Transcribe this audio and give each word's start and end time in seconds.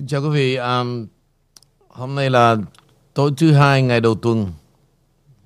Kính 0.00 0.06
chào 0.06 0.22
quý 0.22 0.28
vị. 0.28 0.56
Um, 0.56 1.06
hôm 1.88 2.14
nay 2.14 2.30
là 2.30 2.56
tối 3.14 3.30
thứ 3.36 3.52
hai 3.52 3.82
ngày 3.82 4.00
đầu 4.00 4.14
tuần 4.14 4.52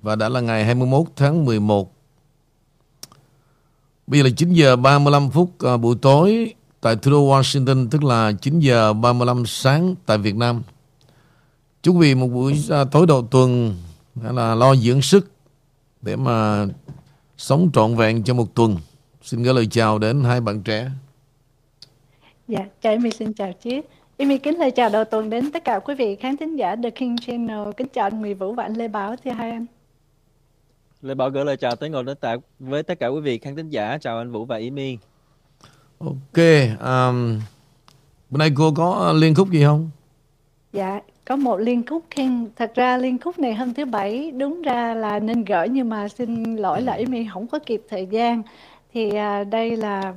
và 0.01 0.15
đã 0.15 0.29
là 0.29 0.39
ngày 0.39 0.65
21 0.65 1.07
tháng 1.15 1.45
11. 1.45 1.93
Bây 4.07 4.19
giờ 4.19 4.23
là 4.23 4.29
9 4.37 4.53
giờ 4.53 4.75
35 4.75 5.29
phút 5.29 5.51
uh, 5.73 5.79
buổi 5.81 5.95
tối 6.01 6.53
tại 6.81 6.95
thủ 6.95 7.11
đô 7.11 7.29
Washington, 7.29 7.87
tức 7.89 8.03
là 8.03 8.31
9 8.41 8.59
giờ 8.59 8.93
35 8.93 9.45
sáng 9.45 9.95
tại 10.05 10.17
Việt 10.17 10.35
Nam. 10.35 10.61
Chúc 11.83 11.95
quý 11.95 12.01
vị 12.01 12.15
một 12.15 12.27
buổi 12.27 12.53
uh, 12.81 12.91
tối 12.91 13.07
đầu 13.07 13.27
tuần 13.31 13.75
là 14.15 14.55
lo 14.55 14.75
dưỡng 14.75 15.01
sức 15.01 15.31
để 16.01 16.15
mà 16.15 16.65
sống 17.37 17.69
trọn 17.73 17.95
vẹn 17.95 18.23
cho 18.23 18.33
một 18.33 18.55
tuần. 18.55 18.77
Xin 19.21 19.43
gửi 19.43 19.53
lời 19.53 19.67
chào 19.71 19.99
đến 19.99 20.23
hai 20.23 20.41
bạn 20.41 20.61
trẻ. 20.61 20.91
Dạ, 22.47 22.65
chào 22.81 22.93
Amy 22.93 23.09
xin 23.11 23.33
chào 23.33 23.51
Chiết. 23.63 23.85
Amy 24.17 24.37
kính 24.37 24.59
lời 24.59 24.71
chào 24.71 24.89
đầu 24.89 25.05
tuần 25.05 25.29
đến 25.29 25.51
tất 25.51 25.63
cả 25.63 25.79
quý 25.79 25.95
vị 25.95 26.15
khán 26.15 26.37
thính 26.37 26.55
giả 26.55 26.75
The 26.83 26.89
King 26.89 27.17
Channel. 27.17 27.59
Kính 27.77 27.87
chào 27.93 28.05
anh 28.05 28.21
Nguyễn 28.21 28.37
Vũ 28.37 28.53
và 28.53 28.63
anh 28.63 28.73
Lê 28.73 28.87
Bảo 28.87 29.15
thưa 29.15 29.31
hai 29.31 29.51
anh. 29.51 29.65
Lê 31.01 31.15
Bảo 31.15 31.29
gửi 31.29 31.45
lời 31.45 31.57
chào 31.57 31.75
tới 31.75 31.89
ngồi 31.89 32.03
đến 32.03 32.17
tạ 32.17 32.35
với 32.59 32.83
tất 32.83 32.99
cả 32.99 33.07
quý 33.07 33.21
vị 33.21 33.37
khán 33.37 33.55
thính 33.55 33.69
giả. 33.69 33.97
Chào 34.01 34.17
anh 34.17 34.31
Vũ 34.31 34.45
và 34.45 34.55
Amy. 34.55 34.97
Ok, 35.99 36.45
um, 36.79 37.39
bữa 38.29 38.37
nay 38.37 38.51
cô 38.55 38.71
có 38.75 39.13
liên 39.15 39.35
khúc 39.35 39.51
gì 39.51 39.63
không? 39.63 39.89
Dạ, 40.73 40.99
có 41.25 41.35
một 41.35 41.57
liên 41.57 41.85
khúc 41.85 42.03
King. 42.15 42.47
Thật 42.55 42.71
ra 42.75 42.97
liên 42.97 43.17
khúc 43.19 43.39
này 43.39 43.53
hôm 43.53 43.73
thứ 43.73 43.85
bảy 43.85 44.31
đúng 44.31 44.61
ra 44.61 44.93
là 44.93 45.19
nên 45.19 45.43
gửi 45.43 45.69
nhưng 45.69 45.89
mà 45.89 46.07
xin 46.07 46.55
lỗi 46.55 46.81
là 46.81 46.93
Amy 46.93 47.27
không 47.33 47.47
có 47.47 47.59
kịp 47.65 47.81
thời 47.89 48.05
gian. 48.05 48.43
Thì 48.93 49.07
uh, 49.07 49.47
đây 49.47 49.77
là 49.77 50.13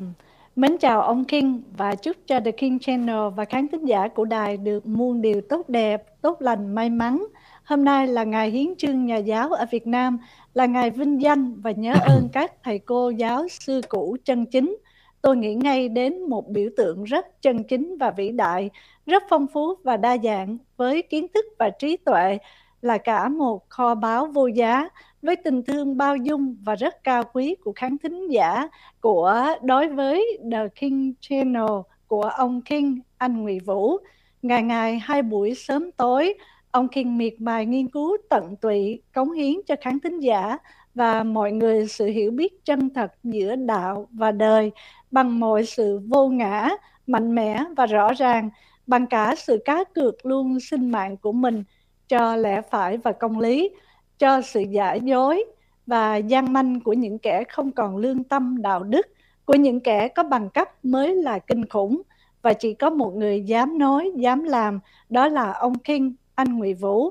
Mến 0.59 0.79
chào 0.79 1.03
ông 1.03 1.25
King 1.25 1.63
và 1.77 1.95
chúc 1.95 2.17
cho 2.27 2.41
The 2.41 2.51
King 2.51 2.79
Channel 2.79 3.29
và 3.37 3.45
khán 3.45 3.69
thính 3.69 3.85
giả 3.85 4.09
của 4.09 4.25
đài 4.25 4.57
được 4.57 4.87
muôn 4.87 5.23
điều 5.23 5.41
tốt 5.41 5.69
đẹp, 5.69 6.21
tốt 6.23 6.43
lành, 6.43 6.75
may 6.75 6.91
mắn. 6.91 7.27
Hôm 7.65 7.85
nay 7.85 8.07
là 8.07 8.25
ngày 8.25 8.51
hiến 8.51 8.77
trương 8.79 9.07
nhà 9.07 9.17
giáo 9.17 9.53
ở 9.53 9.67
Việt 9.71 9.87
Nam, 9.87 10.19
là 10.55 10.67
ngày 10.67 10.91
vinh 10.91 11.23
danh 11.23 11.61
và 11.61 11.71
nhớ 11.71 11.95
ơn 12.07 12.29
các 12.33 12.53
thầy 12.63 12.79
cô 12.79 13.11
giáo 13.11 13.49
xưa 13.49 13.81
cũ 13.89 14.17
chân 14.25 14.47
chính. 14.47 14.77
Tôi 15.23 15.37
nghĩ 15.37 15.55
ngay 15.55 15.89
đến 15.89 16.23
một 16.23 16.49
biểu 16.49 16.71
tượng 16.77 17.05
rất 17.05 17.43
chân 17.43 17.65
chính 17.65 17.99
và 17.99 18.11
vĩ 18.11 18.31
đại, 18.31 18.71
rất 19.07 19.23
phong 19.31 19.47
phú 19.47 19.75
và 19.85 19.97
đa 19.97 20.17
dạng 20.25 20.59
với 20.77 21.03
kiến 21.03 21.27
thức 21.35 21.45
và 21.59 21.71
trí 21.71 21.97
tuệ 21.97 22.39
là 22.83 22.99
cả 22.99 23.29
một 23.29 23.69
kho 23.71 23.95
báu 23.95 24.27
vô 24.27 24.47
giá 24.47 24.89
với 25.23 25.37
tình 25.37 25.63
thương 25.63 25.97
bao 25.97 26.17
dung 26.17 26.57
và 26.65 26.75
rất 26.75 27.05
cao 27.05 27.25
quý 27.33 27.55
của 27.65 27.73
khán 27.77 27.99
thính 27.99 28.29
giả 28.31 28.69
của 29.01 29.45
đối 29.63 29.89
với 29.89 30.39
The 30.53 30.69
King 30.69 31.13
Channel 31.21 31.71
của 32.07 32.23
ông 32.23 32.63
King 32.63 32.99
anh 33.19 33.43
Nguyễn 33.43 33.65
Vũ. 33.65 33.97
Ngày 34.43 34.63
ngày 34.63 34.99
hai 34.99 35.23
buổi 35.23 35.55
sớm 35.55 35.93
tối, 35.93 36.35
ông 36.71 36.89
King 36.89 37.19
miệt 37.19 37.35
mài 37.39 37.67
nghiên 37.67 37.89
cứu 37.89 38.17
tận 38.29 38.57
tụy, 38.57 39.03
cống 39.15 39.33
hiến 39.33 39.55
cho 39.67 39.75
khán 39.81 40.01
thính 40.01 40.21
giả 40.21 40.59
và 40.95 41.23
mọi 41.23 41.53
người 41.53 41.87
sự 41.87 42.07
hiểu 42.07 42.31
biết 42.31 42.65
chân 42.65 42.91
thật 42.91 43.13
giữa 43.25 43.57
đạo 43.57 44.09
và 44.11 44.33
đời 44.33 44.71
bằng 45.11 45.41
mọi 45.41 45.65
sự 45.65 46.01
vô 46.07 46.29
ngã, 46.29 46.71
mạnh 47.07 47.35
mẽ 47.35 47.65
và 47.77 47.87
rõ 47.87 48.13
ràng, 48.13 48.51
bằng 48.87 49.07
cả 49.07 49.35
sự 49.39 49.63
cá 49.65 49.85
cược 49.85 50.27
luôn 50.27 50.61
sinh 50.61 50.91
mạng 50.91 51.17
của 51.17 51.33
mình 51.33 51.65
cho 52.09 52.37
lẽ 52.37 52.61
phải 52.71 52.97
và 52.97 53.13
công 53.13 53.41
lý 53.41 53.71
cho 54.19 54.41
sự 54.41 54.61
giả 54.61 54.95
dối 54.95 55.45
và 55.87 56.17
gian 56.17 56.53
manh 56.53 56.81
của 56.81 56.93
những 56.93 57.19
kẻ 57.19 57.45
không 57.49 57.73
còn 57.73 57.97
lương 57.97 58.25
tâm 58.25 58.63
đạo 58.63 58.83
đức, 58.83 59.07
của 59.45 59.55
những 59.55 59.81
kẻ 59.81 60.09
có 60.09 60.23
bằng 60.23 60.51
cấp 60.51 60.85
mới 60.85 61.15
là 61.15 61.39
kinh 61.39 61.67
khủng 61.67 62.03
và 62.43 62.53
chỉ 62.53 62.75
có 62.75 62.91
một 62.91 63.15
người 63.17 63.43
dám 63.43 63.79
nói, 63.79 64.13
dám 64.17 64.45
làm, 64.45 64.81
đó 65.09 65.29
là 65.29 65.53
ông 65.53 65.79
King, 65.79 66.13
anh 66.35 66.59
Nguyễn 66.59 66.77
Vũ. 66.77 67.11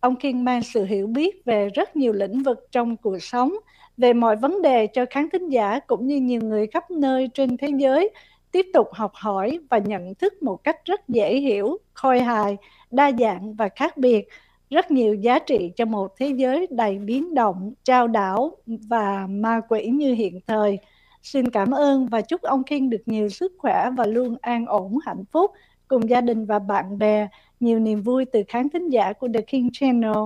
Ông 0.00 0.16
King 0.16 0.44
mang 0.44 0.62
sự 0.62 0.84
hiểu 0.84 1.06
biết 1.06 1.44
về 1.44 1.68
rất 1.68 1.96
nhiều 1.96 2.12
lĩnh 2.12 2.42
vực 2.42 2.68
trong 2.70 2.96
cuộc 2.96 3.22
sống, 3.22 3.52
về 3.96 4.12
mọi 4.12 4.36
vấn 4.36 4.62
đề 4.62 4.86
cho 4.86 5.04
khán 5.10 5.28
thính 5.32 5.48
giả 5.48 5.80
cũng 5.86 6.06
như 6.06 6.16
nhiều 6.16 6.40
người 6.40 6.66
khắp 6.66 6.90
nơi 6.90 7.28
trên 7.34 7.56
thế 7.56 7.68
giới 7.76 8.10
tiếp 8.52 8.66
tục 8.74 8.88
học 8.92 9.12
hỏi 9.14 9.58
và 9.70 9.78
nhận 9.78 10.14
thức 10.14 10.42
một 10.42 10.64
cách 10.64 10.84
rất 10.84 11.08
dễ 11.08 11.36
hiểu, 11.36 11.78
khôi 11.94 12.20
hài, 12.20 12.56
đa 12.90 13.12
dạng 13.18 13.54
và 13.54 13.68
khác 13.68 13.96
biệt 13.96 14.28
rất 14.70 14.90
nhiều 14.90 15.14
giá 15.14 15.38
trị 15.38 15.72
cho 15.76 15.84
một 15.84 16.14
thế 16.18 16.28
giới 16.28 16.66
đầy 16.70 16.98
biến 16.98 17.34
động, 17.34 17.72
trao 17.84 18.08
đảo 18.08 18.56
và 18.66 19.26
ma 19.30 19.60
quỷ 19.68 19.86
như 19.86 20.14
hiện 20.14 20.40
thời. 20.46 20.78
Xin 21.22 21.50
cảm 21.50 21.70
ơn 21.70 22.06
và 22.06 22.20
chúc 22.20 22.42
ông 22.42 22.64
King 22.64 22.90
được 22.90 23.02
nhiều 23.06 23.28
sức 23.28 23.52
khỏe 23.58 23.90
và 23.96 24.06
luôn 24.06 24.36
an 24.40 24.66
ổn, 24.66 24.98
hạnh 25.06 25.24
phúc 25.32 25.50
cùng 25.88 26.10
gia 26.10 26.20
đình 26.20 26.46
và 26.46 26.58
bạn 26.58 26.98
bè. 26.98 27.28
Nhiều 27.60 27.78
niềm 27.78 28.02
vui 28.02 28.24
từ 28.24 28.42
khán 28.48 28.68
thính 28.68 28.88
giả 28.88 29.12
của 29.12 29.28
The 29.34 29.40
King 29.40 29.68
Channel. 29.72 30.16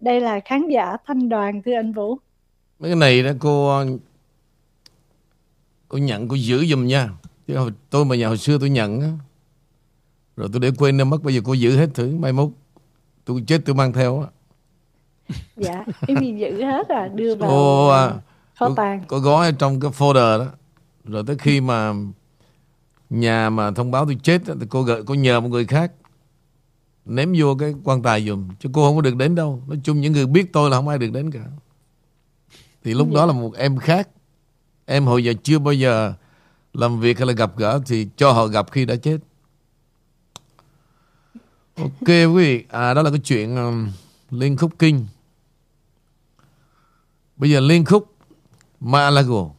Đây 0.00 0.20
là 0.20 0.40
khán 0.40 0.68
giả 0.68 0.96
thanh 1.06 1.28
đoàn 1.28 1.62
thưa 1.62 1.74
anh 1.74 1.92
Vũ. 1.92 2.16
Mấy 2.78 2.90
cái 2.90 2.96
này 2.96 3.22
đó 3.22 3.30
cô 3.38 3.82
cô 5.88 5.98
nhận 5.98 6.28
cô 6.28 6.34
giữ 6.34 6.66
giùm 6.66 6.86
nha. 6.86 7.08
Chứ 7.46 7.56
hồi, 7.56 7.70
tôi 7.90 8.04
mà 8.04 8.16
nhà 8.16 8.28
hồi 8.28 8.38
xưa 8.38 8.58
tôi 8.60 8.70
nhận 8.70 9.18
rồi 10.36 10.48
tôi 10.52 10.60
để 10.60 10.70
quên 10.78 10.96
nó 10.96 11.04
mất 11.04 11.22
bây 11.22 11.34
giờ 11.34 11.40
cô 11.44 11.52
giữ 11.52 11.76
hết 11.76 11.90
thử 11.94 12.16
mai 12.18 12.32
mốt 12.32 12.48
tôi 13.30 13.44
chết 13.46 13.62
tôi 13.64 13.74
mang 13.74 13.92
theo 13.92 14.20
á. 14.20 14.28
Dạ 15.56 15.84
em 16.08 16.20
bị 16.20 16.34
giữ 16.34 16.64
hết 16.64 16.88
à 16.88 17.08
đưa 17.14 17.34
vào 17.34 17.50
cô, 17.50 17.88
à, 17.88 18.12
kho 18.58 18.68
tàng. 18.76 19.04
có 19.08 19.18
gói 19.18 19.46
ở 19.46 19.52
trong 19.52 19.80
cái 19.80 19.90
folder 19.90 20.38
đó. 20.38 20.46
Rồi 21.04 21.24
tới 21.26 21.36
khi 21.38 21.60
mà 21.60 21.92
nhà 23.10 23.50
mà 23.50 23.70
thông 23.70 23.90
báo 23.90 24.04
tôi 24.04 24.16
chết 24.22 24.42
thì 24.46 24.66
cô 24.68 24.82
gợi 24.82 25.02
cô 25.06 25.14
nhờ 25.14 25.40
một 25.40 25.48
người 25.48 25.66
khác 25.66 25.92
ném 27.04 27.32
vô 27.38 27.56
cái 27.58 27.74
quan 27.84 28.02
tài 28.02 28.26
dùm 28.26 28.48
chứ 28.60 28.68
cô 28.72 28.86
không 28.86 28.96
có 28.96 29.02
được 29.02 29.16
đến 29.16 29.34
đâu. 29.34 29.62
Nói 29.66 29.80
chung 29.84 30.00
những 30.00 30.12
người 30.12 30.26
biết 30.26 30.52
tôi 30.52 30.70
là 30.70 30.76
không 30.76 30.88
ai 30.88 30.98
được 30.98 31.12
đến 31.12 31.30
cả. 31.30 31.44
Thì 32.84 32.94
lúc 32.94 33.08
dạ. 33.10 33.14
đó 33.14 33.26
là 33.26 33.32
một 33.32 33.54
em 33.56 33.78
khác. 33.78 34.08
Em 34.86 35.06
hồi 35.06 35.24
giờ 35.24 35.32
chưa 35.42 35.58
bao 35.58 35.74
giờ 35.74 36.14
làm 36.72 37.00
việc 37.00 37.18
hay 37.18 37.26
là 37.26 37.32
gặp 37.32 37.56
gỡ 37.56 37.80
thì 37.86 38.08
cho 38.16 38.32
họ 38.32 38.46
gặp 38.46 38.70
khi 38.70 38.84
đã 38.84 38.96
chết 38.96 39.18
Ok 41.76 42.06
quý 42.06 42.26
vị, 42.26 42.64
à, 42.68 42.94
đó 42.94 43.02
là 43.02 43.10
cái 43.10 43.20
chuyện 43.24 43.56
um, 43.56 43.90
liên 44.30 44.56
khúc 44.56 44.78
kinh. 44.78 45.06
Bây 47.36 47.50
giờ 47.50 47.60
liên 47.60 47.84
khúc 47.84 48.16
Malago. 48.80 49.50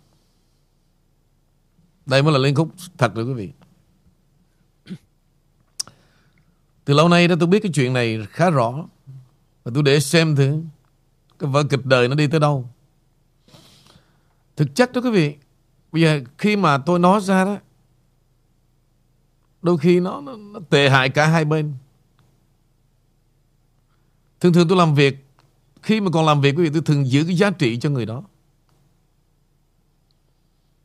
Đây 2.06 2.24
mới 2.24 2.34
là 2.34 2.40
liên 2.40 2.56
khúc 2.56 2.72
thật 2.98 3.16
rồi 3.16 3.26
quý 3.26 3.34
vị. 3.34 3.52
Từ 6.86 6.94
lâu 6.94 7.10
nay 7.10 7.28
đó 7.28 7.36
tôi 7.40 7.48
biết 7.48 7.60
cái 7.64 7.72
chuyện 7.76 7.94
này 7.94 8.20
khá 8.30 8.50
rõ. 8.50 8.86
Và 9.64 9.72
tôi 9.74 9.84
để 9.84 10.00
xem 10.00 10.36
thử 10.36 10.62
cái 11.40 11.50
vở 11.50 11.64
kịch 11.64 11.86
đời 11.86 12.08
nó 12.08 12.16
đi 12.16 12.28
tới 12.28 12.40
đâu. 12.40 12.70
Thực 14.56 14.76
chất 14.76 14.94
đó 14.94 15.02
quý 15.02 15.12
vị, 15.12 15.36
bây 15.92 16.02
giờ 16.02 16.22
khi 16.38 16.56
mà 16.56 16.78
tôi 16.78 17.00
nói 17.00 17.22
ra 17.22 17.46
đó, 17.46 17.58
đôi 19.62 19.78
khi 19.78 20.00
nó, 20.00 20.22
nó, 20.22 20.36
nó 20.36 20.60
tệ 20.70 20.90
hại 20.90 21.10
cả 21.10 21.28
hai 21.28 21.46
bên. 21.46 21.74
Thường 24.42 24.54
thường 24.54 24.68
tôi 24.68 24.78
làm 24.78 24.96
việc 24.96 25.26
Khi 25.82 26.02
mà 26.02 26.12
còn 26.12 26.26
làm 26.26 26.42
việc 26.42 26.56
quý 26.58 26.64
vị 26.64 26.70
tôi 26.74 26.82
thường 26.82 27.08
giữ 27.08 27.24
cái 27.24 27.36
giá 27.36 27.52
trị 27.52 27.80
cho 27.80 27.90
người 27.90 28.06
đó. 28.06 28.24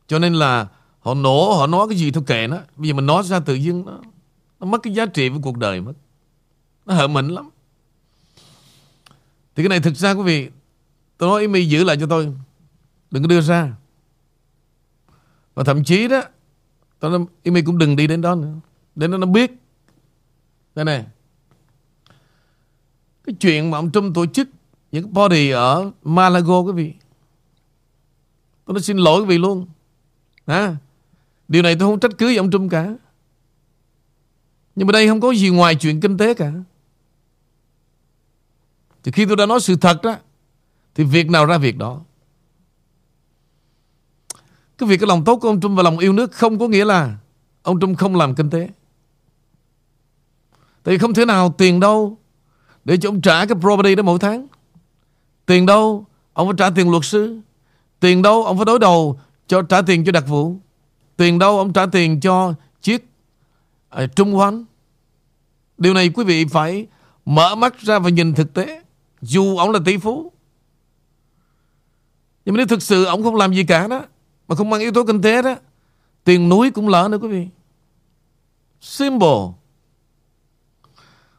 Cho 0.06 0.18
nên 0.18 0.34
là 0.34 0.68
Họ 1.00 1.14
nổ 1.14 1.54
họ 1.54 1.66
nói 1.66 1.88
cái 1.88 1.98
gì 1.98 2.10
thôi 2.10 2.24
kệ 2.26 2.46
nó. 2.46 2.58
Bây 2.76 2.88
giờ 2.88 2.94
mình 2.94 3.06
nói 3.06 3.22
ra 3.22 3.40
tự 3.40 3.54
nhiên 3.54 3.84
nó, 3.86 4.00
nó 4.60 4.66
mất 4.66 4.82
cái 4.82 4.94
giá 4.94 5.06
trị 5.06 5.28
của 5.28 5.38
cuộc 5.42 5.56
đời 5.56 5.80
mất. 5.80 5.92
Nó 6.86 6.94
hở 6.94 7.08
mình 7.08 7.28
lắm. 7.28 7.50
Thì 9.56 9.62
cái 9.62 9.68
này 9.68 9.80
thực 9.80 9.94
ra 9.94 10.12
quý 10.12 10.22
vị 10.22 10.50
Tôi 11.18 11.28
nói 11.28 11.42
Amy 11.42 11.64
giữ 11.64 11.84
lại 11.84 11.96
cho 12.00 12.06
tôi. 12.06 12.32
Đừng 13.10 13.22
có 13.22 13.28
đưa 13.28 13.40
ra. 13.40 13.72
Và 15.54 15.64
thậm 15.64 15.84
chí 15.84 16.08
đó 16.08 16.22
Tôi 16.98 17.10
nói 17.10 17.26
Amy 17.44 17.62
cũng 17.62 17.78
đừng 17.78 17.96
đi 17.96 18.06
đến 18.06 18.20
đó 18.20 18.34
nữa. 18.34 18.54
Đến 18.94 19.10
đó 19.10 19.18
nó 19.18 19.26
biết. 19.26 19.50
Đây 20.74 20.84
này 20.84 21.04
cái 23.26 23.34
chuyện 23.40 23.70
mà 23.70 23.78
ông 23.78 23.90
Trump 23.90 24.14
tổ 24.14 24.26
chức 24.26 24.48
những 24.92 25.04
cái 25.04 25.12
party 25.14 25.50
ở 25.50 25.90
Malago 26.04 26.60
quý 26.60 26.72
vị. 26.72 26.92
Tôi 28.64 28.74
nói 28.74 28.82
xin 28.82 28.96
lỗi 28.96 29.20
quý 29.20 29.26
vị 29.26 29.38
luôn. 29.38 29.66
À, 30.46 30.76
điều 31.48 31.62
này 31.62 31.76
tôi 31.78 31.88
không 31.88 32.00
trách 32.00 32.18
cứ 32.18 32.28
gì 32.28 32.36
ông 32.36 32.50
Trump 32.50 32.70
cả. 32.70 32.94
Nhưng 34.76 34.86
mà 34.86 34.92
đây 34.92 35.08
không 35.08 35.20
có 35.20 35.30
gì 35.30 35.48
ngoài 35.48 35.74
chuyện 35.74 36.00
kinh 36.00 36.18
tế 36.18 36.34
cả. 36.34 36.52
Thì 39.02 39.12
khi 39.12 39.26
tôi 39.26 39.36
đã 39.36 39.46
nói 39.46 39.60
sự 39.60 39.76
thật 39.76 40.02
đó, 40.02 40.16
thì 40.94 41.04
việc 41.04 41.30
nào 41.30 41.46
ra 41.46 41.58
việc 41.58 41.76
đó. 41.76 42.00
Cái 44.78 44.88
việc 44.88 45.00
cái 45.00 45.06
lòng 45.06 45.24
tốt 45.24 45.36
của 45.36 45.48
ông 45.48 45.60
Trump 45.60 45.76
và 45.76 45.82
lòng 45.82 45.98
yêu 45.98 46.12
nước 46.12 46.32
không 46.32 46.58
có 46.58 46.68
nghĩa 46.68 46.84
là 46.84 47.16
ông 47.62 47.80
Trump 47.80 47.98
không 47.98 48.16
làm 48.16 48.34
kinh 48.34 48.50
tế. 48.50 48.68
Tại 50.82 50.94
vì 50.94 50.98
không 50.98 51.14
thể 51.14 51.24
nào 51.24 51.54
tiền 51.58 51.80
đâu 51.80 52.18
để 52.86 52.96
cho 52.96 53.08
ông 53.08 53.20
trả 53.20 53.46
cái 53.46 53.56
property 53.60 53.94
đó 53.94 54.02
mỗi 54.02 54.18
tháng. 54.18 54.46
Tiền 55.46 55.66
đâu? 55.66 56.06
Ông 56.32 56.48
phải 56.48 56.54
trả 56.58 56.70
tiền 56.70 56.90
luật 56.90 57.04
sư. 57.04 57.40
Tiền 58.00 58.22
đâu? 58.22 58.44
Ông 58.44 58.58
phải 58.58 58.64
đối 58.64 58.78
đầu 58.78 59.20
cho 59.46 59.62
trả 59.62 59.82
tiền 59.82 60.04
cho 60.04 60.12
đặc 60.12 60.24
vụ. 60.28 60.56
Tiền 61.16 61.38
đâu? 61.38 61.58
Ông 61.58 61.72
trả 61.72 61.86
tiền 61.86 62.20
cho 62.20 62.54
chiếc 62.82 63.08
à, 63.88 64.06
Trung 64.06 64.32
Hoán. 64.32 64.64
Điều 65.78 65.94
này 65.94 66.08
quý 66.08 66.24
vị 66.24 66.44
phải 66.44 66.86
mở 67.24 67.54
mắt 67.54 67.80
ra 67.80 67.98
và 67.98 68.10
nhìn 68.10 68.34
thực 68.34 68.54
tế. 68.54 68.82
Dù 69.20 69.56
ông 69.56 69.70
là 69.70 69.80
tỷ 69.84 69.96
phú. 69.96 70.32
Nhưng 72.44 72.54
mà 72.54 72.56
nếu 72.56 72.66
thực 72.66 72.82
sự 72.82 73.04
ông 73.04 73.22
không 73.22 73.36
làm 73.36 73.52
gì 73.52 73.64
cả 73.64 73.88
đó, 73.88 74.02
mà 74.48 74.54
không 74.54 74.70
mang 74.70 74.80
yếu 74.80 74.92
tố 74.92 75.04
kinh 75.04 75.22
tế 75.22 75.42
đó, 75.42 75.54
tiền 76.24 76.48
núi 76.48 76.70
cũng 76.70 76.88
lỡ 76.88 77.08
nữa 77.10 77.18
quý 77.18 77.28
vị. 77.28 77.48
Simple. 78.80 79.65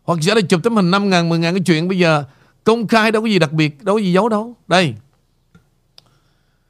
Hoặc 0.07 0.19
giả 0.21 0.35
là 0.35 0.41
chụp 0.41 0.63
tấm 0.63 0.75
hình 0.75 0.91
5 0.91 1.09
ngàn, 1.09 1.29
10 1.29 1.39
ngàn 1.39 1.53
cái 1.53 1.63
chuyện 1.65 1.87
bây 1.87 1.97
giờ 1.97 2.23
công 2.63 2.87
khai 2.87 3.11
đâu 3.11 3.21
có 3.21 3.27
gì 3.27 3.39
đặc 3.39 3.51
biệt, 3.51 3.83
đâu 3.83 3.95
có 3.95 3.99
gì 3.99 4.11
giấu 4.13 4.29
đâu. 4.29 4.55
Đây. 4.67 4.95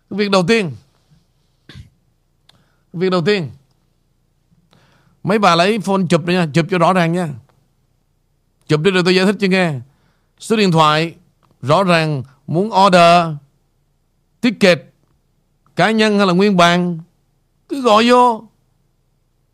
Việc 0.10 0.32
đầu 0.32 0.44
tiên. 0.48 0.72
Việc 2.94 3.10
đầu 3.10 3.22
tiên. 3.26 3.50
Mấy 5.24 5.40
bà 5.40 5.56
lấy 5.56 5.80
phone 5.80 6.04
chụp 6.10 6.26
đi 6.26 6.34
nha, 6.34 6.48
chụp 6.54 6.66
cho 6.70 6.78
rõ 6.78 6.94
ràng 6.94 7.14
nha. 7.14 7.30
Chụp 8.68 8.82
đi 8.82 8.92
rồi 8.92 9.04
tôi 9.06 9.16
giải 9.16 9.26
thích 9.26 9.36
cho 9.40 9.48
nghe. 9.48 9.74
Số 10.40 10.56
điện 10.56 10.72
thoại 10.72 11.16
rõ 11.62 11.84
ràng 11.84 12.24
muốn 12.48 12.70
order 12.86 13.28
ticket 14.42 14.94
cá 15.76 15.92
nhân 15.92 16.18
hay 16.18 16.28
là 16.28 16.34
nguyên 16.34 16.58
bản 16.58 17.00
cứ 17.70 17.82
gọi 17.82 18.10
vô. 18.10 18.44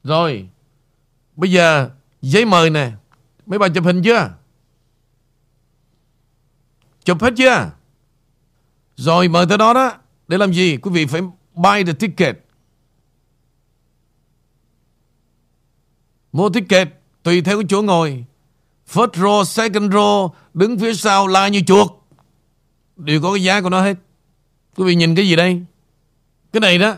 Rồi. 0.04 0.50
Bây 1.36 1.52
giờ 1.52 1.90
giấy 2.22 2.46
mời 2.46 2.70
nè. 2.70 2.92
Mấy 3.46 3.60
bạn 3.60 3.74
chụp 3.74 3.84
hình 3.84 4.02
chưa? 4.04 4.34
Chụp 7.04 7.22
hết 7.22 7.34
chưa? 7.38 7.72
Rồi 8.96 9.28
mời 9.28 9.46
tới 9.50 9.58
đó 9.58 9.74
đó. 9.74 9.94
Để 10.28 10.38
làm 10.38 10.54
gì? 10.54 10.78
Quý 10.78 10.92
vị 10.92 11.06
phải 11.06 11.22
buy 11.54 11.84
the 11.86 11.94
ticket. 11.94 12.40
Mua 16.32 16.50
ticket 16.50 16.90
tùy 17.24 17.42
theo 17.42 17.58
cái 17.58 17.66
chỗ 17.70 17.82
ngồi. 17.82 18.26
First 18.88 19.12
row, 19.12 19.44
second 19.44 19.94
row, 19.94 20.30
đứng 20.54 20.80
phía 20.80 20.94
sau 20.94 21.28
la 21.28 21.48
như 21.48 21.62
chuột. 21.62 21.92
Đều 22.98 23.22
có 23.22 23.34
cái 23.34 23.44
giá 23.44 23.62
của 23.62 23.70
nó 23.70 23.82
hết. 23.82 23.98
Quý 24.76 24.84
vị 24.84 24.96
nhìn 24.96 25.16
cái 25.16 25.28
gì 25.28 25.36
đây? 25.36 25.66
Cái 26.54 26.60
này 26.60 26.78
đó. 26.78 26.96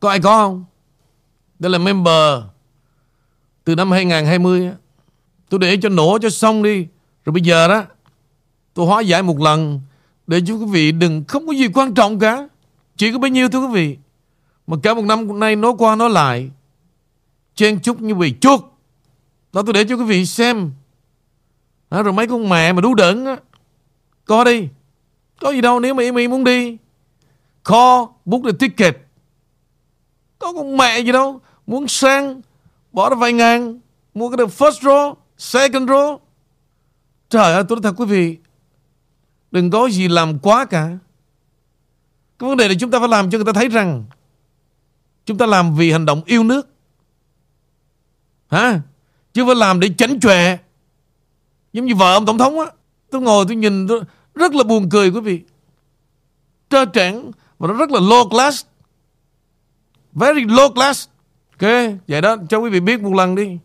Có 0.00 0.08
ai 0.08 0.20
có 0.20 0.36
không? 0.36 0.64
Đây 1.58 1.70
là 1.70 1.78
member 1.78 2.42
từ 3.66 3.74
năm 3.74 3.90
2020 3.90 4.70
Tôi 5.48 5.60
để 5.60 5.76
cho 5.82 5.88
nổ 5.88 6.18
cho 6.22 6.30
xong 6.30 6.62
đi. 6.62 6.86
Rồi 7.24 7.32
bây 7.32 7.42
giờ 7.42 7.68
đó 7.68 7.84
Tôi 8.74 8.86
hóa 8.86 9.00
giải 9.00 9.22
một 9.22 9.40
lần 9.40 9.80
Để 10.26 10.40
cho 10.46 10.54
quý 10.54 10.66
vị 10.70 10.92
đừng 10.92 11.24
không 11.28 11.46
có 11.46 11.52
gì 11.52 11.68
quan 11.74 11.94
trọng 11.94 12.18
cả. 12.18 12.48
Chỉ 12.96 13.12
có 13.12 13.18
bấy 13.18 13.30
nhiêu 13.30 13.48
thưa 13.48 13.60
quý 13.60 13.72
vị. 13.72 13.96
Mà 14.66 14.76
cả 14.82 14.94
một 14.94 15.04
năm 15.04 15.40
nay 15.40 15.56
nói 15.56 15.72
qua 15.78 15.96
nói 15.96 16.10
lại 16.10 16.50
Chen 17.54 17.80
chúc 17.80 18.00
như 18.00 18.14
vậy 18.14 18.34
chuột. 18.40 18.60
Đó 19.52 19.62
tôi 19.66 19.72
để 19.72 19.84
cho 19.88 19.96
quý 19.96 20.04
vị 20.04 20.26
xem. 20.26 20.70
À, 21.88 22.02
Rồi 22.02 22.12
mấy 22.12 22.26
con 22.26 22.48
mẹ 22.48 22.72
mà 22.72 22.80
đú 22.80 22.94
đẩn 22.94 23.24
á 23.24 23.36
Có 24.24 24.44
đi. 24.44 24.68
Có 25.40 25.50
gì 25.50 25.60
đâu 25.60 25.80
nếu 25.80 25.94
mà 25.94 26.02
em 26.02 26.30
muốn 26.30 26.44
đi 26.44 26.76
Call 27.64 28.04
book 28.24 28.42
the 28.44 28.52
ticket. 28.58 28.96
Có 30.38 30.52
con 30.52 30.76
mẹ 30.76 31.00
gì 31.00 31.12
đâu 31.12 31.40
Muốn 31.66 31.88
sang 31.88 32.40
Bỏ 32.96 33.10
ra 33.10 33.16
vài 33.16 33.32
ngàn 33.32 33.80
Mua 34.14 34.30
cái 34.30 34.36
được 34.36 34.48
first 34.48 34.80
row, 34.80 35.14
Second 35.38 35.90
row. 35.90 36.18
Trời 37.28 37.52
ơi, 37.52 37.64
tôi 37.68 37.76
nói 37.76 37.82
thật 37.82 38.00
quý 38.00 38.06
vị, 38.06 38.36
Đừng 39.50 39.70
có 39.70 39.88
gì 39.88 40.08
làm 40.08 40.38
quá 40.38 40.64
cả. 40.64 40.98
Cái 42.38 42.48
vấn 42.48 42.56
đề 42.56 42.68
là 42.68 42.74
chúng 42.80 42.90
ta 42.90 42.98
phải 42.98 43.08
làm 43.08 43.30
cho 43.30 43.38
người 43.38 43.44
ta 43.44 43.52
thấy 43.52 43.68
rằng 43.68 44.04
Chúng 45.24 45.38
ta 45.38 45.46
làm 45.46 45.74
vì 45.74 45.92
hành 45.92 46.06
động 46.06 46.22
yêu 46.26 46.44
nước. 46.44 46.68
Hả? 48.50 48.80
Chứ 49.32 49.46
phải 49.46 49.54
làm 49.54 49.80
để 49.80 49.88
chánh 49.98 50.20
chọe. 50.20 50.58
Giống 51.72 51.86
như 51.86 51.94
vợ 51.94 52.14
ông 52.14 52.26
tổng 52.26 52.38
thống 52.38 52.60
á. 52.60 52.66
Tôi 53.10 53.20
ngồi 53.20 53.44
tôi 53.48 53.56
nhìn, 53.56 53.88
tôi 53.88 54.00
rất 54.34 54.54
là 54.54 54.64
buồn 54.64 54.88
cười 54.90 55.10
quý 55.10 55.20
vị. 55.20 55.42
Trơ 56.70 56.84
trẽn 56.94 57.30
Và 57.58 57.68
nó 57.68 57.74
rất 57.74 57.90
là 57.90 58.00
low 58.00 58.28
class. 58.28 58.66
Very 60.12 60.40
low 60.40 60.72
class. 60.74 61.08
Ok, 61.60 61.70
vậy 62.08 62.20
đó 62.20 62.36
cho 62.48 62.58
quý 62.58 62.70
vị 62.70 62.80
biết 62.80 63.00
một 63.00 63.14
lần 63.14 63.34
đi. 63.34 63.58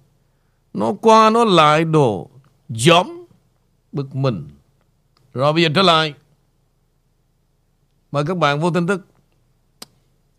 Nó 0.73 0.93
qua 1.01 1.29
nó 1.29 1.43
lại 1.43 1.83
đồ 1.83 2.29
giống 2.69 3.25
bực 3.91 4.15
mình. 4.15 4.49
Rồi 5.33 5.53
bây 5.53 5.63
giờ 5.63 5.69
trở 5.75 5.81
lại. 5.81 6.13
Mời 8.11 8.23
các 8.27 8.37
bạn 8.37 8.59
vô 8.59 8.71
tin 8.71 8.87
tức. 8.87 9.05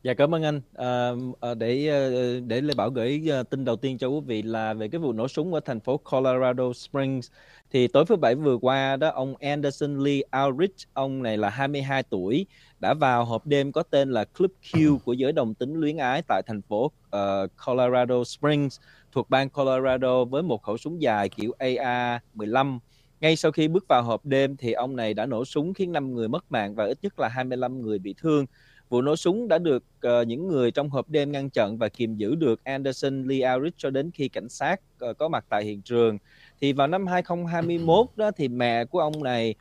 Dạ 0.02 0.14
cảm 0.14 0.34
ơn 0.34 0.42
anh. 0.42 0.60
À, 0.74 1.10
à 1.40 1.54
để 1.54 1.88
à, 1.88 2.00
để 2.46 2.60
Lê 2.60 2.74
Bảo 2.74 2.90
gửi 2.90 3.32
à, 3.32 3.42
tin 3.42 3.64
đầu 3.64 3.76
tiên 3.76 3.98
cho 3.98 4.08
quý 4.08 4.20
vị 4.26 4.42
là 4.42 4.74
về 4.74 4.88
cái 4.88 4.98
vụ 4.98 5.12
nổ 5.12 5.28
súng 5.28 5.54
ở 5.54 5.60
thành 5.60 5.80
phố 5.80 5.96
Colorado 5.96 6.72
Springs. 6.72 7.30
Thì 7.70 7.88
tối 7.88 8.04
thứ 8.08 8.16
bảy 8.16 8.34
vừa 8.34 8.56
qua 8.56 8.96
đó 8.96 9.08
ông 9.08 9.34
Anderson 9.36 9.98
Lee 9.98 10.20
Aldrich, 10.30 10.74
ông 10.92 11.22
này 11.22 11.36
là 11.36 11.50
22 11.50 12.02
tuổi, 12.02 12.46
đã 12.80 12.94
vào 12.94 13.24
hộp 13.24 13.46
đêm 13.46 13.72
có 13.72 13.82
tên 13.82 14.10
là 14.10 14.24
Club 14.24 14.50
Q 14.62 14.98
của 14.98 15.12
giới 15.12 15.32
đồng 15.32 15.54
tính 15.54 15.74
luyến 15.74 15.96
ái 15.96 16.22
tại 16.28 16.42
thành 16.46 16.62
phố 16.62 16.84
uh, 16.84 17.50
Colorado 17.66 18.24
Springs 18.24 18.80
thuộc 19.12 19.30
bang 19.30 19.50
Colorado 19.50 20.24
với 20.24 20.42
một 20.42 20.62
khẩu 20.62 20.78
súng 20.78 21.02
dài 21.02 21.28
kiểu 21.28 21.52
AR-15. 21.58 22.78
Ngay 23.20 23.36
sau 23.36 23.52
khi 23.52 23.68
bước 23.68 23.84
vào 23.88 24.02
hộp 24.02 24.24
đêm 24.24 24.56
thì 24.56 24.72
ông 24.72 24.96
này 24.96 25.14
đã 25.14 25.26
nổ 25.26 25.44
súng 25.44 25.74
khiến 25.74 25.92
5 25.92 26.14
người 26.14 26.28
mất 26.28 26.52
mạng 26.52 26.74
và 26.74 26.84
ít 26.84 26.98
nhất 27.02 27.18
là 27.20 27.28
25 27.28 27.82
người 27.82 27.98
bị 27.98 28.14
thương. 28.18 28.46
Vụ 28.92 29.02
nổ 29.02 29.16
súng 29.16 29.48
đã 29.48 29.58
được 29.58 29.84
uh, 30.06 30.26
những 30.26 30.48
người 30.48 30.70
trong 30.70 30.90
hộp 30.90 31.08
đêm 31.10 31.32
ngăn 31.32 31.50
chặn 31.50 31.78
và 31.78 31.88
kiềm 31.88 32.16
giữ 32.16 32.34
được 32.34 32.64
Anderson 32.64 33.22
Lee 33.28 33.40
Aldrich 33.40 33.74
cho 33.76 33.90
đến 33.90 34.10
khi 34.14 34.28
cảnh 34.28 34.48
sát 34.48 34.80
uh, 35.10 35.18
có 35.18 35.28
mặt 35.28 35.44
tại 35.48 35.64
hiện 35.64 35.82
trường. 35.82 36.18
Thì 36.60 36.72
vào 36.72 36.86
năm 36.86 37.06
2021 37.06 38.06
đó 38.16 38.30
thì 38.36 38.48
mẹ 38.48 38.84
của 38.84 39.00
ông 39.00 39.22
này 39.22 39.54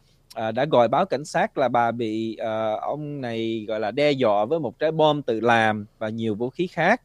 uh, 0.47 0.53
đã 0.53 0.65
gọi 0.65 0.87
báo 0.87 1.05
cảnh 1.05 1.25
sát 1.25 1.57
là 1.57 1.67
bà 1.67 1.91
bị 1.91 2.37
uh, 2.41 2.81
ông 2.81 3.21
này 3.21 3.65
gọi 3.67 3.79
là 3.79 3.91
đe 3.91 4.11
dọa 4.11 4.45
với 4.45 4.59
một 4.59 4.79
trái 4.79 4.91
bom 4.91 5.21
tự 5.21 5.39
làm 5.39 5.85
và 5.99 6.09
nhiều 6.09 6.35
vũ 6.35 6.49
khí 6.49 6.67
khác 6.67 7.01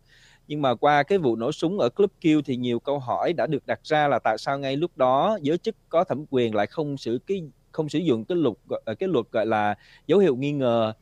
nhưng 0.49 0.63
mà 0.63 0.75
qua 0.75 1.03
cái 1.03 1.19
vụ 1.19 1.37
nổ 1.37 1.53
súng 1.53 1.79
ở 1.79 1.89
Club 1.89 2.11
Q 2.23 2.43
thì 2.45 2.57
nhiều 2.57 2.79
câu 2.79 2.99
hỏi 2.99 3.33
đã 3.33 3.47
được 3.47 3.67
đặt 3.67 3.81
ra 3.83 4.09
là 4.09 4.19
tại 4.19 4.39
sao 4.39 4.59
ngay 4.59 4.77
lúc 4.77 4.91
đó 4.97 5.39
giới 5.43 5.59
chức 5.59 5.77
có 5.89 6.05
thẩm 6.05 6.25
quyền 6.31 6.55
lại 6.55 6.67
không 6.67 6.97
sử 6.97 7.19
cái 7.27 7.43
không 7.73 7.89
sử 7.89 7.99
dụng 7.99 8.25
cái 8.25 8.39
luật 8.39 8.55
cái 8.99 9.09
luật 9.09 9.27
gọi 9.33 9.47
là 9.47 9.75
dấu 10.07 10.19
hiệu 10.19 10.37
nghi 10.37 10.53
ngờ 10.53 10.93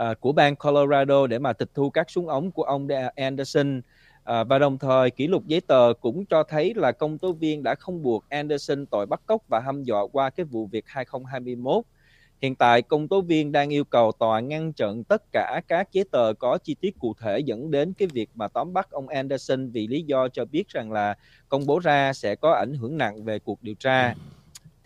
uh, 0.00 0.20
của 0.20 0.32
bang 0.32 0.56
Colorado 0.56 1.26
để 1.26 1.38
mà 1.38 1.52
tịch 1.52 1.70
thu 1.74 1.90
các 1.90 2.10
súng 2.10 2.28
ống 2.28 2.50
của 2.50 2.62
ông 2.62 2.88
Anderson 3.16 3.80
À, 4.24 4.44
và 4.44 4.58
đồng 4.58 4.78
thời 4.78 5.10
kỷ 5.10 5.26
lục 5.26 5.46
giấy 5.46 5.60
tờ 5.60 5.92
cũng 6.00 6.24
cho 6.26 6.42
thấy 6.42 6.72
là 6.76 6.92
công 6.92 7.18
tố 7.18 7.32
viên 7.32 7.62
đã 7.62 7.74
không 7.74 8.02
buộc 8.02 8.28
Anderson 8.28 8.86
tội 8.86 9.06
bắt 9.06 9.20
cóc 9.26 9.42
và 9.48 9.60
hăm 9.60 9.84
dọa 9.84 10.02
qua 10.12 10.30
cái 10.30 10.44
vụ 10.44 10.66
việc 10.66 10.84
2021. 10.86 11.84
Hiện 12.42 12.54
tại, 12.54 12.82
công 12.82 13.08
tố 13.08 13.20
viên 13.20 13.52
đang 13.52 13.72
yêu 13.72 13.84
cầu 13.84 14.12
tòa 14.12 14.40
ngăn 14.40 14.72
chặn 14.72 15.04
tất 15.04 15.22
cả 15.32 15.60
các 15.68 15.92
giấy 15.92 16.04
tờ 16.10 16.32
có 16.38 16.58
chi 16.58 16.74
tiết 16.80 16.98
cụ 16.98 17.14
thể 17.20 17.38
dẫn 17.38 17.70
đến 17.70 17.92
cái 17.92 18.08
việc 18.12 18.30
mà 18.34 18.48
tóm 18.48 18.72
bắt 18.72 18.90
ông 18.90 19.08
Anderson 19.08 19.70
vì 19.70 19.86
lý 19.86 20.02
do 20.02 20.28
cho 20.28 20.44
biết 20.44 20.68
rằng 20.68 20.92
là 20.92 21.14
công 21.48 21.66
bố 21.66 21.78
ra 21.78 22.12
sẽ 22.12 22.34
có 22.34 22.52
ảnh 22.52 22.74
hưởng 22.74 22.98
nặng 22.98 23.24
về 23.24 23.38
cuộc 23.38 23.62
điều 23.62 23.74
tra. 23.74 24.14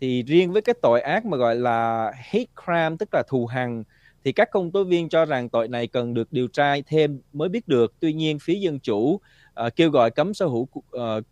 Thì 0.00 0.22
riêng 0.22 0.52
với 0.52 0.62
cái 0.62 0.74
tội 0.82 1.00
ác 1.00 1.24
mà 1.24 1.36
gọi 1.36 1.56
là 1.56 2.12
hate 2.14 2.46
crime 2.64 2.96
tức 2.98 3.08
là 3.12 3.22
thù 3.28 3.46
hằn 3.46 3.84
thì 4.26 4.32
các 4.32 4.50
công 4.50 4.70
tố 4.70 4.84
viên 4.84 5.08
cho 5.08 5.24
rằng 5.24 5.48
tội 5.48 5.68
này 5.68 5.86
cần 5.86 6.14
được 6.14 6.32
điều 6.32 6.48
tra 6.48 6.74
thêm 6.86 7.20
mới 7.32 7.48
biết 7.48 7.68
được. 7.68 7.94
Tuy 8.00 8.12
nhiên 8.12 8.38
phía 8.38 8.54
dân 8.54 8.78
chủ 8.78 8.98
uh, 9.04 9.20
kêu 9.76 9.90
gọi 9.90 10.10
cấm 10.10 10.34
sở 10.34 10.46
hữu 10.46 10.62
uh, 10.62 10.82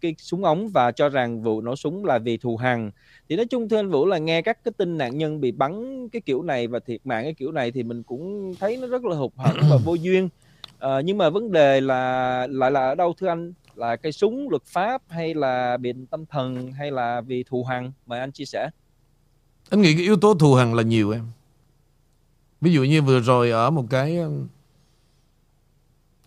cái 0.00 0.14
súng 0.18 0.44
ống 0.44 0.68
và 0.68 0.92
cho 0.92 1.08
rằng 1.08 1.42
vụ 1.42 1.60
nổ 1.60 1.76
súng 1.76 2.04
là 2.04 2.18
vì 2.18 2.36
thù 2.36 2.56
hằn. 2.56 2.90
Thì 3.28 3.36
nói 3.36 3.46
chung 3.46 3.68
thưa 3.68 3.76
anh 3.76 3.90
Vũ 3.90 4.06
là 4.06 4.18
nghe 4.18 4.42
các 4.42 4.64
cái 4.64 4.72
tin 4.76 4.98
nạn 4.98 5.18
nhân 5.18 5.40
bị 5.40 5.52
bắn 5.52 6.08
cái 6.08 6.22
kiểu 6.26 6.42
này 6.42 6.66
và 6.66 6.78
thiệt 6.78 7.00
mạng 7.04 7.24
cái 7.24 7.34
kiểu 7.34 7.52
này 7.52 7.70
thì 7.70 7.82
mình 7.82 8.02
cũng 8.02 8.54
thấy 8.60 8.76
nó 8.76 8.86
rất 8.86 9.04
là 9.04 9.16
hụt 9.16 9.32
hẫng 9.36 9.56
và 9.70 9.76
vô 9.84 9.94
duyên. 9.94 10.28
Uh, 10.74 11.04
nhưng 11.04 11.18
mà 11.18 11.30
vấn 11.30 11.52
đề 11.52 11.80
là 11.80 12.46
lại 12.50 12.70
là 12.70 12.80
ở 12.80 12.94
đâu 12.94 13.14
thưa 13.18 13.28
anh? 13.28 13.52
Là 13.74 13.96
cây 13.96 14.12
súng 14.12 14.48
luật 14.50 14.62
pháp 14.64 15.02
hay 15.08 15.34
là 15.34 15.76
bệnh 15.76 16.06
tâm 16.06 16.26
thần 16.26 16.72
hay 16.72 16.90
là 16.90 17.20
vì 17.20 17.42
thù 17.42 17.64
hằn? 17.64 17.92
Mời 18.06 18.20
anh 18.20 18.32
chia 18.32 18.44
sẻ. 18.44 18.70
Anh 19.70 19.80
nghĩ 19.82 19.94
cái 19.94 20.02
yếu 20.02 20.16
tố 20.16 20.34
thù 20.34 20.54
hằn 20.54 20.74
là 20.74 20.82
nhiều 20.82 21.10
em. 21.10 21.22
Ví 22.64 22.72
dụ 22.72 22.84
như 22.84 23.02
vừa 23.02 23.20
rồi 23.20 23.50
ở 23.50 23.70
một 23.70 23.86
cái 23.90 24.18
um, 24.18 24.46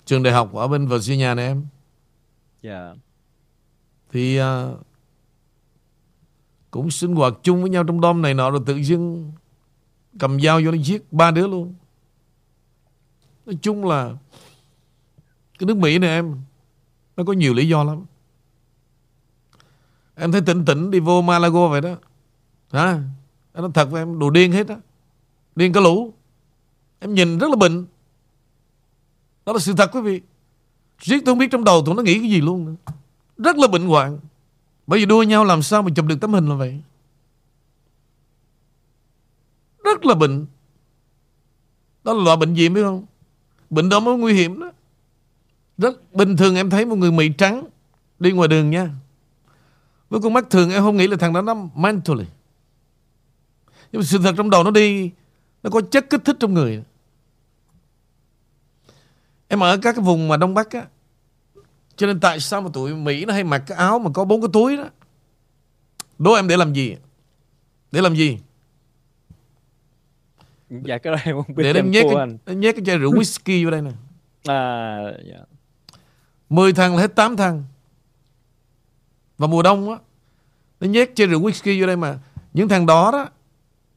trường 0.05 0.23
đại 0.23 0.33
học 0.33 0.53
ở 0.53 0.67
bên 0.67 0.87
Virginia 0.87 1.33
này 1.35 1.45
em. 1.45 1.65
Dạ. 2.61 2.85
Yeah. 2.85 2.97
Thì 4.11 4.41
uh, 4.41 4.45
cũng 6.71 6.91
sinh 6.91 7.15
hoạt 7.15 7.33
chung 7.43 7.61
với 7.61 7.69
nhau 7.69 7.83
trong 7.83 8.01
đom 8.01 8.21
này 8.21 8.33
nọ 8.33 8.51
rồi 8.51 8.61
tự 8.65 8.75
dưng 8.75 9.31
cầm 10.19 10.41
dao 10.41 10.61
vô 10.65 10.71
nó 10.71 10.77
giết 10.77 11.13
ba 11.13 11.31
đứa 11.31 11.47
luôn. 11.47 11.75
Nói 13.45 13.57
chung 13.61 13.85
là 13.85 14.13
cái 15.59 15.67
nước 15.67 15.77
Mỹ 15.77 15.97
này 15.97 16.09
em 16.09 16.41
nó 17.17 17.23
có 17.23 17.33
nhiều 17.33 17.53
lý 17.53 17.67
do 17.67 17.83
lắm. 17.83 18.05
Em 20.15 20.31
thấy 20.31 20.41
tỉnh 20.41 20.65
tỉnh 20.65 20.91
đi 20.91 20.99
vô 20.99 21.21
Malago 21.21 21.67
vậy 21.67 21.81
đó. 21.81 21.95
Hả? 22.71 23.01
Nó 23.53 23.69
thật 23.73 23.85
với 23.91 24.01
em 24.01 24.19
đồ 24.19 24.29
điên 24.29 24.51
hết 24.51 24.67
á. 24.67 24.75
Điên 25.55 25.73
cả 25.73 25.81
lũ. 25.81 26.13
Em 26.99 27.13
nhìn 27.13 27.37
rất 27.37 27.49
là 27.49 27.55
bệnh 27.55 27.85
Đó 29.45 29.53
là 29.53 29.59
sự 29.59 29.73
thật, 29.77 29.89
quý 29.93 30.01
vị. 30.01 30.21
Riết 30.99 31.21
tôi 31.25 31.31
không 31.31 31.39
biết 31.39 31.51
trong 31.51 31.63
đầu 31.63 31.83
tụi 31.85 31.95
nó 31.95 32.01
nghĩ 32.01 32.19
cái 32.19 32.29
gì 32.29 32.41
luôn 32.41 32.65
nữa. 32.65 32.93
Rất 33.37 33.57
là 33.57 33.67
bệnh 33.67 33.87
hoạn. 33.87 34.19
Bởi 34.87 34.99
vì 34.99 35.05
đua 35.05 35.23
nhau 35.23 35.43
làm 35.43 35.63
sao 35.63 35.81
mà 35.81 35.89
chụp 35.95 36.05
được 36.05 36.17
tấm 36.21 36.33
hình 36.33 36.49
là 36.49 36.55
vậy? 36.55 36.81
Rất 39.83 40.05
là 40.05 40.15
bệnh. 40.15 40.45
Đó 42.03 42.13
là 42.13 42.23
loại 42.23 42.37
bệnh 42.37 42.53
gì 42.53 42.69
biết 42.69 42.81
không? 42.83 43.05
Bệnh 43.69 43.89
đó 43.89 43.99
mới 43.99 44.17
nguy 44.17 44.33
hiểm 44.33 44.59
đó. 44.59 44.71
Rất 45.77 46.13
bình 46.13 46.37
thường 46.37 46.55
em 46.55 46.69
thấy 46.69 46.85
một 46.85 46.95
người 46.95 47.11
Mỹ 47.11 47.29
trắng 47.37 47.63
Đi 48.19 48.31
ngoài 48.31 48.47
đường 48.47 48.69
nha. 48.69 48.89
Với 50.09 50.21
con 50.21 50.33
mắt 50.33 50.49
thường 50.49 50.71
em 50.71 50.83
không 50.83 50.97
nghĩ 50.97 51.07
là 51.07 51.17
thằng 51.17 51.33
đó 51.33 51.41
nó 51.41 51.53
mentally. 51.75 52.25
Nhưng 53.91 53.99
mà 53.99 54.05
sự 54.05 54.17
thật 54.23 54.33
trong 54.37 54.49
đầu 54.49 54.63
nó 54.63 54.71
đi 54.71 55.11
nó 55.67 55.71
có 55.71 55.81
chất 55.81 56.09
kích 56.09 56.21
thích 56.25 56.37
trong 56.39 56.53
người. 56.53 56.83
Em 59.47 59.63
ở 59.63 59.77
các 59.77 59.95
cái 59.95 60.05
vùng 60.05 60.27
mà 60.27 60.37
Đông 60.37 60.53
Bắc 60.53 60.71
á 60.71 60.85
Cho 61.95 62.07
nên 62.07 62.19
tại 62.19 62.39
sao 62.39 62.61
mà 62.61 62.69
tụi 62.73 62.95
Mỹ 62.95 63.25
nó 63.25 63.33
hay 63.33 63.43
mặc 63.43 63.63
cái 63.67 63.77
áo 63.77 63.99
mà 63.99 64.09
có 64.13 64.25
bốn 64.25 64.41
cái 64.41 64.49
túi 64.53 64.77
đó? 64.77 64.89
Đố 66.19 66.33
em 66.33 66.47
để 66.47 66.57
làm 66.57 66.73
gì? 66.73 66.95
Để 67.91 68.01
làm 68.01 68.15
gì? 68.15 68.39
Dạ 70.69 70.97
cái 70.97 71.13
đó 71.13 71.19
em 71.23 71.35
không 71.35 71.55
biết 71.55 71.63
Để 71.63 71.73
em 71.73 71.91
nhét 71.91 72.05
cái, 72.09 72.15
anh. 72.19 72.59
nhét 72.59 72.75
cái 72.75 72.85
chai 72.85 72.97
rượu 72.97 73.13
whisky 73.19 73.65
vô 73.65 73.71
đây 73.71 73.81
nè. 73.81 73.91
À, 74.45 74.97
dạ. 75.29 75.39
10 76.49 76.73
thằng 76.73 76.95
là 76.95 77.01
hết 77.01 77.15
8 77.15 77.37
thằng. 77.37 77.63
Và 79.37 79.47
mùa 79.47 79.61
đông 79.61 79.91
á 79.91 79.97
Nó 80.79 80.87
nhét 80.87 81.15
chai 81.15 81.27
rượu 81.27 81.41
whisky 81.41 81.81
vô 81.81 81.87
đây 81.87 81.97
mà. 81.97 82.19
Những 82.53 82.67
thằng 82.67 82.85
đó 82.85 83.11
đó 83.11 83.29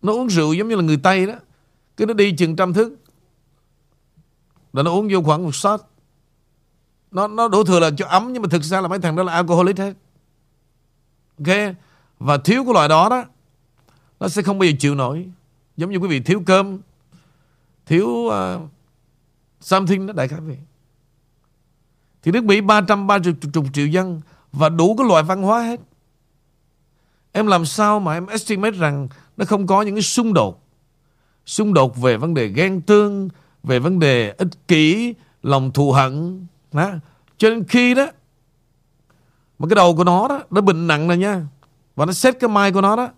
Nó 0.03 0.13
uống 0.13 0.31
rượu 0.31 0.53
giống 0.53 0.69
như 0.69 0.77
là 0.77 0.83
người 0.83 1.01
Tây 1.03 1.27
đó 1.27 1.35
cứ 2.01 2.07
nó 2.07 2.15
đi 2.15 2.33
chừng 2.33 2.57
trăm 2.57 2.75
thước 2.75 2.97
Rồi 4.73 4.85
nó 4.85 4.91
uống 4.91 5.09
vô 5.11 5.23
khoảng 5.23 5.43
một 5.43 5.55
shot. 5.55 5.81
Nó 7.11 7.29
nó 7.29 7.49
đổ 7.49 7.65
thừa 7.65 7.81
là 7.81 7.91
cho 7.97 8.07
ấm 8.07 8.33
Nhưng 8.33 8.43
mà 8.43 8.49
thực 8.51 8.63
ra 8.63 8.81
là 8.81 8.89
mấy 8.89 8.99
thằng 8.99 9.17
đó 9.17 9.23
là 9.23 9.33
alcoholic 9.33 9.79
hết. 9.79 9.95
Ok? 11.39 11.57
Và 12.19 12.39
thiếu 12.39 12.65
cái 12.65 12.75
loại 12.75 12.89
đó 12.89 13.09
đó 13.09 13.25
Nó 14.21 14.29
sẽ 14.29 14.43
không 14.43 14.59
bao 14.59 14.67
giờ 14.67 14.77
chịu 14.79 14.95
nổi. 14.95 15.29
Giống 15.77 15.91
như 15.91 15.97
quý 15.97 16.09
vị 16.09 16.21
thiếu 16.21 16.43
cơm 16.47 16.79
Thiếu 17.87 18.07
uh, 18.09 18.33
Something 19.61 20.07
đó 20.07 20.13
đại 20.13 20.29
khái 20.29 20.41
vậy. 20.41 20.59
Thì 22.23 22.33
nước 22.33 22.45
Mỹ 22.45 22.61
330 22.61 23.35
triệu 23.73 23.87
dân 23.87 24.21
và 24.53 24.69
đủ 24.69 24.97
cái 24.99 25.07
loại 25.09 25.23
văn 25.23 25.43
hóa 25.43 25.63
hết. 25.63 25.81
Em 27.33 27.47
làm 27.47 27.67
sao 27.67 28.01
mà 28.01 28.15
em 28.15 28.27
estimate 28.27 28.79
rằng 28.79 29.09
nó 29.37 29.45
không 29.45 29.67
có 29.67 29.83
những 29.83 29.95
cái 29.95 30.03
xung 30.03 30.35
đột. 30.35 30.70
Xung 31.51 31.75
đột 31.75 31.97
về 31.97 32.17
vấn 32.17 32.35
đề 32.35 32.49
ghen 32.49 32.81
tương, 32.81 33.29
về 33.63 33.79
vấn 33.79 33.99
đề 33.99 34.35
ích 34.39 34.69
kỷ, 34.69 35.15
lòng 35.43 35.73
thù 35.73 35.93
hận. 35.93 36.47
Đó. 36.73 36.91
Cho 37.39 37.51
nên 37.51 37.65
khi 37.65 37.95
đó, 37.95 38.07
mà 39.59 39.69
cái 39.69 39.75
đầu 39.75 39.97
của 39.97 40.05
nó 40.05 40.29
đó, 40.29 40.43
nó 40.51 40.61
bệnh 40.61 40.87
nặng 40.87 41.09
rồi 41.09 41.17
nha. 41.17 41.47
Và 41.97 42.07
nó 42.07 42.13
xét 42.13 42.41
cái 42.41 42.51
mai 42.51 42.73
của 42.73 42.81
nó 42.81 42.97
đó. 42.97 43.09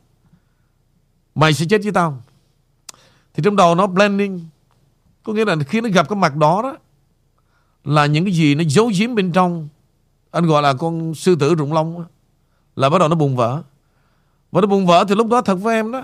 Mày 1.34 1.52
sẽ 1.52 1.66
chết 1.68 1.82
với 1.82 1.92
tao. 1.92 2.22
Thì 3.34 3.42
trong 3.42 3.56
đầu 3.56 3.74
nó 3.74 3.86
blending. 3.86 4.40
Có 5.22 5.32
nghĩa 5.32 5.44
là 5.44 5.56
khi 5.68 5.80
nó 5.80 5.88
gặp 5.88 6.08
cái 6.08 6.16
mặt 6.16 6.36
đó 6.36 6.62
đó, 6.62 6.76
là 7.84 8.06
những 8.06 8.24
cái 8.24 8.34
gì 8.34 8.54
nó 8.54 8.64
giấu 8.68 8.90
giếm 8.98 9.14
bên 9.14 9.32
trong 9.32 9.68
anh 10.30 10.46
gọi 10.46 10.62
là 10.62 10.74
con 10.74 11.14
sư 11.14 11.36
tử 11.36 11.54
rụng 11.54 11.72
lông 11.72 11.98
đó, 11.98 12.04
là 12.76 12.90
bắt 12.90 12.98
đầu 12.98 13.08
nó 13.08 13.14
bùng 13.14 13.36
vỡ 13.36 13.62
và 14.52 14.60
nó 14.60 14.66
bùng 14.66 14.86
vỡ 14.86 15.04
thì 15.08 15.14
lúc 15.14 15.28
đó 15.28 15.42
thật 15.42 15.54
với 15.54 15.74
em 15.74 15.92
đó 15.92 16.02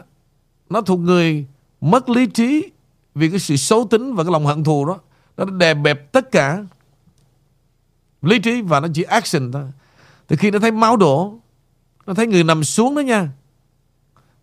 nó 0.70 0.80
thuộc 0.80 1.00
người 1.00 1.47
mất 1.80 2.08
lý 2.08 2.26
trí 2.26 2.70
vì 3.14 3.30
cái 3.30 3.38
sự 3.38 3.56
xấu 3.56 3.87
tính 3.90 4.14
và 4.14 4.25
cái 4.25 4.32
lòng 4.32 4.47
hận 4.47 4.64
thù 4.64 4.85
đó, 4.85 5.00
nó 5.37 5.44
đè 5.44 5.75
bẹp 5.75 6.12
tất 6.12 6.32
cả 6.32 6.64
lý 8.23 8.38
trí 8.38 8.62
và 8.62 8.80
nó 8.80 8.88
chỉ 8.94 9.02
action 9.02 9.52
thôi. 9.52 9.64
Thì 10.28 10.37
khi 10.37 10.50
nó 10.50 10.58
thấy 10.58 10.70
máu 10.70 10.97
đổ, 10.97 11.38
nó 12.06 12.14
thấy 12.14 12.26
người 12.26 12.44
nằm 12.44 12.64
xuống 12.64 12.94
đó 12.94 13.00
nha, 13.00 13.28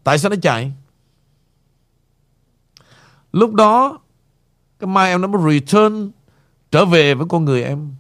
tại 0.04 0.20
sao 0.20 0.30
nó 0.30 0.36
chạy? 0.42 0.72
Lúc 3.32 3.54
đó, 3.54 4.00
cái 4.80 4.88
mai 4.88 5.10
em 5.10 5.22
nó 5.22 5.28
mới 5.28 5.54
return 5.54 6.12
trở 6.72 6.86
về 6.86 7.14
với 7.14 7.28
con 7.30 7.46
người 7.46 7.64
em. 7.64 7.96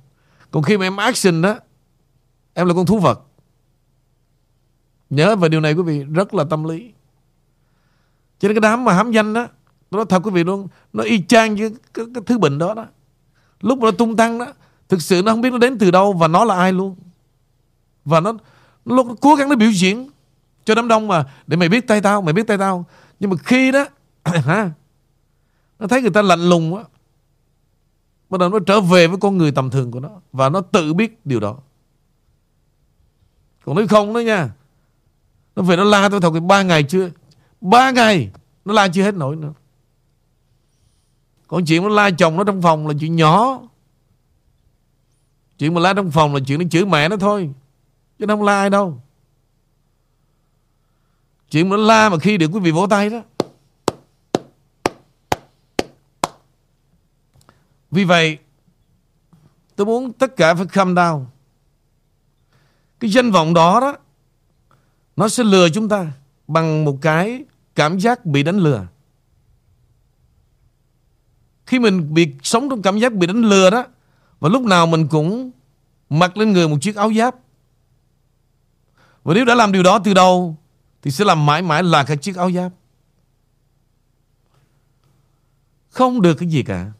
Còn 0.51 0.63
khi 0.63 0.77
mà 0.77 0.85
em 0.85 0.97
action 0.97 1.41
đó, 1.41 1.55
em 2.53 2.67
là 2.67 2.73
con 2.73 2.85
thú 2.85 2.99
vật. 2.99 3.21
Nhớ 5.09 5.35
về 5.35 5.49
điều 5.49 5.61
này 5.61 5.73
quý 5.73 5.83
vị, 5.83 6.03
rất 6.03 6.33
là 6.33 6.43
tâm 6.43 6.63
lý 6.63 6.91
cho 8.45 8.49
nên 8.49 8.61
cái 8.61 8.71
đám 8.71 8.85
mà 8.85 8.93
hám 8.93 9.11
danh 9.11 9.33
đó 9.33 9.47
nó 9.91 9.97
nói 9.97 10.05
thật 10.09 10.19
quý 10.23 10.31
vị 10.31 10.43
luôn 10.43 10.67
nó 10.93 11.03
y 11.03 11.23
chang 11.27 11.55
với 11.55 11.71
cái, 11.93 12.05
cái 12.13 12.23
thứ 12.25 12.37
bệnh 12.37 12.57
đó 12.57 12.73
đó. 12.73 12.85
Lúc 13.61 13.79
mà 13.79 13.85
nó 13.85 13.91
tung 13.91 14.15
tăng 14.15 14.39
đó 14.39 14.45
thực 14.89 15.01
sự 15.01 15.21
nó 15.25 15.31
không 15.31 15.41
biết 15.41 15.49
nó 15.51 15.57
đến 15.57 15.77
từ 15.77 15.91
đâu 15.91 16.13
và 16.13 16.27
nó 16.27 16.45
là 16.45 16.55
ai 16.55 16.73
luôn. 16.73 16.95
Và 18.05 18.19
nó 18.19 18.31
nó, 18.85 19.03
nó 19.03 19.03
cố 19.21 19.35
gắng 19.35 19.49
nó 19.49 19.55
biểu 19.55 19.71
diễn 19.71 20.09
cho 20.65 20.75
đám 20.75 20.87
đông 20.87 21.07
mà 21.07 21.25
để 21.47 21.57
mày 21.57 21.69
biết 21.69 21.87
tay 21.87 22.01
tao 22.01 22.21
mày 22.21 22.33
biết 22.33 22.47
tay 22.47 22.57
tao. 22.57 22.85
Nhưng 23.19 23.29
mà 23.29 23.37
khi 23.43 23.71
đó 23.71 23.85
hả 24.25 24.71
nó 25.79 25.87
thấy 25.87 26.01
người 26.01 26.11
ta 26.11 26.21
lạnh 26.21 26.49
lùng 26.49 26.77
á 26.77 26.83
bắt 28.29 28.39
đầu 28.39 28.49
nó 28.49 28.59
trở 28.59 28.81
về 28.81 29.07
với 29.07 29.17
con 29.21 29.37
người 29.37 29.51
tầm 29.51 29.69
thường 29.69 29.91
của 29.91 29.99
nó 29.99 30.09
và 30.31 30.49
nó 30.49 30.61
tự 30.61 30.93
biết 30.93 31.25
điều 31.25 31.39
đó. 31.39 31.57
Còn 33.65 33.75
nếu 33.75 33.87
không 33.87 34.13
đó 34.13 34.19
nha 34.19 34.49
nó 35.55 35.63
về 35.63 35.75
nó 35.75 35.83
la 35.83 36.09
tôi 36.09 36.21
thật 36.21 36.39
ba 36.39 36.61
ngày 36.61 36.83
chưa 36.83 37.09
ba 37.69 37.91
ngày, 37.91 38.29
nó 38.65 38.73
la 38.73 38.87
chưa 38.87 39.03
hết 39.03 39.15
nổi 39.15 39.35
nữa. 39.35 39.53
Còn 41.47 41.65
chuyện 41.65 41.83
nó 41.83 41.89
la 41.89 42.09
chồng 42.17 42.37
nó 42.37 42.43
trong 42.43 42.61
phòng 42.61 42.87
là 42.87 42.93
chuyện 42.99 43.15
nhỏ. 43.15 43.61
Chuyện 45.57 45.73
mà 45.73 45.81
la 45.81 45.93
trong 45.93 46.11
phòng 46.11 46.33
là 46.33 46.39
chuyện 46.47 46.59
nó 46.59 46.65
chửi 46.71 46.85
mẹ 46.85 47.09
nó 47.09 47.17
thôi, 47.17 47.53
chứ 48.19 48.25
nó 48.25 48.35
không 48.35 48.43
la 48.43 48.59
ai 48.59 48.69
đâu. 48.69 49.01
Chuyện 51.49 51.69
mà 51.69 51.77
nó 51.77 51.83
la 51.83 52.09
mà 52.09 52.17
khi 52.17 52.37
được 52.37 52.49
quý 52.53 52.59
vị 52.59 52.71
vỗ 52.71 52.87
tay 52.87 53.09
đó. 53.09 53.21
Vì 57.91 58.03
vậy, 58.03 58.37
Tôi 59.75 59.85
muốn 59.85 60.13
tất 60.13 60.35
cả 60.37 60.53
phải 60.53 60.65
calm 60.65 60.95
down. 60.95 61.25
Cái 62.99 63.11
danh 63.11 63.31
vọng 63.31 63.53
đó 63.53 63.79
đó, 63.79 63.97
Nó 65.15 65.29
sẽ 65.29 65.43
lừa 65.43 65.69
chúng 65.69 65.89
ta 65.89 66.11
Bằng 66.47 66.85
một 66.85 66.97
cái 67.01 67.43
cảm 67.75 67.99
giác 67.99 68.25
bị 68.25 68.43
đánh 68.43 68.57
lừa. 68.57 68.87
Khi 71.65 71.79
mình 71.79 72.13
bị 72.13 72.33
sống 72.43 72.69
trong 72.69 72.81
cảm 72.81 72.99
giác 72.99 73.13
bị 73.13 73.27
đánh 73.27 73.41
lừa 73.41 73.69
đó, 73.69 73.85
Và 74.39 74.49
lúc 74.49 74.63
nào 74.63 74.87
mình 74.87 75.07
cũng 75.07 75.51
Mặc 76.09 76.37
lên 76.37 76.53
người 76.53 76.67
một 76.67 76.77
chiếc 76.81 76.95
áo 76.95 77.13
giáp. 77.13 77.35
Và 79.23 79.33
nếu 79.33 79.45
đã 79.45 79.55
làm 79.55 79.71
điều 79.71 79.83
đó 79.83 79.99
từ 80.03 80.13
đầu, 80.13 80.57
Thì 81.01 81.11
sẽ 81.11 81.25
làm 81.25 81.45
mãi 81.45 81.61
mãi 81.61 81.83
là 81.83 82.03
cái 82.03 82.17
chiếc 82.17 82.35
áo 82.35 82.51
giáp. 82.51 82.71
Không 85.89 86.21
được 86.21 86.33
cái 86.33 86.49
gì 86.49 86.63
cả. 86.63 86.91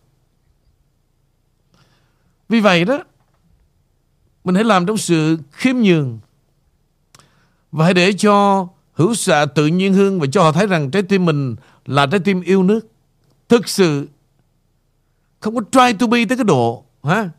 Vì 2.49 2.59
vậy 2.59 2.85
đó, 2.85 3.03
Mình 4.43 4.55
hãy 4.55 4.63
làm 4.63 4.85
trong 4.85 4.97
sự 4.97 5.37
khiêm 5.51 5.75
nhường 5.75 6.19
Và 7.71 7.85
hãy 7.85 7.93
để 7.93 8.13
cho 8.13 8.67
hữu 8.95 9.15
xạ 9.15 9.45
tự 9.45 9.67
nhiên 9.67 9.93
hương 9.93 10.19
Và 10.19 10.27
cho 10.31 10.43
họ 10.43 10.51
thấy 10.51 10.67
rằng 10.67 10.91
trái 10.91 11.03
tim 11.03 11.25
mình 11.25 11.55
là 11.85 12.05
trái 12.05 12.19
tim 12.19 12.41
yêu 12.41 12.63
nước. 12.63 12.87
Thực 13.49 13.69
sự, 13.69 14.07
Không 15.39 15.55
có 15.55 15.61
try 15.71 15.97
to 15.97 16.07
be 16.07 16.25
tới 16.25 16.37
cái 16.37 16.43
độ, 16.43 16.85
hả? 17.03 17.29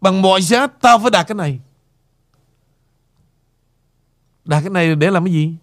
Bằng 0.00 0.22
mọi 0.22 0.42
giá, 0.42 0.66
tao 0.66 0.98
phải 0.98 1.10
đạt 1.10 1.26
cái 1.28 1.34
này. 1.34 1.60
Đạt 4.44 4.62
cái 4.62 4.70
này 4.70 4.94
để 4.94 5.10
làm 5.10 5.24
cái 5.24 5.32
gì? 5.32 5.54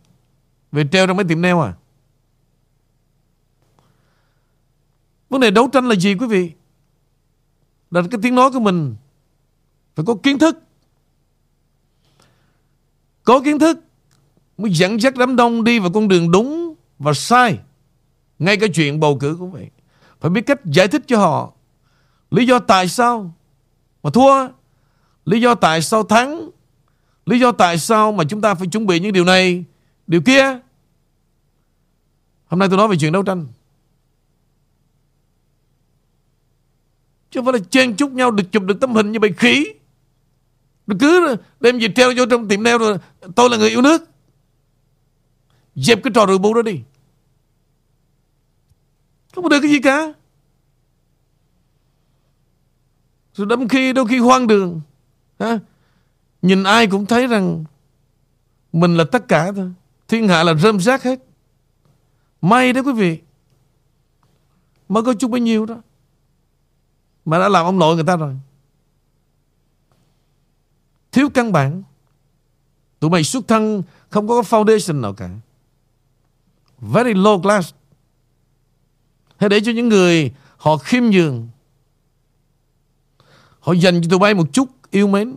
Về 0.72 0.84
treo 0.92 1.08
trong 1.08 1.18
mấy 1.18 1.26
tiệm 1.26 1.42
neo 1.42 1.62
à? 1.62 1.74
Vấn 5.30 5.42
đề 5.42 5.52
đấu 5.52 5.70
tranh 5.74 5.88
là 5.88 5.96
gì, 5.96 6.16
quý 6.16 6.28
vị? 6.28 6.52
Là 7.92 8.02
cái 8.12 8.20
tiếng 8.24 8.36
nói 8.36 8.52
của 8.52 8.60
mình 8.60 8.96
phải 9.96 10.06
có 10.06 10.16
kiến 10.24 10.40
thức. 10.40 10.58
Có 13.24 13.42
kiến 13.46 13.60
thức 13.60 13.80
mới 14.62 14.72
dẫn 14.74 15.02
dắt 15.02 15.14
đám 15.18 15.36
đông 15.36 15.64
đi 15.64 15.80
vào 15.80 15.92
con 15.92 16.08
đường 16.08 16.32
đúng 16.32 16.76
và 17.00 17.14
sai. 17.14 17.60
Ngay 18.40 18.58
cả 18.58 18.68
chuyện 18.74 19.00
bầu 19.00 19.18
cử 19.20 19.36
cũng 19.40 19.52
vậy. 19.52 19.70
Phải 20.20 20.32
biết 20.32 20.42
cách 20.42 20.66
giải 20.66 20.88
thích 20.88 21.02
cho 21.08 21.18
họ. 21.18 21.52
Lý 22.32 22.46
do 22.46 22.60
tại 22.60 22.88
sao? 22.88 23.34
Mà 24.04 24.10
thua. 24.10 24.48
Lý 25.26 25.42
do 25.42 25.56
tại 25.56 25.82
sao 25.82 26.04
thắng? 26.04 26.50
Lý 27.26 27.40
do 27.40 27.52
tại 27.52 27.78
sao 27.78 28.12
mà 28.12 28.24
chúng 28.24 28.42
ta 28.42 28.54
phải 28.54 28.68
chuẩn 28.68 28.88
bị 28.88 29.00
những 29.00 29.14
điều 29.14 29.26
này, 29.26 29.64
điều 30.08 30.22
kia? 30.22 30.60
Hôm 32.48 32.60
nay 32.60 32.68
tôi 32.70 32.78
nói 32.78 32.88
về 32.88 32.96
chuyện 33.00 33.12
đấu 33.12 33.24
tranh. 33.24 33.48
Chứ 37.32 37.40
không 37.40 37.46
phải 37.46 37.54
là 37.54 37.60
chen 37.70 37.96
chúc 37.96 38.12
nhau 38.12 38.32
được 38.32 38.52
chụp 38.52 38.64
được 38.64 38.80
tấm 38.82 38.94
hình 38.94 39.12
như 39.12 39.20
bầy 39.20 39.34
khỉ. 39.34 39.66
Đừng 40.88 41.00
cứ 41.00 41.36
đem 41.60 41.80
gì 41.80 41.88
treo 41.96 42.14
vô 42.18 42.26
trong 42.26 42.48
tiệm 42.48 42.64
neo 42.64 42.78
rồi, 42.78 42.98
Tôi 43.36 43.50
là 43.50 43.58
người 43.58 43.70
yêu 43.70 43.82
nước. 43.82 44.11
Dẹp 45.76 46.04
cái 46.04 46.12
trò 46.16 46.26
rượu 46.26 46.38
bu 46.38 46.54
đó 46.54 46.62
đi. 46.62 46.82
Không 49.36 49.44
có 49.44 49.50
được 49.50 49.60
cái 49.62 49.72
gì 49.72 49.80
cả. 49.80 50.14
Rồi 53.34 53.48
đâm 53.48 53.68
khi, 53.68 53.94
đôi 53.94 54.06
khi 54.08 54.18
hoang 54.18 54.48
đường 54.48 54.82
ha? 55.40 55.60
Nhìn 56.42 56.64
ai 56.64 56.88
cũng 56.88 57.06
thấy 57.06 57.28
rằng 57.28 57.64
Mình 58.74 58.98
là 58.98 59.04
tất 59.12 59.28
cả 59.28 59.52
thôi. 59.52 59.72
Thiên 60.08 60.28
hạ 60.28 60.44
là 60.44 60.54
rơm 60.54 60.80
rác 60.80 61.04
hết. 61.04 61.20
May 62.42 62.74
đó 62.74 62.82
quý 62.86 62.94
vị. 62.94 63.20
Mới 64.90 65.04
có 65.04 65.14
chút 65.14 65.28
bấy 65.32 65.42
nhiêu 65.42 65.66
đó. 65.66 65.82
Mà 67.26 67.40
đã 67.40 67.50
làm 67.50 67.66
ông 67.66 67.80
nội 67.80 67.96
người 67.96 68.04
ta 68.04 68.16
rồi. 68.16 68.36
Thiếu 71.12 71.30
căn 71.30 71.52
bản. 71.52 71.84
Tụi 73.00 73.10
mày 73.10 73.24
xuất 73.24 73.48
thân 73.48 73.84
Không 74.10 74.28
có 74.28 74.42
foundation 74.42 75.02
nào 75.02 75.14
cả. 75.14 75.30
Very 76.82 77.14
low 77.14 77.42
class. 77.42 77.74
Hãy 79.38 79.50
để 79.50 79.62
cho 79.66 79.72
những 79.72 79.90
người 79.90 80.32
Họ 80.62 80.78
khiêm 80.78 81.04
nhường. 81.04 81.50
Họ 83.60 83.74
dành 83.74 84.02
cho 84.02 84.10
tụi 84.10 84.20
bay 84.20 84.34
một 84.34 84.48
chút 84.54 84.70
yêu 84.92 85.08
mến. 85.08 85.36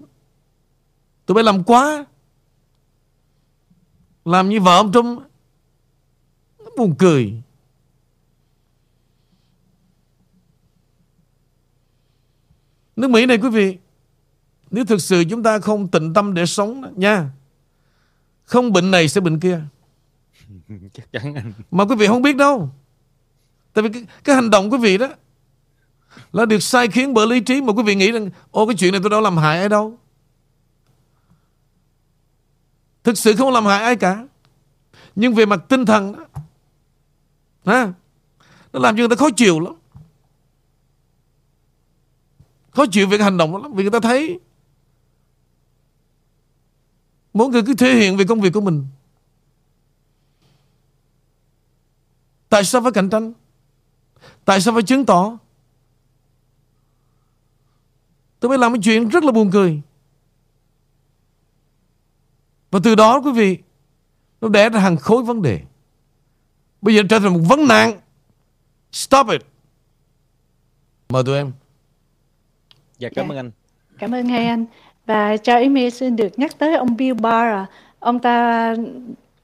Tụi 1.26 1.34
bay 1.34 1.44
làm 1.44 1.64
quá. 1.64 2.04
Làm 4.24 4.48
như 4.48 4.60
vợ 4.60 4.76
ông 4.76 4.92
trump. 4.92 5.22
Nó 6.58 6.70
buồn 6.76 6.94
cười. 6.98 7.42
Nước 12.96 13.10
Mỹ 13.10 13.26
này 13.26 13.38
quý 13.38 13.48
vị 13.48 13.78
Nếu 14.70 14.84
thực 14.84 15.00
sự 15.00 15.24
chúng 15.30 15.42
ta 15.42 15.58
không 15.58 15.88
tịnh 15.88 16.14
tâm 16.14 16.34
để 16.34 16.46
sống 16.46 16.82
đó, 16.82 16.88
nha 16.96 17.30
Không 18.44 18.72
bệnh 18.72 18.90
này 18.90 19.08
sẽ 19.08 19.20
bệnh 19.20 19.40
kia. 19.40 19.60
chắc 20.92 21.12
chắn 21.12 21.34
anh. 21.34 21.52
Mà 21.70 21.84
quý 21.84 21.96
vị 21.96 22.06
không 22.06 22.22
biết 22.22 22.36
đâu. 22.36 22.70
Tại 23.72 23.82
vì 23.82 23.88
cái, 23.92 24.06
cái 24.24 24.34
hành 24.34 24.50
động 24.50 24.70
quý 24.70 24.78
vị 24.78 24.98
đó 24.98 25.08
Là 26.32 26.46
được 26.46 26.62
sai 26.62 26.88
khiến 26.88 27.14
bởi 27.14 27.26
lý 27.26 27.40
trí 27.40 27.60
Mà 27.60 27.72
quý 27.72 27.82
vị 27.82 27.94
nghĩ 27.94 28.12
rằng 28.12 28.30
Ô 28.50 28.66
cái 28.66 28.76
chuyện 28.78 28.92
này 28.92 29.00
tôi 29.02 29.10
đâu 29.10 29.20
làm 29.20 29.36
hại 29.36 29.58
ai 29.58 29.68
đâu. 29.68 29.98
Thực 33.04 33.18
sự 33.18 33.36
không 33.36 33.52
làm 33.52 33.64
hại 33.64 33.82
ai 33.82 33.96
cả. 33.96 34.26
Nhưng 35.16 35.34
về 35.34 35.46
mặt 35.46 35.60
tinh 35.68 35.86
thần 35.86 36.12
đó 36.12 36.24
ha, 37.64 37.92
Nó 38.72 38.80
làm 38.80 38.96
cho 38.96 39.00
người 39.00 39.08
ta 39.08 39.16
khó 39.16 39.30
chịu 39.36 39.60
lắm. 39.60 39.74
Khó 42.70 42.84
chịu 42.90 43.08
về 43.08 43.18
cái 43.18 43.24
hành 43.24 43.36
động 43.36 43.52
đó 43.52 43.58
lắm 43.58 43.72
Vì 43.74 43.82
người 43.82 43.90
ta 43.90 44.00
thấy 44.00 44.40
Mỗi 47.34 47.48
người 47.48 47.62
cứ 47.66 47.74
thể 47.74 47.94
hiện 47.94 48.16
về 48.16 48.24
công 48.24 48.40
việc 48.40 48.52
của 48.52 48.60
mình. 48.60 48.86
Tại 52.54 52.64
sao 52.64 52.80
phải 52.82 52.92
cạnh 52.92 53.10
tranh? 53.10 53.32
Tại 54.44 54.60
sao 54.60 54.74
phải 54.74 54.82
chứng 54.82 55.06
tỏ? 55.06 55.38
Tôi 58.40 58.48
mới 58.48 58.58
làm 58.58 58.72
một 58.72 58.78
chuyện 58.82 59.08
rất 59.08 59.24
là 59.24 59.32
buồn 59.32 59.50
cười. 59.52 59.80
Và 62.70 62.80
từ 62.84 62.94
đó 62.94 63.20
quý 63.20 63.32
vị 63.32 63.58
Nó 64.40 64.48
đẻ 64.48 64.68
ra 64.68 64.80
hàng 64.80 64.96
khối 64.96 65.22
vấn 65.22 65.42
đề. 65.42 65.60
Bây 66.82 66.94
giờ 66.94 67.02
trở 67.10 67.18
thành 67.18 67.32
một 67.32 67.40
vấn 67.48 67.68
nạn. 67.68 68.00
Stop 68.92 69.28
it. 69.28 69.42
Mời 71.08 71.22
tụi 71.26 71.36
em. 71.36 71.52
Dạ 72.98 73.08
cảm 73.14 73.28
Dạ. 73.28 73.32
ơn 73.32 73.36
anh. 73.36 73.50
Cảm 73.98 74.14
ơn 74.14 74.28
hai 74.28 74.46
anh. 74.46 74.66
Và 75.06 75.36
cho 75.36 75.58
ý 75.58 75.68
Mỹ 75.68 75.90
xin 75.90 76.16
được 76.16 76.38
nhắc 76.38 76.58
tới 76.58 76.74
ông 76.76 76.96
Bill 76.96 77.20
Barr. 77.20 77.70
Ông 77.98 78.18
ta 78.18 78.74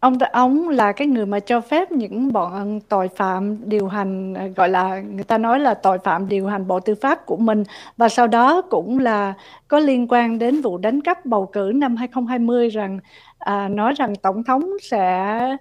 ông 0.00 0.18
ta 0.18 0.26
ông 0.32 0.68
là 0.68 0.92
cái 0.92 1.06
người 1.06 1.26
mà 1.26 1.40
cho 1.40 1.60
phép 1.60 1.92
những 1.92 2.32
bọn 2.32 2.80
tội 2.88 3.08
phạm 3.16 3.68
điều 3.70 3.88
hành 3.88 4.34
à, 4.34 4.46
gọi 4.56 4.68
là 4.68 5.00
người 5.00 5.24
ta 5.24 5.38
nói 5.38 5.60
là 5.60 5.74
tội 5.74 5.98
phạm 5.98 6.28
điều 6.28 6.46
hành 6.46 6.66
bộ 6.66 6.80
tư 6.80 6.94
pháp 6.94 7.26
của 7.26 7.36
mình. 7.36 7.64
Và 7.96 8.08
sau 8.08 8.26
đó 8.26 8.62
cũng 8.62 8.98
là 8.98 9.34
có 9.68 9.78
liên 9.78 10.06
quan 10.08 10.38
đến 10.38 10.60
vụ 10.60 10.78
đánh 10.78 11.00
cắp 11.00 11.26
bầu 11.26 11.46
cử 11.46 11.72
năm 11.74 11.96
2020 11.96 12.68
rằng 12.68 12.98
à, 13.38 13.68
nói 13.68 13.94
rằng 13.96 14.16
tổng 14.16 14.44
thống 14.44 14.70
sẽ 14.82 15.56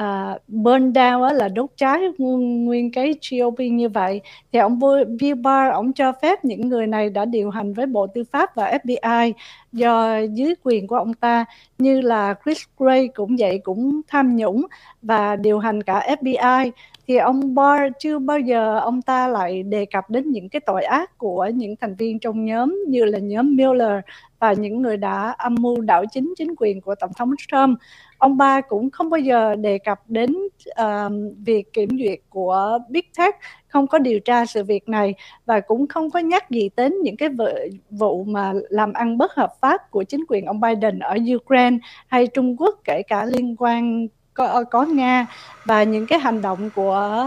uh, 0.00 0.48
burn 0.48 0.92
down 0.92 1.22
á, 1.22 1.32
là 1.32 1.48
đốt 1.48 1.70
cháy 1.76 2.00
nguyên, 2.18 2.64
nguyên 2.64 2.92
cái 2.92 3.14
GOP 3.30 3.58
như 3.58 3.88
vậy. 3.88 4.20
Thì 4.52 4.58
ông 4.58 4.80
Bill 5.20 5.34
Barr 5.34 5.72
ông 5.72 5.92
cho 5.92 6.12
phép 6.22 6.44
những 6.44 6.68
người 6.68 6.86
này 6.86 7.10
đã 7.10 7.24
điều 7.24 7.50
hành 7.50 7.72
với 7.72 7.86
Bộ 7.86 8.06
Tư 8.06 8.24
pháp 8.32 8.54
và 8.54 8.78
FBI 8.84 9.32
do 9.72 10.18
dưới 10.18 10.54
quyền 10.62 10.86
của 10.86 10.96
ông 10.96 11.14
ta 11.14 11.44
như 11.78 12.00
là 12.00 12.34
Chris 12.44 12.62
Gray 12.78 13.08
cũng 13.08 13.36
vậy 13.38 13.60
cũng 13.64 14.00
tham 14.08 14.36
nhũng 14.36 14.66
và 15.02 15.36
điều 15.36 15.58
hành 15.58 15.82
cả 15.82 16.16
FBI 16.20 16.70
thì 17.08 17.16
ông 17.16 17.54
Barr 17.54 17.92
chưa 17.98 18.18
bao 18.18 18.38
giờ 18.38 18.78
ông 18.78 19.02
ta 19.02 19.28
lại 19.28 19.62
đề 19.62 19.84
cập 19.84 20.10
đến 20.10 20.30
những 20.30 20.48
cái 20.48 20.60
tội 20.60 20.84
ác 20.84 21.18
của 21.18 21.50
những 21.54 21.76
thành 21.80 21.94
viên 21.94 22.18
trong 22.18 22.44
nhóm 22.44 22.84
như 22.88 23.04
là 23.04 23.18
nhóm 23.18 23.56
Miller 23.56 24.00
và 24.38 24.52
những 24.52 24.82
người 24.82 24.96
đã 24.96 25.34
âm 25.38 25.54
mưu 25.60 25.80
đảo 25.80 26.04
chính 26.12 26.34
chính 26.36 26.54
quyền 26.56 26.80
của 26.80 26.94
tổng 26.94 27.10
thống 27.16 27.30
Trump. 27.48 27.78
Ông 28.18 28.36
ba 28.36 28.60
cũng 28.60 28.90
không 28.90 29.10
bao 29.10 29.20
giờ 29.20 29.54
đề 29.54 29.78
cập 29.78 30.00
đến 30.08 30.36
uh, 30.82 31.12
việc 31.44 31.72
kiểm 31.72 31.88
duyệt 31.98 32.18
của 32.28 32.78
Big 32.88 33.04
Tech 33.18 33.34
không 33.68 33.86
có 33.86 33.98
điều 33.98 34.20
tra 34.20 34.46
sự 34.46 34.64
việc 34.64 34.88
này 34.88 35.14
và 35.46 35.60
cũng 35.60 35.86
không 35.86 36.10
có 36.10 36.18
nhắc 36.18 36.50
gì 36.50 36.70
đến 36.76 36.94
những 37.02 37.16
cái 37.16 37.28
vụ, 37.28 37.44
vụ 37.90 38.24
mà 38.24 38.52
làm 38.68 38.92
ăn 38.92 39.18
bất 39.18 39.34
hợp 39.34 39.52
pháp 39.60 39.90
của 39.90 40.04
chính 40.04 40.24
quyền 40.28 40.46
ông 40.46 40.60
Biden 40.60 40.98
ở 40.98 41.16
Ukraine 41.36 41.78
hay 42.06 42.26
Trung 42.26 42.56
Quốc 42.58 42.80
kể 42.84 43.02
cả 43.02 43.24
liên 43.24 43.56
quan 43.58 44.08
có, 44.36 44.44
ờ, 44.44 44.64
có 44.64 44.84
Nga 44.84 45.26
và 45.64 45.82
những 45.82 46.06
cái 46.06 46.18
hành 46.18 46.42
động 46.42 46.70
của 46.74 47.24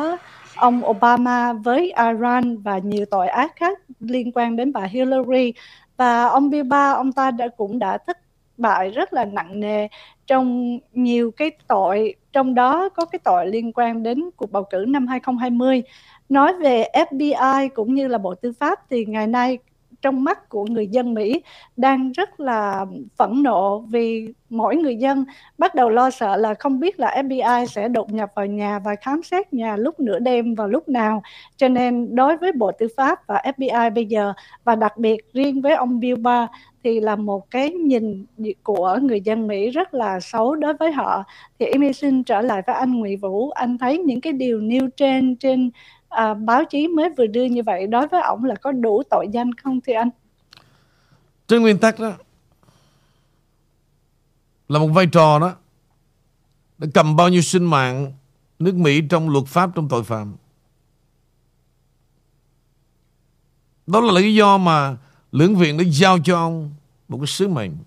ông 0.55 0.81
Obama 0.89 1.53
với 1.53 1.93
Iran 1.97 2.57
và 2.57 2.77
nhiều 2.77 3.05
tội 3.11 3.27
ác 3.27 3.55
khác 3.55 3.79
liên 3.99 4.31
quan 4.31 4.55
đến 4.55 4.73
bà 4.73 4.81
Hillary. 4.81 5.53
Và 5.97 6.25
ông 6.25 6.49
Biba 6.49 6.91
ông 6.91 7.11
ta 7.11 7.31
đã 7.31 7.47
cũng 7.57 7.79
đã 7.79 7.97
thất 7.97 8.17
bại 8.57 8.89
rất 8.89 9.13
là 9.13 9.25
nặng 9.25 9.59
nề 9.59 9.87
trong 10.27 10.79
nhiều 10.93 11.31
cái 11.31 11.51
tội. 11.67 12.15
Trong 12.33 12.55
đó 12.55 12.89
có 12.89 13.05
cái 13.05 13.19
tội 13.23 13.47
liên 13.47 13.71
quan 13.73 14.03
đến 14.03 14.29
cuộc 14.37 14.51
bầu 14.51 14.63
cử 14.63 14.85
năm 14.87 15.07
2020 15.07 15.83
nói 16.29 16.53
về 16.53 16.85
FBI 16.93 17.69
cũng 17.75 17.93
như 17.95 18.07
là 18.07 18.17
Bộ 18.17 18.35
Tư 18.35 18.53
pháp 18.59 18.79
thì 18.89 19.05
ngày 19.05 19.27
nay 19.27 19.57
trong 20.01 20.23
mắt 20.23 20.49
của 20.49 20.65
người 20.65 20.87
dân 20.87 21.13
Mỹ 21.13 21.41
đang 21.77 22.11
rất 22.11 22.39
là 22.39 22.85
phẫn 23.17 23.43
nộ 23.43 23.79
vì 23.79 24.33
mỗi 24.49 24.75
người 24.75 24.95
dân 24.95 25.25
bắt 25.57 25.75
đầu 25.75 25.89
lo 25.89 26.09
sợ 26.09 26.35
là 26.35 26.53
không 26.53 26.79
biết 26.79 26.99
là 26.99 27.23
FBI 27.23 27.65
sẽ 27.65 27.87
đột 27.87 28.13
nhập 28.13 28.31
vào 28.35 28.45
nhà 28.45 28.79
và 28.79 28.95
khám 28.95 29.23
xét 29.23 29.53
nhà 29.53 29.75
lúc 29.75 29.99
nửa 29.99 30.19
đêm 30.19 30.55
và 30.55 30.67
lúc 30.67 30.89
nào. 30.89 31.21
Cho 31.57 31.67
nên 31.67 32.15
đối 32.15 32.37
với 32.37 32.51
Bộ 32.51 32.71
Tư 32.71 32.87
pháp 32.97 33.27
và 33.27 33.41
FBI 33.57 33.93
bây 33.93 34.05
giờ 34.05 34.33
và 34.63 34.75
đặc 34.75 34.97
biệt 34.97 35.33
riêng 35.33 35.61
với 35.61 35.75
ông 35.75 35.99
Bill 35.99 36.17
Barr 36.17 36.51
thì 36.83 36.99
là 36.99 37.15
một 37.15 37.51
cái 37.51 37.69
nhìn 37.69 38.25
của 38.63 38.99
người 39.01 39.21
dân 39.21 39.47
Mỹ 39.47 39.69
rất 39.69 39.93
là 39.93 40.19
xấu 40.19 40.55
đối 40.55 40.73
với 40.73 40.91
họ. 40.91 41.23
Thì 41.59 41.65
em 41.65 41.93
xin 41.93 42.23
trở 42.23 42.41
lại 42.41 42.61
với 42.67 42.75
anh 42.75 42.93
Nguyễn 42.93 43.19
Vũ, 43.19 43.49
anh 43.49 43.77
thấy 43.77 43.97
những 43.97 44.21
cái 44.21 44.33
điều 44.33 44.61
nêu 44.61 44.87
trên 44.97 45.35
trên 45.35 45.71
à, 46.09 46.33
báo 46.33 46.65
chí 46.65 46.87
mới 46.87 47.09
vừa 47.17 47.27
đưa 47.27 47.45
như 47.45 47.63
vậy 47.63 47.87
đối 47.87 48.07
với 48.07 48.21
ông 48.21 48.45
là 48.45 48.55
có 48.55 48.71
đủ 48.71 49.03
tội 49.09 49.27
danh 49.31 49.53
không 49.53 49.81
thưa 49.81 49.93
anh? 49.93 50.09
Trên 51.47 51.61
nguyên 51.61 51.77
tắc 51.77 51.99
đó 51.99 52.11
Là 54.67 54.79
một 54.79 54.87
vai 54.87 55.05
trò 55.05 55.39
đó 55.39 55.55
Để 56.77 56.87
cầm 56.93 57.15
bao 57.15 57.29
nhiêu 57.29 57.41
sinh 57.41 57.65
mạng 57.65 58.13
Nước 58.59 58.75
Mỹ 58.75 59.01
trong 59.09 59.29
luật 59.29 59.45
pháp 59.45 59.69
trong 59.75 59.89
tội 59.89 60.03
phạm. 60.03 60.35
Đó 63.87 64.01
là 64.01 64.13
lý 64.13 64.35
do 64.35 64.57
mà 64.57 64.97
Lưỡng 65.31 65.55
viện 65.55 65.77
đã 65.77 65.83
giao 65.87 66.19
cho 66.23 66.37
ông 66.37 66.73
Một 67.07 67.17
cái 67.17 67.27
sứ 67.27 67.47
mệnh. 67.47 67.77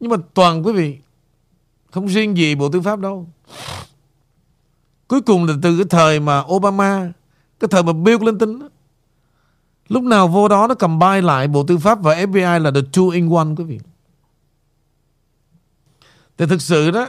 Nhưng 0.00 0.10
mà 0.10 0.16
toàn 0.34 0.66
quý 0.66 0.72
vị 0.72 0.98
Không 1.90 2.06
riêng 2.06 2.36
gì 2.36 2.54
Bộ 2.54 2.68
Tư 2.70 2.80
pháp 2.80 2.98
đâu. 2.98 3.26
Cuối 5.10 5.20
cùng 5.20 5.44
là 5.44 5.54
từ 5.62 5.76
cái 5.76 5.86
thời 5.90 6.20
mà 6.20 6.42
Obama 6.48 7.12
Cái 7.60 7.68
thời 7.68 7.82
mà 7.82 7.92
Bill 7.92 8.18
Clinton 8.18 8.58
đó, 8.58 8.68
Lúc 9.88 10.02
nào 10.02 10.28
vô 10.28 10.48
đó 10.48 10.66
nó 10.66 10.74
cầm 10.74 10.98
bay 10.98 11.22
lại 11.22 11.48
Bộ 11.48 11.64
Tư 11.66 11.78
pháp 11.78 12.02
và 12.02 12.14
FBI 12.14 12.62
là 12.62 12.70
the 12.70 12.80
two 12.80 13.10
in 13.10 13.30
one 13.30 13.46
quý 13.56 13.64
vị. 13.64 13.80
Thì 16.38 16.46
thực 16.46 16.62
sự 16.62 16.90
đó 16.90 17.08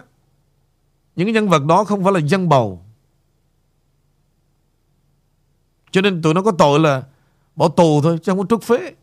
Những 1.15 1.27
cái 1.27 1.33
nhân 1.33 1.49
vật 1.49 1.65
đó 1.65 1.83
không 1.83 2.03
phải 2.03 2.13
là 2.13 2.19
dân 2.19 2.49
bầu. 2.49 2.85
Cho 5.91 6.01
nên 6.01 6.21
tụi 6.21 6.33
nó 6.33 6.41
có 6.41 6.51
tội 6.51 6.79
là 6.79 7.03
Bỏ 7.55 7.67
tù 7.67 8.01
thôi 8.01 8.19
chứ 8.23 8.31
không 8.31 8.39
có 8.39 8.45
trút 8.49 8.63
phế. 8.63 8.93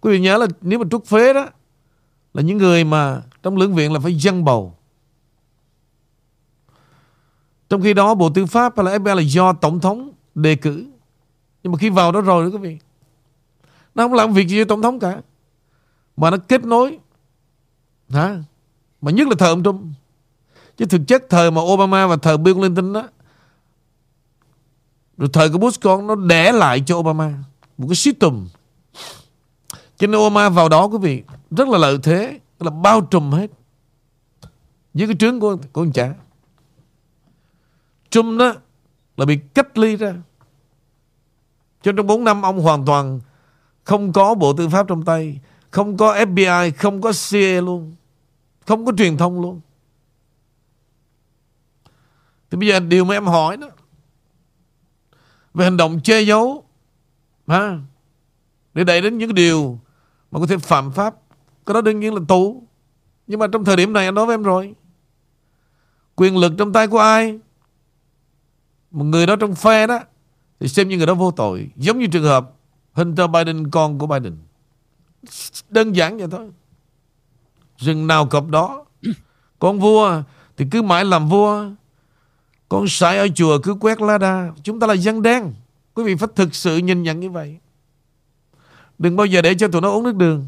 Quý 0.00 0.12
vị 0.12 0.20
nhớ 0.20 0.38
là 0.38 0.46
nếu 0.60 0.78
mà 0.78 0.84
trút 0.90 1.06
phế 1.06 1.32
đó 1.32 1.46
Là 2.34 2.42
những 2.42 2.58
người 2.58 2.84
mà 2.84 3.22
Trong 3.42 3.56
lưỡng 3.56 3.74
viện 3.74 3.92
là 3.92 4.00
phải 4.00 4.14
dân 4.14 4.44
bầu. 4.44 4.77
Trong 7.68 7.82
khi 7.82 7.94
đó, 7.94 8.14
Bộ 8.14 8.30
Tư 8.30 8.46
pháp 8.46 8.76
hay 8.76 8.84
là 8.84 8.98
FBI 8.98 9.14
là 9.14 9.22
do 9.22 9.52
Tổng 9.52 9.80
thống 9.80 10.10
đề 10.34 10.54
cử. 10.54 10.86
Nhưng 11.62 11.72
mà 11.72 11.78
khi 11.78 11.90
vào 11.90 12.12
đó 12.12 12.20
rồi 12.20 12.44
đó 12.44 12.50
quý 12.52 12.58
vị, 12.58 12.78
Nó 13.94 14.04
không 14.04 14.12
làm 14.12 14.32
việc 14.32 14.48
gì 14.48 14.56
với 14.56 14.64
Tổng 14.64 14.82
thống 14.82 14.98
cả. 14.98 15.20
Mà 16.16 16.30
nó 16.30 16.36
kết 16.36 16.64
nối, 16.64 16.98
Hả? 18.08 18.42
Mà 19.00 19.10
nhất 19.10 19.28
là 19.28 19.34
thời 19.38 19.48
ông 19.48 19.62
Trump. 19.62 19.80
Chứ 20.76 20.86
thực 20.86 21.00
chất 21.06 21.24
thời 21.30 21.50
mà 21.50 21.62
Obama 21.62 22.06
và 22.06 22.16
thời 22.16 22.36
Bill 22.36 22.58
Clinton 22.58 22.92
đó, 22.92 23.08
Rồi 25.16 25.28
thời 25.32 25.50
của 25.50 25.58
Bush 25.58 25.80
con, 25.80 26.06
Nó 26.06 26.14
để 26.14 26.52
lại 26.52 26.82
cho 26.86 26.96
Obama. 26.96 27.34
Một 27.78 27.86
cái 27.88 27.96
system. 27.96 28.46
Cho 29.96 30.06
nên 30.06 30.20
Obama 30.20 30.48
vào 30.48 30.68
đó, 30.68 30.84
quý 30.84 30.98
vị, 30.98 31.22
rất 31.50 31.68
là 31.68 31.78
lợi 31.78 31.98
thế 32.02 32.38
là 32.60 32.70
bao 32.70 33.00
trùm 33.00 33.30
hết. 33.30 33.50
Dưới 34.94 35.08
cái 35.08 35.16
trướng 35.18 35.40
của 35.40 35.56
của 35.72 35.80
ông 35.80 35.92
cha 35.92 36.14
Trump 38.10 38.38
đó 38.40 38.54
là 39.16 39.26
bị 39.26 39.38
cách 39.54 39.78
ly 39.78 39.96
ra. 39.96 40.14
Cho 41.82 41.92
trong 41.96 42.06
4 42.06 42.24
năm 42.24 42.42
ông 42.42 42.60
hoàn 42.60 42.84
toàn 42.84 43.20
không 43.84 44.12
có 44.12 44.34
bộ 44.34 44.52
tư 44.52 44.68
pháp 44.68 44.88
trong 44.88 45.04
tay 45.04 45.40
không 45.70 45.96
có 45.96 46.14
FBI 46.14 46.72
không 46.76 47.00
có 47.00 47.12
CIA 47.30 47.60
luôn 47.60 47.94
không 48.66 48.86
có 48.86 48.92
truyền 48.98 49.16
thông 49.16 49.40
luôn. 49.40 49.60
Thì 52.50 52.58
bây 52.58 52.68
giờ 52.68 52.80
điều 52.80 53.04
mà 53.04 53.14
em 53.14 53.26
hỏi 53.26 53.56
đó 53.56 53.68
về 55.54 55.64
hành 55.64 55.76
động 55.76 56.00
che 56.04 56.20
giấu 56.20 56.64
ha, 57.46 57.78
để 58.74 58.84
đẩy 58.84 59.02
đến 59.02 59.18
những 59.18 59.34
điều 59.34 59.78
mà 60.30 60.40
có 60.40 60.46
thể 60.46 60.58
phạm 60.58 60.92
pháp 60.92 61.14
cái 61.66 61.74
đó 61.74 61.80
đương 61.80 62.00
nhiên 62.00 62.14
là 62.14 62.20
tù. 62.28 62.62
Nhưng 63.26 63.40
mà 63.40 63.46
trong 63.52 63.64
thời 63.64 63.76
điểm 63.76 63.92
này 63.92 64.04
anh 64.04 64.14
nói 64.14 64.26
với 64.26 64.34
em 64.34 64.42
rồi 64.42 64.74
quyền 66.16 66.36
lực 66.36 66.52
trong 66.58 66.72
tay 66.72 66.86
của 66.86 66.98
ai? 66.98 67.38
Một 68.90 69.04
người 69.04 69.26
đó 69.26 69.36
trong 69.36 69.54
phe 69.54 69.86
đó, 69.86 70.00
thì 70.60 70.68
xem 70.68 70.88
như 70.88 70.96
người 70.96 71.06
đó 71.06 71.14
vô 71.14 71.30
tội. 71.30 71.70
Giống 71.76 71.98
như 71.98 72.06
trường 72.06 72.24
hợp 72.24 72.50
Hunter 72.92 73.30
Biden, 73.30 73.70
con 73.70 73.98
của 73.98 74.06
Biden. 74.06 74.36
Đơn 75.70 75.92
giản 75.92 76.18
vậy 76.18 76.28
thôi. 76.30 76.50
Rừng 77.78 78.06
nào 78.06 78.26
cọp 78.26 78.48
đó. 78.48 78.84
Con 79.58 79.80
vua 79.80 80.22
thì 80.56 80.66
cứ 80.70 80.82
mãi 80.82 81.04
làm 81.04 81.28
vua. 81.28 81.70
Con 82.68 82.88
sải 82.88 83.18
ở 83.18 83.28
chùa 83.34 83.58
cứ 83.62 83.74
quét 83.74 84.00
lá 84.00 84.18
đa. 84.18 84.52
Chúng 84.62 84.80
ta 84.80 84.86
là 84.86 84.94
dân 84.94 85.22
đen. 85.22 85.54
Quý 85.94 86.04
vị 86.04 86.14
phải 86.14 86.28
thực 86.36 86.54
sự 86.54 86.76
nhìn 86.76 87.02
nhận 87.02 87.20
như 87.20 87.30
vậy. 87.30 87.58
Đừng 88.98 89.16
bao 89.16 89.26
giờ 89.26 89.42
để 89.42 89.54
cho 89.54 89.68
tụi 89.68 89.80
nó 89.80 89.90
uống 89.90 90.04
nước 90.04 90.14
đường. 90.14 90.46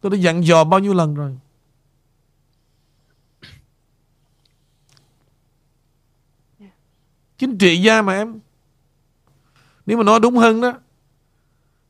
Tôi 0.00 0.10
đã 0.10 0.16
dặn 0.16 0.44
dò 0.46 0.64
bao 0.64 0.80
nhiêu 0.80 0.94
lần 0.94 1.14
rồi. 1.14 1.38
Chính 7.38 7.58
trị 7.58 7.82
gia 7.82 8.02
mà 8.02 8.12
em. 8.12 8.40
Nếu 9.86 9.98
mà 9.98 10.04
nói 10.04 10.20
đúng 10.20 10.36
hơn 10.36 10.60
đó, 10.60 10.72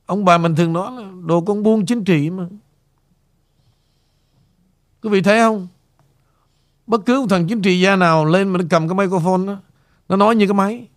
Ông 0.05 0.25
bà 0.25 0.37
mình 0.37 0.55
thường 0.55 0.73
nói 0.73 0.91
là 0.91 1.09
Đồ 1.25 1.41
con 1.41 1.63
buôn 1.63 1.85
chính 1.85 2.03
trị 2.03 2.29
mà. 2.29 2.45
Quý 5.01 5.09
vị 5.09 5.21
thấy 5.21 5.39
không? 5.39 5.67
Bất 6.87 7.01
cứ 7.05 7.19
một 7.19 7.25
thằng 7.29 7.47
chính 7.47 7.61
trị 7.61 7.79
gia 7.79 7.95
nào 7.95 8.25
Lên 8.25 8.49
mà 8.49 8.57
nó 8.57 8.65
cầm 8.69 8.87
cái 8.87 8.95
microphone 8.95 9.47
đó, 9.47 9.57
Nó 10.09 10.15
nói 10.15 10.35
như 10.35 10.47
cái 10.47 10.53
máy. 10.53 10.87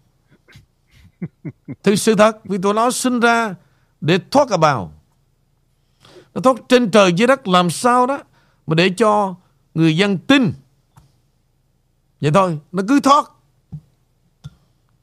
Thực 1.82 1.96
sự 1.96 2.14
thật, 2.14 2.44
Vì 2.44 2.58
tụi 2.58 2.74
nó 2.74 2.90
sinh 2.90 3.20
ra 3.20 3.54
Để 4.00 4.18
thoát 4.30 4.48
cả 4.48 4.56
bào 4.56 4.92
Nó 6.34 6.40
thoát 6.40 6.56
trên 6.68 6.90
trời 6.90 7.12
dưới 7.12 7.26
đất 7.26 7.48
Làm 7.48 7.70
sao 7.70 8.06
đó 8.06 8.18
Mà 8.66 8.74
để 8.74 8.90
cho 8.96 9.34
người 9.74 9.96
dân 9.96 10.18
tin. 10.18 10.52
Vậy 12.20 12.30
thôi, 12.34 12.58
Nó 12.72 12.82
cứ 12.88 13.00
thoát 13.00 13.24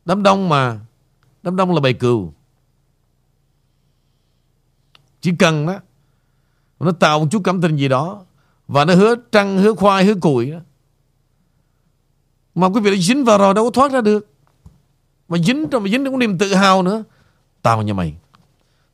Đám 0.10 0.24
đông 0.24 0.50
mà. 0.50 0.80
Đám 1.44 1.56
đông 1.56 1.74
là 1.74 1.82
bầy 1.82 1.94
cừu. 1.94 2.34
Chỉ 5.22 5.32
cần 5.40 5.66
đó 5.66 5.80
Nó 6.80 6.92
tạo 6.92 7.20
một 7.20 7.26
chút 7.32 7.42
cảm 7.44 7.62
tình 7.62 7.76
gì 7.76 7.88
đó 7.88 8.26
Và 8.68 8.86
nó 8.86 8.96
hứa 8.96 9.16
trăng, 9.32 9.58
hứa 9.58 9.74
khoai, 9.74 10.06
hứa 10.06 10.16
củi 10.16 10.52
đó. 10.52 10.60
Mà 12.56 12.70
quý 12.70 12.82
vị 12.82 12.92
đã 12.92 12.98
dính 12.98 13.26
vào 13.26 13.38
rồi 13.38 13.54
đâu 13.54 13.64
có 13.64 13.72
thoát 13.72 13.92
ra 13.92 14.02
được. 14.02 14.28
Mà 15.28 15.38
dính 15.38 15.68
trong 15.72 15.84
mà 15.84 15.90
dính 15.90 16.06
cũng 16.06 16.20
niềm 16.20 16.38
tự 16.38 16.54
hào 16.54 16.84
nữa. 16.84 17.04
Tao 17.62 17.82
như 17.82 17.94
mày 17.94 18.16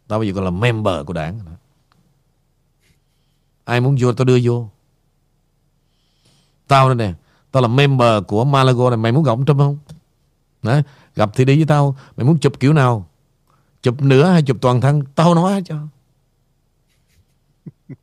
Tao 0.07 0.19
bây 0.19 0.27
giờ 0.27 0.33
còn 0.35 0.43
là 0.43 0.49
member 0.49 1.05
của 1.05 1.13
đảng 1.13 1.39
Ai 3.63 3.81
muốn 3.81 3.97
vô 3.99 4.13
tao 4.13 4.25
đưa 4.25 4.39
vô. 4.43 4.69
Tao 6.67 6.87
đây 6.93 6.95
nè 6.95 7.13
Tao 7.51 7.61
là 7.61 7.67
member 7.67 8.23
của 8.27 8.45
Malago 8.45 8.89
này 8.89 8.97
Mày 8.97 9.11
muốn 9.11 9.23
gặp 9.23 9.31
ông 9.31 9.45
Trump 9.45 9.59
không? 9.59 9.77
Đấy. 10.65 10.83
Gặp 11.15 11.31
thì 11.35 11.45
đi 11.45 11.55
với 11.55 11.65
tao. 11.65 11.97
Mày 12.17 12.25
muốn 12.25 12.39
chụp 12.39 12.59
kiểu 12.59 12.73
nào? 12.73 13.07
Chụp 13.81 14.01
nửa 14.01 14.25
hay 14.25 14.41
chụp 14.41 14.57
toàn 14.61 14.81
thân? 14.81 15.03
Tao 15.15 15.35
nói 15.35 15.63
cho. 15.65 15.75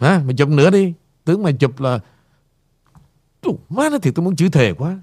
Hả? 0.00 0.22
Mày 0.24 0.34
chụp 0.36 0.48
nửa 0.48 0.70
đi. 0.70 0.92
Tướng 1.24 1.42
mày 1.42 1.52
chụp 1.52 1.80
là 1.80 2.00
Trời, 3.42 3.54
Má 3.68 3.88
nó 3.88 3.98
thì 3.98 4.10
tôi 4.10 4.24
muốn 4.24 4.36
chửi 4.36 4.50
thề 4.50 4.72
quá. 4.72 4.98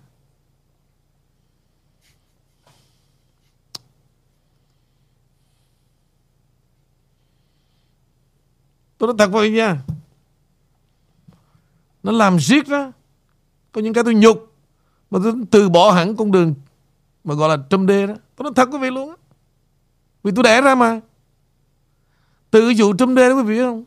Tôi 8.97 9.07
nói 9.07 9.15
thật 9.19 9.31
vậy 9.31 9.51
nha. 9.51 9.81
Nó 12.03 12.11
làm 12.11 12.39
riết 12.39 12.67
đó. 12.69 12.91
Có 13.71 13.81
những 13.81 13.93
cái 13.93 14.03
tôi 14.03 14.15
nhục. 14.15 14.53
Mà 15.11 15.19
tôi 15.23 15.33
từ 15.51 15.69
bỏ 15.69 15.91
hẳn 15.91 16.15
con 16.15 16.31
đường 16.31 16.55
mà 17.25 17.33
gọi 17.35 17.57
là 17.57 17.63
trâm 17.69 17.85
đê 17.85 18.07
đó. 18.07 18.13
Tôi 18.35 18.43
nói 18.43 18.53
thật 18.55 18.69
quý 18.71 18.77
vị 18.77 18.89
luôn 18.91 19.09
á. 19.09 19.15
Vì 20.23 20.31
tôi 20.35 20.43
đẻ 20.43 20.61
ra 20.61 20.75
mà. 20.75 20.99
Từ 22.51 22.61
cái 22.67 22.75
vụ 22.77 22.97
trâm 22.97 23.15
đê 23.15 23.29
đó 23.29 23.35
quý 23.35 23.43
vị 23.43 23.59
không? 23.59 23.83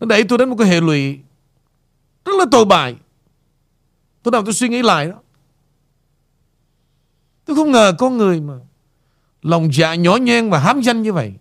Nó 0.00 0.06
đẩy 0.06 0.24
tôi 0.24 0.38
đến 0.38 0.48
một 0.50 0.56
cái 0.58 0.68
hệ 0.68 0.80
lụy 0.80 1.18
rất 2.24 2.32
là 2.38 2.44
tồi 2.50 2.64
bại. 2.64 2.96
Tôi 4.22 4.32
nào 4.32 4.42
tôi 4.44 4.54
suy 4.54 4.68
nghĩ 4.68 4.82
lại 4.82 5.06
đó. 5.08 5.20
Tôi 7.44 7.56
không 7.56 7.72
ngờ 7.72 7.92
con 7.98 8.16
người 8.16 8.40
mà 8.40 8.54
lòng 9.42 9.68
dạ 9.72 9.94
nhỏ 9.94 10.16
nhen 10.16 10.50
và 10.50 10.58
hám 10.58 10.80
danh 10.80 11.02
như 11.02 11.12
vậy. 11.12 11.34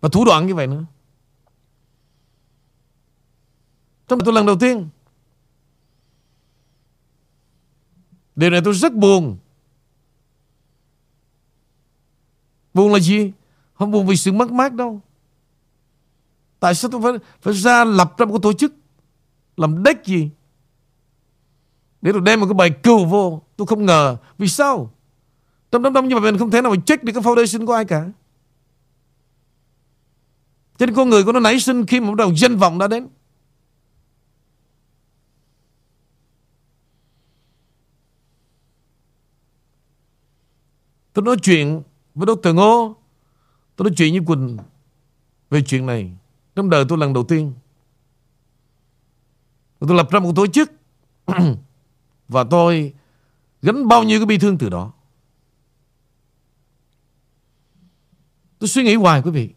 Và 0.00 0.08
thủ 0.12 0.24
đoạn 0.24 0.46
như 0.46 0.54
vậy 0.54 0.66
nữa. 0.66 0.84
Trong 4.08 4.20
tôi 4.24 4.34
lần 4.34 4.46
đầu 4.46 4.56
tiên. 4.58 4.88
Điều 8.36 8.50
này 8.50 8.60
tôi 8.64 8.74
rất 8.74 8.92
buồn. 8.92 9.38
Buồn 12.76 12.92
là 12.92 12.98
gì? 12.98 13.32
Không 13.74 13.90
buồn 13.90 14.06
vì 14.06 14.16
sự 14.16 14.32
mất 14.32 14.52
mát 14.52 14.72
đâu. 14.72 15.00
Tại 16.60 16.74
sao 16.74 16.90
tôi 16.90 17.02
phải, 17.02 17.12
phải 17.40 17.54
ra 17.54 17.84
lập 17.84 18.14
ra 18.18 18.26
một 18.26 18.32
cái 18.32 18.40
tổ 18.42 18.52
chức 18.52 18.74
làm 19.56 19.82
đếch 19.82 20.04
gì? 20.04 20.30
Để 22.02 22.12
rồi 22.12 22.22
đem 22.24 22.40
một 22.40 22.46
cái 22.46 22.54
bài 22.54 22.70
cừu 22.70 23.04
vô. 23.04 23.42
Tôi 23.56 23.66
không 23.66 23.86
ngờ. 23.86 24.16
Vì 24.38 24.48
sao? 24.48 24.92
Trong 25.70 25.82
đám 25.82 25.92
đông 25.92 26.08
như 26.08 26.18
vậy 26.18 26.32
mình 26.32 26.38
không 26.38 26.50
thể 26.50 26.62
nào 26.62 26.72
mà 26.72 26.82
check 26.86 27.04
được 27.04 27.12
cái 27.12 27.22
foundation 27.22 27.66
của 27.66 27.72
ai 27.72 27.84
cả. 27.84 28.10
Cho 30.78 30.86
nên 30.86 30.94
con 30.94 31.10
người 31.10 31.24
của 31.24 31.32
nó 31.32 31.40
nảy 31.40 31.60
sinh 31.60 31.86
khi 31.86 32.00
mà 32.00 32.08
bắt 32.08 32.16
đầu 32.16 32.34
danh 32.36 32.56
vọng 32.56 32.78
đã 32.78 32.88
đến. 32.88 33.08
Tôi 41.12 41.24
nói 41.24 41.36
chuyện 41.42 41.82
với 42.16 42.34
Dr. 42.34 42.54
Ngô 42.54 42.96
Tôi 43.76 43.84
nói 43.84 43.94
chuyện 43.96 44.12
với 44.12 44.26
Quỳnh 44.26 44.56
Về 45.50 45.62
chuyện 45.62 45.86
này. 45.86 46.10
Trong 46.54 46.70
đời 46.70 46.84
tôi 46.88 46.98
lần 46.98 47.12
đầu 47.12 47.24
tiên, 47.24 47.52
Tôi 49.80 49.96
lập 49.96 50.10
ra 50.10 50.20
một 50.20 50.32
tổ 50.36 50.46
chức 50.46 50.72
Và 52.28 52.44
tôi 52.44 52.94
Gánh 53.62 53.88
bao 53.88 54.02
nhiêu 54.02 54.20
cái 54.20 54.26
bi 54.26 54.38
thương 54.38 54.58
từ 54.58 54.68
đó. 54.68 54.92
Tôi 58.58 58.68
suy 58.68 58.84
nghĩ 58.84 58.94
hoài, 58.94 59.22
quý 59.22 59.30
vị. 59.30 59.50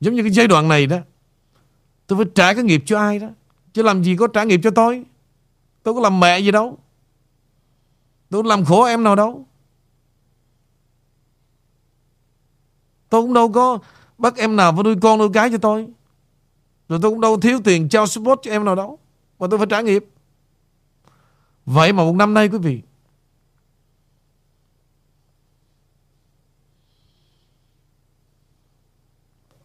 Giống 0.00 0.14
như 0.14 0.22
cái 0.22 0.30
giai 0.30 0.48
đoạn 0.48 0.68
này 0.68 0.86
đó, 0.86 0.98
Tôi 2.06 2.18
phải 2.18 2.32
trả 2.34 2.54
cái 2.54 2.64
nghiệp 2.64 2.82
cho 2.86 2.98
ai 2.98 3.18
đó, 3.18 3.28
Chứ 3.72 3.82
làm 3.82 4.04
gì 4.04 4.16
có 4.16 4.26
trả 4.26 4.44
nghiệp 4.44 4.60
cho 4.62 4.70
tôi? 4.70 5.04
Tôi 5.82 5.94
có 5.94 6.00
làm 6.00 6.20
mẹ 6.20 6.38
gì 6.38 6.50
đâu. 6.50 6.78
Tôi 8.32 8.42
làm 8.44 8.64
khổ 8.64 8.82
em 8.82 9.04
nào 9.04 9.16
đâu. 9.16 9.46
Tôi 13.08 13.22
cũng 13.22 13.34
đâu 13.34 13.52
có 13.52 13.78
bắt 14.18 14.36
em 14.36 14.56
nào 14.56 14.72
phải 14.72 14.84
nuôi 14.84 14.96
con 15.02 15.18
nuôi 15.18 15.28
cái 15.34 15.50
cho 15.50 15.58
tôi. 15.58 15.86
Rồi 16.88 16.98
tôi 17.02 17.10
cũng 17.10 17.20
đâu 17.20 17.40
thiếu 17.40 17.60
tiền 17.64 17.88
trao 17.88 18.06
support 18.06 18.40
cho 18.42 18.50
em 18.50 18.64
nào 18.64 18.74
đâu. 18.74 18.98
Mà 19.38 19.46
tôi 19.50 19.58
phải 19.58 19.66
trả 19.70 19.80
nghiệp. 19.80 20.04
Vậy 21.66 21.92
mà 21.92 22.04
một 22.04 22.14
năm 22.16 22.34
nay, 22.34 22.48
quý 22.48 22.58
vị, 22.58 22.82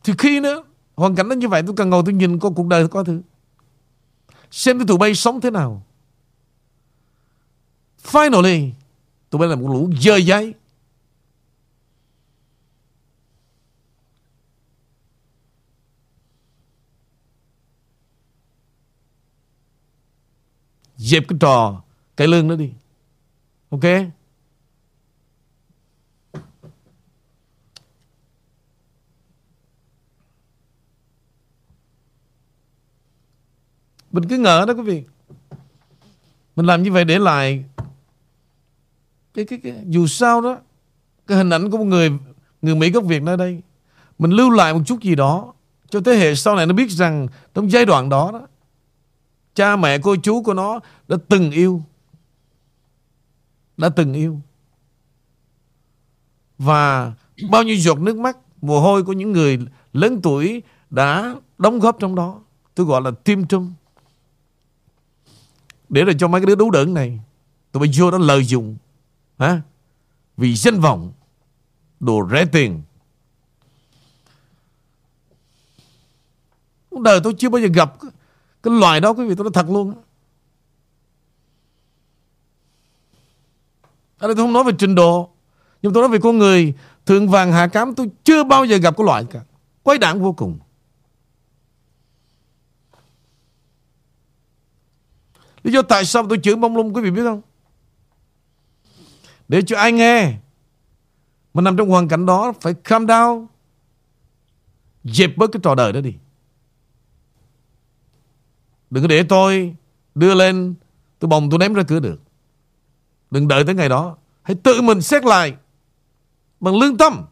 Thì 0.04 0.14
khi 0.18 0.40
nữa, 0.40 0.64
Hoàn 0.96 1.16
cảnh 1.16 1.30
nó 1.30 1.36
như 1.36 1.48
vậy, 1.48 1.64
tôi 1.68 1.76
cần 1.76 1.90
ngồi 1.90 2.04
tôi 2.06 2.14
nhìn 2.14 2.40
có 2.40 2.50
cuộc 2.50 2.68
đời 2.68 2.88
có 2.88 3.04
thứ. 3.04 3.22
Xem 4.52 4.80
cái 4.80 4.88
tụi 4.88 4.98
bay 4.98 5.16
sống 5.16 5.42
thế 5.42 5.52
nào. 5.52 5.87
Finally, 8.08 8.72
tụi 9.30 9.40
bay 9.40 9.50
là 9.50 9.56
một 9.56 9.68
lũ 9.68 9.90
dơ 10.00 10.16
giấy. 10.16 10.54
Dẹp 20.98 21.24
cái 21.28 21.38
trò 21.40 21.82
cái 22.18 22.28
lương 22.28 22.48
đó 22.48 22.56
đi. 22.56 22.72
Ok? 23.70 23.84
Mình 34.12 34.30
cứ 34.30 34.38
ngờ 34.38 34.66
đó 34.68 34.74
quý 34.74 34.82
vị 34.82 35.04
Mình 36.56 36.66
làm 36.66 36.84
như 36.84 36.92
vậy 36.92 37.06
để 37.06 37.20
lại 37.20 37.64
cái, 39.38 39.46
cái, 39.46 39.60
cái 39.64 39.84
Dù 39.88 40.08
sao 40.08 40.42
đó 40.42 40.58
Cái 41.28 41.38
hình 41.38 41.50
ảnh 41.50 41.72
của 41.72 41.78
một 41.78 41.84
người 41.84 42.12
Người 42.62 42.76
Mỹ 42.76 42.92
gốc 42.92 43.04
Việt 43.04 43.24
nơi 43.24 43.38
đây 43.38 43.62
Mình 44.20 44.32
lưu 44.32 44.50
lại 44.50 44.74
một 44.74 44.82
chút 44.86 45.02
gì 45.02 45.16
đó 45.16 45.54
Cho 45.90 46.02
thế 46.02 46.16
hệ 46.16 46.36
sau 46.36 46.56
này 46.56 46.66
nó 46.66 46.74
biết 46.74 46.92
rằng 46.92 47.28
Trong 47.54 47.72
giai 47.72 47.86
đoạn 47.86 48.10
đó 48.10 48.32
đó 48.34 48.48
Cha 49.54 49.76
mẹ 49.76 49.98
cô 49.98 50.16
chú 50.16 50.44
của 50.44 50.54
nó 50.54 50.80
Đã 51.08 51.18
từng 51.28 51.52
yêu 51.52 51.82
Đã 53.78 53.90
từng 53.90 54.14
yêu. 54.14 54.40
Và 56.58 57.14
bao 57.50 57.64
nhiêu 57.64 57.76
giọt 57.76 58.00
nước 58.00 58.18
mắt 58.18 58.38
Mồ 58.62 58.80
hôi 58.80 59.04
của 59.04 59.14
những 59.14 59.32
người 59.32 59.60
lớn 59.94 60.20
tuổi 60.24 60.64
Đã 60.90 61.36
đóng 61.58 61.80
góp 61.80 62.00
trong 62.00 62.16
đó 62.16 62.42
Tôi 62.76 62.86
gọi 62.86 63.02
là 63.02 63.12
tim 63.24 63.48
trung 63.48 63.74
Để 65.90 66.04
rồi 66.04 66.16
cho 66.20 66.28
mấy 66.28 66.42
cái 66.42 66.46
đứa 66.46 66.56
đú 66.56 66.72
đỡn 66.72 66.94
này 66.94 67.20
Tụi 67.72 67.82
bay 67.82 67.90
vô 67.98 68.12
đó 68.12 68.18
lợi 68.18 68.44
dụng 68.44 68.78
hả? 69.38 69.62
Vì 70.38 70.56
danh 70.56 70.80
vọng, 70.80 71.14
Đồ 72.00 72.28
rẻ 72.32 72.46
tiền 72.46 72.82
Đời 77.04 77.20
tôi 77.24 77.34
chưa 77.38 77.50
bao 77.50 77.62
giờ 77.62 77.68
gặp 77.74 77.94
Cái 78.64 78.74
loài 78.74 79.02
đó, 79.02 79.14
quý 79.14 79.28
vị, 79.28 79.36
tôi 79.36 79.44
nói 79.44 79.52
thật 79.54 79.70
luôn 79.70 79.94
Ở 84.18 84.28
đây 84.28 84.36
tôi 84.36 84.46
không 84.46 84.54
nói 84.54 84.64
về 84.64 84.72
trình 84.80 84.96
độ, 84.96 85.30
Nhưng 85.82 85.94
tôi 85.94 86.04
nói 86.04 86.10
về 86.10 86.20
con 86.24 86.38
người 86.38 86.74
Thượng 87.06 87.30
vàng 87.30 87.52
hạ 87.52 87.68
cám, 87.68 87.96
tôi 87.96 88.10
chưa 88.24 88.44
bao 88.44 88.66
giờ 88.66 88.78
gặp 88.78 88.98
cái 88.98 89.06
loại 89.06 89.26
cả 89.30 89.40
Quái 89.84 89.98
đảng 89.98 90.22
vô 90.22 90.34
cùng 90.34 90.60
Lý 95.64 95.74
do 95.74 95.82
tại 95.82 96.06
sao 96.06 96.26
tôi 96.30 96.40
chửi 96.44 96.56
bông 96.56 96.78
lung, 96.78 96.96
quý 96.96 97.02
vị 97.02 97.12
biết 97.12 97.24
không? 97.24 97.42
Để 99.48 99.62
cho 99.62 99.78
ai 99.78 99.92
nghe. 99.92 100.34
Mà 101.54 101.62
nằm 101.62 101.78
trong 101.78 101.90
hoàn 101.90 102.08
cảnh 102.08 102.26
đó, 102.26 102.54
Phải 102.62 102.74
calm 102.74 103.06
down. 103.06 103.46
Dẹp 105.04 105.38
bớt 105.38 105.52
cái 105.54 105.60
trò 105.64 105.76
đời 105.76 105.94
đó 105.94 106.02
đi. 106.02 106.16
Đừng 108.90 109.04
có 109.04 109.08
để 109.08 109.24
tôi 109.30 109.76
Đưa 110.16 110.36
lên, 110.36 110.76
Tôi 111.20 111.30
bồng 111.30 111.50
tôi 111.50 111.60
ném 111.60 111.74
ra 111.74 111.84
cửa 111.88 112.00
được. 112.00 112.22
Đừng 113.32 113.48
đợi 113.48 113.64
tới 113.66 113.76
ngày 113.76 113.90
đó. 113.90 114.18
Hãy 114.44 114.58
tự 114.64 114.82
mình 114.82 115.02
xét 115.02 115.26
lại 115.26 115.56
Bằng 116.60 116.76
lương 116.76 116.98
tâm. 116.98 117.26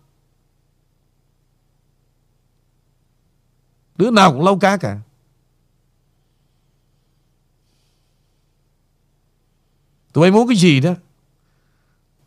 Đứa 3.95 4.11
nào 4.11 4.31
cũng 4.31 4.45
lâu 4.45 4.59
cá 4.59 4.77
cả. 4.77 4.99
Tụi 10.13 10.21
bay 10.21 10.31
muốn 10.31 10.47
cái 10.47 10.57
gì 10.57 10.79
đó? 10.79 10.93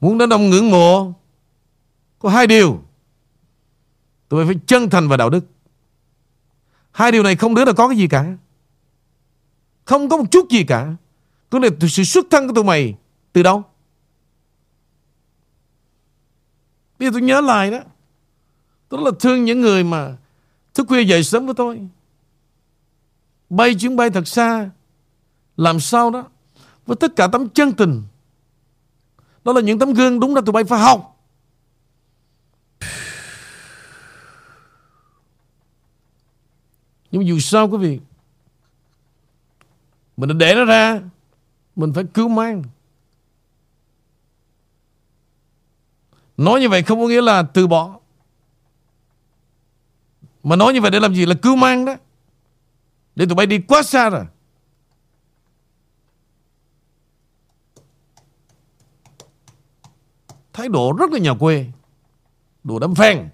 Muốn 0.01 0.19
đến 0.19 0.29
đông 0.29 0.51
ngưỡng 0.51 0.71
mộ, 0.71 1.13
Có 2.19 2.29
hai 2.29 2.47
điều 2.47 2.81
Tụi 4.29 4.45
bay 4.45 4.55
phải 4.55 4.63
chân 4.67 4.91
thành 4.91 5.09
và 5.09 5.17
đạo 5.17 5.31
đức. 5.31 5.45
Hai 6.91 7.13
điều 7.13 7.23
này 7.23 7.37
không 7.37 7.55
đứa 7.55 7.65
nào 7.65 7.75
có 7.75 7.89
cái 7.89 7.97
gì 7.97 8.09
cả. 8.09 8.37
Không 9.85 10.09
có 10.09 10.17
một 10.17 10.25
chút 10.31 10.51
gì 10.51 10.65
cả. 10.65 10.95
Cái 11.51 11.61
này 11.61 11.71
từ 11.81 11.89
sự 11.89 12.05
xuất 12.05 12.27
thân 12.31 12.49
của 12.49 12.55
tụi 12.55 12.65
mày 12.65 12.95
Từ 13.33 13.43
đâu? 13.43 13.65
Bây 16.99 17.09
giờ 17.09 17.13
tôi 17.13 17.23
nhớ 17.23 17.41
lại 17.41 17.71
đó. 17.71 17.79
Tôi 18.89 19.01
rất 19.01 19.05
là 19.05 19.11
thương 19.21 19.45
những 19.45 19.61
người 19.61 19.85
mà 19.85 20.17
Thức 20.75 20.89
khuya 20.89 21.03
dậy 21.03 21.25
sớm 21.25 21.47
với 21.47 21.55
tôi. 21.55 21.89
Bay 23.51 23.75
chuyến 23.75 23.97
bay 23.97 24.11
thật 24.11 24.29
xa, 24.29 24.71
Làm 25.57 25.81
sao 25.81 26.11
đó, 26.11 26.25
Với 26.87 26.97
tất 26.97 27.17
cả 27.17 27.29
tấm 27.33 27.49
chân 27.49 27.73
tình 27.73 28.03
đó 29.44 29.53
là 29.53 29.61
những 29.61 29.79
tấm 29.79 29.92
gương 29.92 30.20
đúng 30.20 30.35
ra 30.35 30.40
tụi 30.46 30.53
bay 30.53 30.64
phải 30.64 30.81
học. 30.81 31.14
Nhưng 37.11 37.27
dù 37.27 37.38
sao 37.38 37.68
quý 37.68 37.79
vị, 37.79 38.01
Mình 40.16 40.29
đã 40.29 40.35
để 40.38 40.55
nó 40.55 40.64
ra, 40.64 41.01
Mình 41.77 41.92
phải 41.92 42.05
cứu 42.14 42.29
mang. 42.29 42.62
Nói 46.37 46.61
như 46.61 46.68
vậy 46.68 46.83
không 46.83 47.01
có 47.01 47.07
nghĩa 47.07 47.20
là 47.20 47.42
từ 47.42 47.66
bỏ. 47.66 47.98
Mà 50.42 50.57
nói 50.57 50.72
như 50.72 50.81
vậy 50.81 50.90
để 50.90 51.01
làm 51.01 51.14
gì? 51.14 51.27
Là 51.27 51.35
cứu 51.42 51.57
mang 51.57 51.85
đó. 51.85 51.94
Để 53.16 53.27
tụi 53.27 53.35
bay 53.35 53.46
đi 53.46 53.59
quá 53.59 53.83
xa 53.83 54.11
rồi. 54.11 54.24
Thái 60.59 60.68
độ 60.68 60.92
rất 60.99 61.12
là 61.12 61.18
nhà 61.18 61.35
quê. 61.35 61.66
Đồ 62.64 62.79
đâm 62.79 62.94
phen 62.94 63.29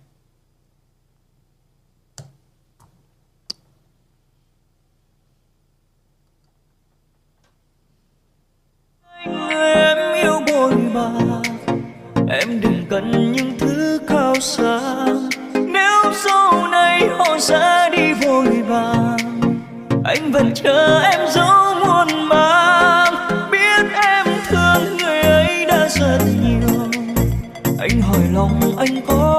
em 9.50 9.98
yêu 10.14 10.40
bồi 10.46 10.74
bạc 10.94 11.42
em 12.28 12.60
đừng 12.60 12.86
cần 12.90 13.32
những 13.32 13.58
thứ 13.58 14.00
cao 14.08 14.34
xa 14.40 15.06
nếu 15.54 16.12
sau 16.24 16.68
này 16.68 17.08
họ 17.08 17.38
ra 17.38 17.88
đi 17.90 18.12
vội 18.12 18.62
vàng, 18.62 19.40
anh 20.04 20.32
vẫn 20.32 20.52
chờ 20.54 21.00
em 21.00 21.20
dấu 21.30 21.74
muôn 21.74 22.28
mang 22.28 23.14
biết 23.52 23.86
em 23.92 24.26
thương 24.48 24.96
người 24.96 25.22
ấy 25.22 25.66
đã 25.66 25.88
rất 25.88 26.18
nhiều 26.24 26.43
lòng 28.34 28.76
anh 28.76 29.00
có 29.06 29.33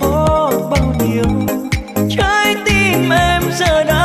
có 0.00 0.50
bao 0.70 0.94
nhiêu 0.98 1.24
trái 2.10 2.54
tim 2.64 3.10
em 3.10 3.42
giờ 3.58 3.84
đã 3.84 4.03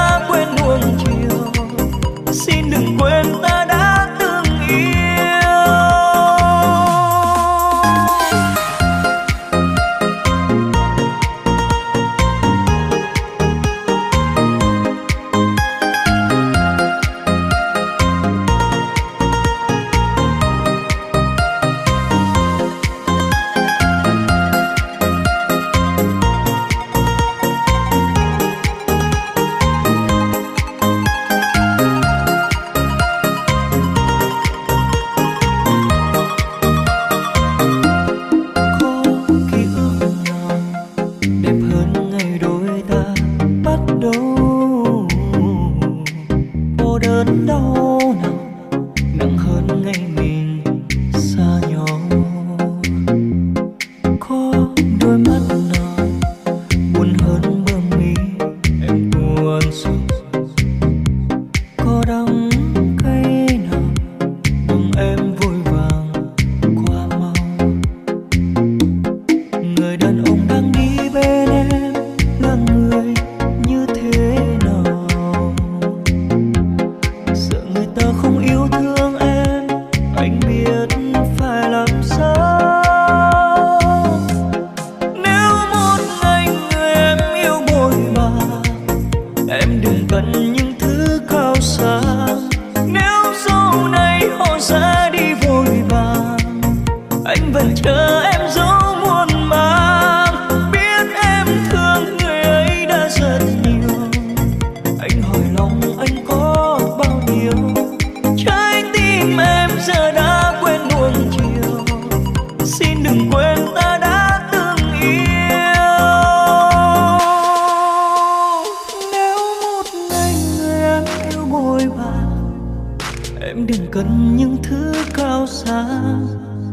thứ 124.69 124.93
cao 125.13 125.47
xa. 125.47 125.85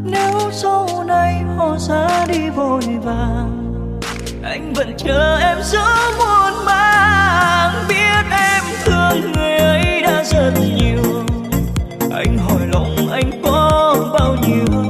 Nếu 0.03 0.51
sau 0.51 1.03
này 1.07 1.43
họ 1.57 1.77
ra 1.77 2.25
đi 2.27 2.49
vội 2.49 2.81
vàng, 3.03 3.99
anh 4.43 4.73
vẫn 4.73 4.93
chờ 4.97 5.37
em 5.37 5.57
giữa 5.63 5.95
muôn 6.17 6.65
mang 6.65 7.73
biết 7.89 8.25
em 8.31 8.63
thương 8.85 9.31
người 9.31 9.57
ấy 9.57 10.01
đã 10.01 10.23
rất 10.23 10.51
nhiều. 10.75 11.25
Anh 12.11 12.37
hỏi 12.37 12.61
lòng 12.73 13.09
anh 13.11 13.41
có 13.43 13.95
bao 14.19 14.35
nhiêu? 14.47 14.89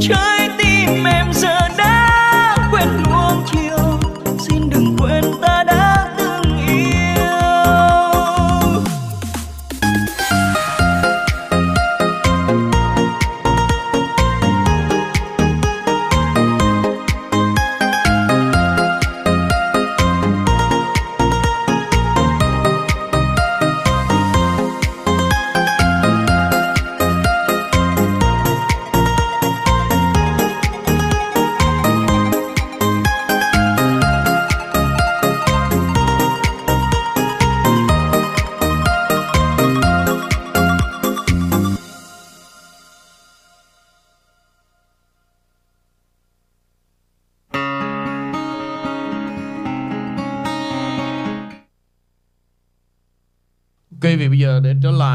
Trái 0.00 0.27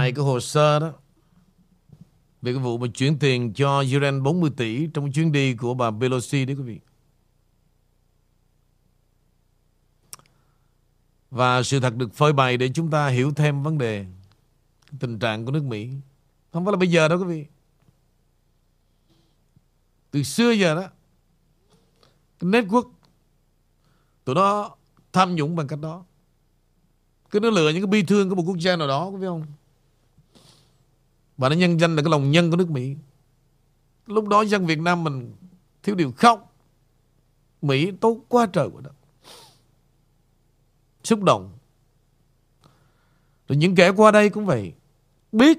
lại 0.03 0.11
cái 0.15 0.25
hồ 0.25 0.39
sơ 0.39 0.79
đó 0.79 0.93
về 2.41 2.53
cái 2.53 2.61
vụ 2.61 2.77
mà 2.77 2.87
chuyển 2.87 3.19
tiền 3.19 3.53
cho 3.53 3.79
Iran 3.79 4.23
40 4.23 4.51
tỷ 4.57 4.87
trong 4.93 5.11
chuyến 5.11 5.31
đi 5.31 5.55
của 5.55 5.73
bà 5.73 5.91
Pelosi 5.91 6.45
đấy 6.45 6.55
quý 6.55 6.63
vị. 6.63 6.79
Và 11.31 11.63
sự 11.63 11.79
thật 11.79 11.95
được 11.95 12.13
phơi 12.13 12.33
bày 12.33 12.57
để 12.57 12.69
chúng 12.73 12.89
ta 12.89 13.07
hiểu 13.07 13.33
thêm 13.33 13.63
vấn 13.63 13.77
đề 13.77 14.05
tình 14.99 15.19
trạng 15.19 15.45
của 15.45 15.51
nước 15.51 15.63
Mỹ. 15.63 15.89
Không 16.51 16.65
phải 16.65 16.71
là 16.71 16.77
bây 16.77 16.87
giờ 16.87 17.07
đâu 17.07 17.19
quý 17.19 17.25
vị. 17.25 17.45
Từ 20.11 20.23
xưa 20.23 20.51
giờ 20.51 20.75
đó, 20.75 20.87
cái 22.39 22.49
network, 22.49 22.89
tụi 24.25 24.35
nó 24.35 24.75
tham 25.13 25.35
nhũng 25.35 25.55
bằng 25.55 25.67
cách 25.67 25.79
đó 25.79 26.05
cứ 27.29 27.39
nó 27.39 27.49
lừa 27.49 27.69
những 27.69 27.81
cái 27.81 27.87
bi 27.87 28.03
thương 28.03 28.29
của 28.29 28.35
một 28.35 28.43
quốc 28.45 28.57
gia 28.57 28.75
nào 28.75 28.87
đó, 28.87 29.07
quý 29.07 29.17
vị 29.17 29.27
không 29.27 29.45
và 31.37 31.49
nó 31.49 31.55
nhân 31.55 31.79
danh 31.79 31.95
là 31.95 32.01
cái 32.01 32.11
lòng 32.11 32.31
nhân 32.31 32.51
của 32.51 32.57
nước 32.57 32.69
Mỹ. 32.69 32.95
Lúc 34.05 34.27
đó 34.27 34.41
dân 34.41 34.65
Việt 34.65 34.79
Nam 34.79 35.03
mình 35.03 35.33
thiếu 35.83 35.95
điều 35.95 36.11
khóc. 36.11 36.53
Mỹ 37.61 37.91
tốt 37.91 38.17
quá 38.27 38.45
trời 38.53 38.69
quá 38.73 38.81
đất. 38.83 38.93
Xúc 41.03 41.23
động. 41.23 41.51
Rồi 43.47 43.57
những 43.57 43.75
kẻ 43.75 43.89
qua 43.89 44.11
đây 44.11 44.29
cũng 44.29 44.45
vậy. 44.45 44.73
Biết. 45.31 45.57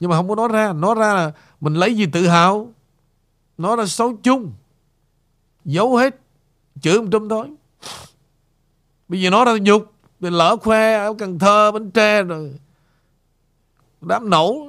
Nhưng 0.00 0.10
mà 0.10 0.16
không 0.16 0.28
có 0.28 0.34
nói 0.34 0.48
ra. 0.48 0.72
Nói 0.72 0.94
ra 0.94 1.14
là 1.14 1.32
mình 1.60 1.74
lấy 1.74 1.96
gì 1.96 2.06
tự 2.12 2.28
hào. 2.28 2.72
Nó 3.58 3.76
là 3.76 3.86
xấu 3.86 4.16
chung. 4.22 4.52
Giấu 5.64 5.96
hết. 5.96 6.20
Chửi 6.80 7.02
một 7.02 7.08
trăm 7.12 7.28
thôi 7.28 7.48
bây 9.08 9.22
giờ 9.22 9.30
nói 9.30 9.44
ra 9.44 9.52
nhục 9.60 9.92
lỡ 10.20 10.56
khoe 10.56 10.94
ở 10.94 11.14
Cần 11.18 11.38
Thơ, 11.38 11.72
Bến 11.72 11.90
Tre 11.90 12.22
rồi 12.22 12.54
đám 14.06 14.30
nổ, 14.30 14.68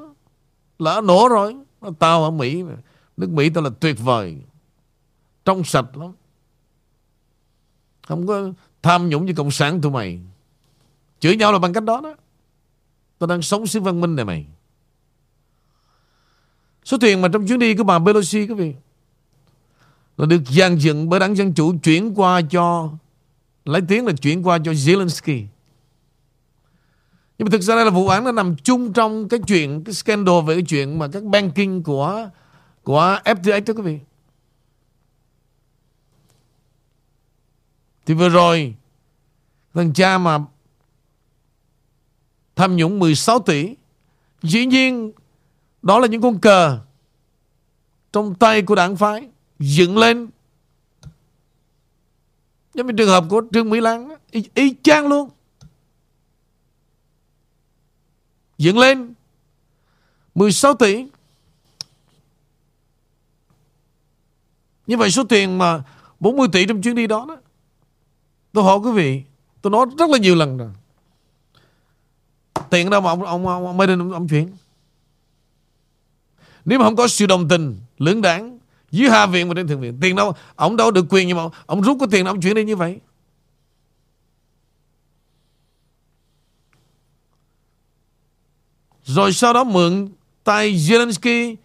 lỡ 0.80 1.02
nổ 1.04 1.28
rồi 1.30 1.56
tao 2.00 2.24
ở 2.24 2.32
Mỹ 2.32 2.64
nước 3.18 3.30
Mỹ 3.30 3.50
tao 3.50 3.64
là 3.64 3.70
tuyệt 3.80 3.96
vời. 4.00 4.38
Trong 5.46 5.64
sạch 5.64 5.98
lắm. 5.98 6.12
Không 8.08 8.28
có 8.28 8.52
tham 8.82 9.10
nhũng 9.10 9.26
như 9.26 9.34
cộng 9.34 9.52
sản 9.52 9.82
tụi 9.82 9.92
mày. 9.92 10.20
Chửi 11.20 11.36
nhau 11.36 11.52
là 11.52 11.60
bằng 11.60 11.74
cách 11.74 11.84
đó 11.84 12.02
đó. 12.04 12.16
Tao 13.20 13.28
đang 13.28 13.42
sống 13.42 13.68
xứ 13.68 13.80
văn 13.80 14.02
minh 14.02 14.16
này 14.16 14.26
mày. 14.26 14.46
Số 16.86 16.98
tiền 17.02 17.22
mà 17.22 17.28
trong 17.28 17.48
chuyến 17.48 17.60
đi 17.60 17.76
của 17.76 17.84
bà 17.84 18.00
Pelosi 18.00 18.48
quý 18.48 18.54
vị, 18.54 18.74
là 20.18 20.26
được 20.26 20.42
dàn 20.46 20.78
dựng 20.78 21.10
bởi 21.10 21.20
đảng 21.20 21.36
Dân 21.36 21.54
Chủ 21.54 21.78
chuyển 21.84 22.14
qua 22.16 22.42
cho, 22.42 22.90
lấy 23.66 23.82
tiếng 23.88 24.06
là 24.06 24.14
chuyển 24.14 24.48
qua 24.48 24.58
cho 24.66 24.72
Zelensky. 24.72 25.46
Nhưng 27.38 27.46
mà 27.46 27.50
thực 27.52 27.62
ra 27.62 27.76
đây 27.76 27.86
là 27.86 27.92
vụ 27.92 28.08
án 28.08 28.24
nó 28.24 28.32
nằm 28.32 28.56
chung 28.64 28.94
trong 28.94 29.30
cái 29.30 29.40
chuyện, 29.48 29.84
cái 29.84 29.94
scandal 29.94 30.36
về 30.46 30.56
cái 30.56 30.64
chuyện 30.68 31.00
mà 31.00 31.08
các 31.08 31.24
banking 31.24 31.84
của 31.84 32.30
của 32.84 33.20
FTX 33.26 33.62
đó 33.66 33.74
quý 33.74 33.82
vị. 33.82 34.00
Thì 38.06 38.14
vừa 38.14 38.30
rồi 38.30 38.76
thằng 39.74 39.94
cha 39.94 40.18
mà 40.18 40.40
tham 42.56 42.76
nhũng 42.76 43.00
16 43.00 43.40
tỷ 43.40 43.76
dĩ 44.44 44.66
nhiên 44.66 45.12
đó 45.82 46.00
là 46.00 46.08
những 46.08 46.22
con 46.22 46.40
cờ 46.40 46.80
trong 48.14 48.36
tay 48.36 48.62
của 48.62 48.76
đảng 48.76 48.96
phái 48.96 49.30
dựng 49.60 49.98
lên 49.98 50.28
giống 52.74 52.88
như 52.88 52.94
trường 52.98 53.10
hợp 53.10 53.26
của 53.30 53.42
Trương 53.54 53.70
Mỹ 53.70 53.82
Lan 53.82 54.10
á, 54.10 54.16
y, 54.32 54.44
y 54.54 54.76
chang 54.84 55.08
luôn 55.08 55.30
dựng 58.58 58.78
lên. 58.78 59.14
16 60.36 60.74
tỷ. 60.74 61.06
Như 64.88 64.97
vậy 64.97 65.12
số 65.12 65.24
tiền 65.24 65.58
mà 65.58 65.84
40 66.20 66.47
tỷ 66.51 66.66
trong 66.66 66.82
chuyến 66.82 66.95
đi 66.95 67.08
đó 67.08 67.26
đó 67.30 67.38
tôi 68.53 68.64
hỏi 68.64 68.78
quý 68.78 68.91
vị 68.91 69.24
tôi 69.62 69.72
nói 69.72 69.86
rất 69.97 70.10
là 70.10 70.18
nhiều 70.18 70.36
lần 70.36 70.58
rồi. 70.58 70.70
Tiền 72.70 72.89
đâu 72.89 73.01
mà 73.01 73.10
ông 73.10 73.24
ông 73.24 73.47
ông, 73.47 73.66
ông 73.66 73.78
Biden 73.78 73.99
ông, 73.99 74.12
ông 74.12 74.28
chuyển? 74.28 74.49
Nếu 76.66 76.80
mà 76.80 76.86
không 76.86 76.95
có 76.95 77.08
sự 77.08 77.26
đồng 77.26 77.47
tình 77.47 77.80
lưỡng 77.97 78.22
đảng 78.22 78.60
dưới 78.91 79.10
hạ 79.10 79.26
viện 79.26 79.47
và 79.47 79.53
trên 79.53 79.68
thượng 79.68 79.82
viện 79.82 79.97
tiền 80.01 80.16
đâu 80.16 80.34
ông 80.56 80.78
đâu 80.78 80.91
được 80.91 81.06
quyền 81.10 81.28
nhưng 81.28 81.38
mà 81.38 81.43
ông 81.66 81.82
rút 81.82 81.97
cái 81.99 82.08
tiền 82.12 82.26
ông 82.26 82.41
chuyển 82.41 82.56
đi 82.56 82.64
như 82.64 82.76
vậy? 82.76 82.99
Rồi 89.06 89.34
sau 89.34 89.53
đó 89.53 89.64
mượn 89.64 90.10
tay 90.43 90.74
Zelensky 90.74 91.56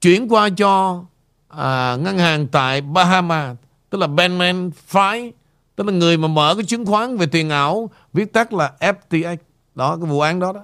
chuyển 0.00 0.28
qua 0.28 0.48
cho 0.56 1.04
à, 1.48 1.96
ngân 1.96 2.18
hàng 2.18 2.46
tại 2.46 2.80
Bahama 2.80 3.54
tức 3.90 3.98
là 3.98 4.06
Benman 4.06 4.70
Fry 4.90 5.30
tức 5.76 5.86
là 5.86 5.92
người 5.92 6.16
mà 6.16 6.28
mở 6.28 6.54
cái 6.54 6.64
chứng 6.64 6.86
khoán 6.86 7.16
về 7.16 7.26
tiền 7.26 7.50
ảo 7.50 7.90
viết 8.12 8.32
tắt 8.32 8.52
là 8.52 8.72
FTX 8.80 9.36
đó 9.74 9.96
cái 9.96 10.10
vụ 10.10 10.20
án 10.20 10.40
đó 10.40 10.52
đó. 10.52 10.60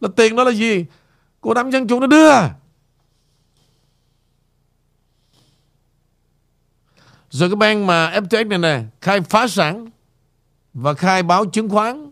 Là 0.00 0.08
tiền 0.16 0.36
đó 0.36 0.44
là 0.44 0.50
gì? 0.50 0.84
Của 1.40 1.54
đám 1.54 1.70
dân 1.70 1.88
chủ 1.88 2.00
nó 2.00 2.06
đưa. 2.06 2.32
Rồi 7.30 7.48
cái 7.48 7.56
bang 7.56 7.86
mà 7.86 8.10
FTX 8.10 8.48
này 8.48 8.58
nè 8.58 8.82
khai 9.00 9.20
phá 9.20 9.48
sản 9.48 9.90
và 10.74 10.94
khai 10.94 11.22
báo 11.22 11.46
chứng 11.46 11.68
khoán. 11.68 12.10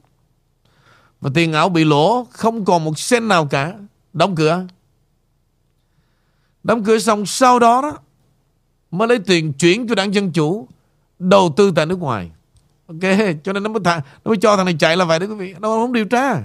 Mà 1.26 1.32
tiền 1.34 1.52
ảo 1.52 1.68
bị 1.68 1.84
lỗ, 1.84 2.26
không 2.30 2.64
còn 2.64 2.84
một 2.84 2.98
sen 2.98 3.28
nào 3.28 3.46
cả 3.46 3.74
đóng 4.12 4.34
cửa 4.34 4.66
đóng 6.62 6.84
cửa 6.84 6.98
xong 6.98 7.26
sau 7.26 7.58
đó 7.58 7.82
đó, 7.82 7.98
mới 8.90 9.08
lấy 9.08 9.18
tiền 9.18 9.52
chuyển 9.52 9.88
cho 9.88 9.94
đảng 9.94 10.14
dân 10.14 10.32
chủ, 10.32 10.68
đầu 11.18 11.54
tư 11.56 11.72
tại 11.76 11.86
nước 11.86 11.98
ngoài 11.98 12.30
ok, 12.86 13.00
cho 13.44 13.52
nên 13.52 13.62
nó 13.62 13.70
mới 13.70 13.80
thằng 13.84 14.00
nó 14.24 14.28
mới 14.28 14.36
cho 14.36 14.56
thằng 14.56 14.64
này 14.64 14.76
chạy 14.78 14.96
là 14.96 15.04
vậy 15.04 15.18
đó 15.18 15.26
quý 15.26 15.34
vị 15.34 15.54
nó 15.60 15.68
không 15.68 15.92
điều 15.92 16.04
tra 16.04 16.42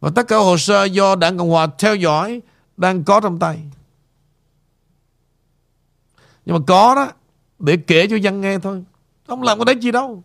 và 0.00 0.10
tất 0.14 0.28
cả 0.28 0.36
hồ 0.36 0.58
sơ 0.58 0.84
do 0.84 1.16
đảng 1.16 1.38
cộng 1.38 1.50
hòa 1.50 1.66
theo 1.78 1.94
dõi 1.96 2.42
đang 2.76 3.04
có 3.04 3.20
trong 3.20 3.38
tay. 3.38 3.58
Nhưng 6.46 6.56
mà 6.56 6.60
có 6.66 6.94
đó, 6.94 7.12
để 7.58 7.76
kể 7.76 8.06
cho 8.10 8.16
dân 8.16 8.40
nghe 8.40 8.58
thôi. 8.58 8.84
Không 9.26 9.42
làm 9.42 9.58
có 9.58 9.64
đấy 9.64 9.76
gì 9.80 9.90
đâu. 9.90 10.22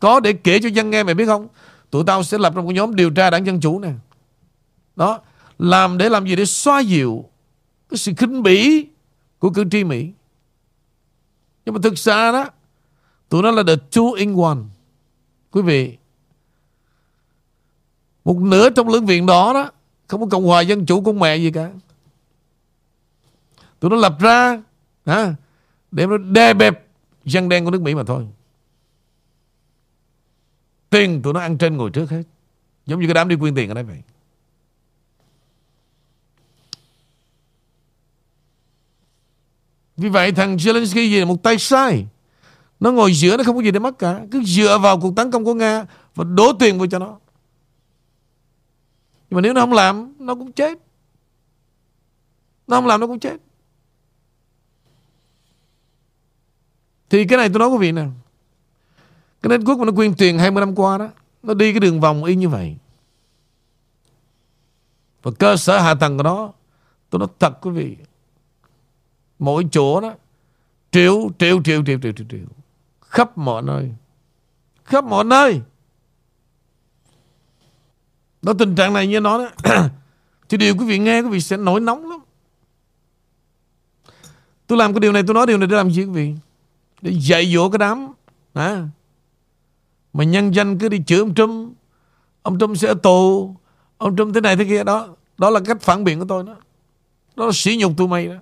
Có 0.00 0.20
để 0.20 0.32
kể 0.32 0.58
cho 0.62 0.68
dân 0.68 0.90
nghe 0.90 1.02
mày 1.02 1.14
biết 1.14 1.26
không? 1.26 1.48
Tụi 1.90 2.04
tao 2.06 2.22
sẽ 2.22 2.38
lập 2.38 2.54
ra 2.54 2.62
một 2.62 2.70
nhóm 2.70 2.94
điều 2.94 3.10
tra 3.10 3.30
đảng 3.30 3.46
Dân 3.46 3.60
Chủ 3.60 3.80
nè. 3.80 3.92
Đó. 4.96 5.20
Làm 5.58 5.98
để 5.98 6.08
làm 6.08 6.26
gì? 6.26 6.36
Để 6.36 6.44
xoa 6.44 6.80
dịu 6.80 7.24
cái 7.88 7.98
sự 7.98 8.12
khinh 8.16 8.42
bỉ 8.42 8.86
của 9.38 9.50
cử 9.50 9.64
tri 9.70 9.84
Mỹ. 9.84 10.10
Nhưng 11.64 11.74
mà 11.74 11.80
thực 11.82 11.98
ra 11.98 12.32
đó 12.32 12.50
Tụi 13.28 13.42
nó 13.42 13.50
là 13.50 13.62
the 13.66 13.74
two 13.90 14.12
in 14.12 14.36
one 14.42 14.58
Quý 15.50 15.62
vị 15.62 15.96
Một 18.24 18.36
nửa 18.36 18.70
trong 18.70 18.88
lưỡng 18.88 19.06
viện 19.06 19.26
đó 19.26 19.52
đó 19.54 19.70
Không 20.08 20.20
có 20.20 20.26
Cộng 20.26 20.46
hòa 20.46 20.60
Dân 20.60 20.86
Chủ 20.86 21.00
con 21.00 21.18
mẹ 21.18 21.36
gì 21.36 21.50
cả 21.50 21.70
Tụi 23.80 23.90
nó 23.90 23.96
lập 23.96 24.16
ra 24.20 24.62
ha, 25.06 25.34
Để 25.90 26.06
nó 26.06 26.16
đè 26.16 26.54
bẹp 26.54 26.86
Dân 27.24 27.48
đen 27.48 27.64
của 27.64 27.70
nước 27.70 27.82
Mỹ 27.82 27.94
mà 27.94 28.02
thôi 28.06 28.26
Tiền 30.94 31.22
tụi 31.22 31.32
nó 31.32 31.40
ăn 31.40 31.58
trên 31.58 31.76
ngồi 31.76 31.90
trước 31.90 32.10
hết. 32.10 32.22
Giống 32.86 33.00
như 33.00 33.06
cái 33.06 33.14
đám 33.14 33.28
đi 33.28 33.36
quyên 33.36 33.54
tiền 33.54 33.68
ở 33.68 33.74
đây 33.74 33.84
vậy. 33.84 34.02
Vì 39.96 40.08
vậy, 40.08 40.32
thằng 40.32 40.56
Zelensky 40.56 41.10
gì 41.10 41.18
là 41.18 41.24
một 41.24 41.42
tay 41.42 41.58
sai. 41.58 42.06
Nó 42.80 42.92
ngồi 42.92 43.12
giữa, 43.14 43.36
nó 43.36 43.44
không 43.44 43.56
có 43.56 43.62
gì 43.62 43.70
để 43.70 43.78
mất 43.78 43.98
cả. 43.98 44.20
Cứ 44.30 44.42
dựa 44.42 44.78
vào 44.78 45.00
cuộc 45.00 45.12
tấn 45.16 45.30
công 45.30 45.44
của 45.44 45.54
Nga 45.54 45.84
Và 46.14 46.24
đổ 46.24 46.52
tiền 46.52 46.78
vào 46.78 46.86
cho 46.86 46.98
nó. 46.98 47.18
Nhưng 49.30 49.36
mà 49.36 49.40
nếu 49.40 49.52
nó 49.52 49.60
không 49.60 49.72
làm, 49.72 50.14
Nó 50.18 50.34
cũng 50.34 50.52
chết. 50.52 50.78
Nó 52.66 52.76
không 52.76 52.86
làm, 52.86 53.00
nó 53.00 53.06
cũng 53.06 53.18
chết. 53.18 53.36
Thì 57.10 57.26
cái 57.26 57.38
này 57.38 57.48
tôi 57.48 57.58
nói 57.58 57.68
quý 57.68 57.78
vị 57.78 57.92
nè. 57.92 58.06
Cái 59.44 59.58
network 59.58 59.66
quốc 59.66 59.78
mà 59.78 59.84
nó 59.84 59.92
quyên 59.92 60.14
tiền 60.14 60.38
20 60.38 60.60
năm 60.60 60.74
qua 60.74 60.98
đó 60.98 61.08
Nó 61.42 61.54
đi 61.54 61.72
cái 61.72 61.80
đường 61.80 62.00
vòng 62.00 62.24
y 62.24 62.34
như 62.34 62.48
vậy 62.48 62.76
Và 65.22 65.30
cơ 65.38 65.56
sở 65.56 65.80
hạ 65.80 65.94
tầng 65.94 66.16
của 66.16 66.22
nó 66.22 66.52
Tôi 67.10 67.18
nói 67.18 67.28
thật 67.40 67.58
quý 67.60 67.70
vị 67.70 67.96
Mỗi 69.38 69.66
chỗ 69.70 70.00
đó 70.00 70.14
Triệu, 70.90 71.30
triệu, 71.38 71.62
triệu, 71.62 71.84
triệu, 71.84 71.98
triệu, 72.02 72.12
triệu, 72.12 72.26
triệu. 72.30 72.46
Khắp 73.00 73.38
mọi 73.38 73.62
nơi 73.62 73.92
Khắp 74.84 75.04
mọi 75.04 75.24
nơi 75.24 75.60
Đó 78.42 78.52
tình 78.58 78.74
trạng 78.74 78.92
này 78.92 79.06
như 79.06 79.20
nó 79.20 79.38
đó 79.38 79.50
Thì 80.48 80.56
điều 80.56 80.76
quý 80.76 80.86
vị 80.86 80.98
nghe 80.98 81.20
quý 81.20 81.28
vị 81.28 81.40
sẽ 81.40 81.56
nổi 81.56 81.80
nóng 81.80 82.10
lắm 82.10 82.20
Tôi 84.66 84.78
làm 84.78 84.92
cái 84.92 85.00
điều 85.00 85.12
này 85.12 85.22
tôi 85.26 85.34
nói 85.34 85.46
điều 85.46 85.58
này 85.58 85.68
để 85.68 85.76
làm 85.76 85.90
gì 85.90 86.04
quý 86.04 86.10
vị 86.10 86.34
Để 87.02 87.12
dạy 87.20 87.52
dỗ 87.54 87.70
cái 87.70 87.78
đám 87.78 88.12
à. 88.54 88.88
Mà 90.14 90.24
nhân 90.24 90.54
danh 90.54 90.78
cứ 90.78 90.88
đi 90.88 91.02
chửi 91.06 91.18
ông 91.18 91.34
Trump. 91.34 91.76
Ông 92.42 92.58
Trump 92.58 92.78
sẽ 92.78 92.88
ở 92.88 92.94
tù. 92.94 93.54
Ông 93.98 94.16
Trump 94.16 94.34
thế 94.34 94.40
này 94.40 94.56
thế 94.56 94.64
kia. 94.64 94.84
Đó 94.84 95.08
Đó 95.38 95.50
là 95.50 95.60
cách 95.60 95.80
phản 95.80 96.04
biện 96.04 96.18
của 96.18 96.26
tôi 96.28 96.44
đó. 96.44 96.56
Đó 97.36 97.46
là 97.46 97.52
sỉ 97.54 97.76
nhục 97.76 97.92
tụi 97.96 98.08
mày 98.08 98.26
đó. 98.26 98.34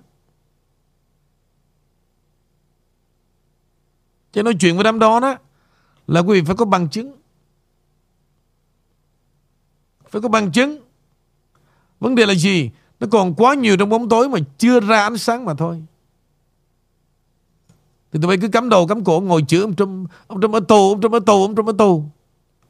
Chứ 4.33 4.43
nói 4.43 4.53
chuyện 4.59 4.75
với 4.75 4.83
đám 4.83 4.99
đó 4.99 5.19
đó 5.19 5.35
Là 6.07 6.19
quý 6.19 6.39
vị 6.39 6.45
phải 6.45 6.55
có 6.55 6.65
bằng 6.65 6.89
chứng. 6.89 7.17
Phải 10.09 10.21
có 10.21 10.29
bằng 10.29 10.51
chứng. 10.51 10.79
Vấn 11.99 12.15
đề 12.15 12.25
là 12.25 12.33
gì? 12.33 12.71
Nó 12.99 13.07
còn 13.11 13.35
quá 13.35 13.53
nhiều 13.53 13.77
trong 13.77 13.89
bóng 13.89 14.09
tối 14.09 14.29
Mà 14.29 14.39
chưa 14.57 14.79
ra 14.79 15.03
ánh 15.03 15.17
sáng 15.17 15.45
mà 15.45 15.53
thôi. 15.53 15.83
Thì 18.13 18.19
tụi 18.21 18.27
bay 18.27 18.37
cứ 18.41 18.47
cắm 18.47 18.69
đầu 18.69 18.87
cắm 18.87 19.03
cổ 19.03 19.21
Ngồi 19.21 19.41
chữa 19.47 19.61
ông 19.61 19.75
Trump 19.75 20.09
Ông 20.27 20.41
Trump 20.41 20.53
ở 20.53 20.59
tù 20.67 20.89
Ông 20.89 21.01
Trump 21.01 21.13
ở 21.13 21.19
tù 21.25 21.41
Ông 21.41 21.55
Trump 21.55 21.67
ở 21.67 21.73
tù 21.77 22.03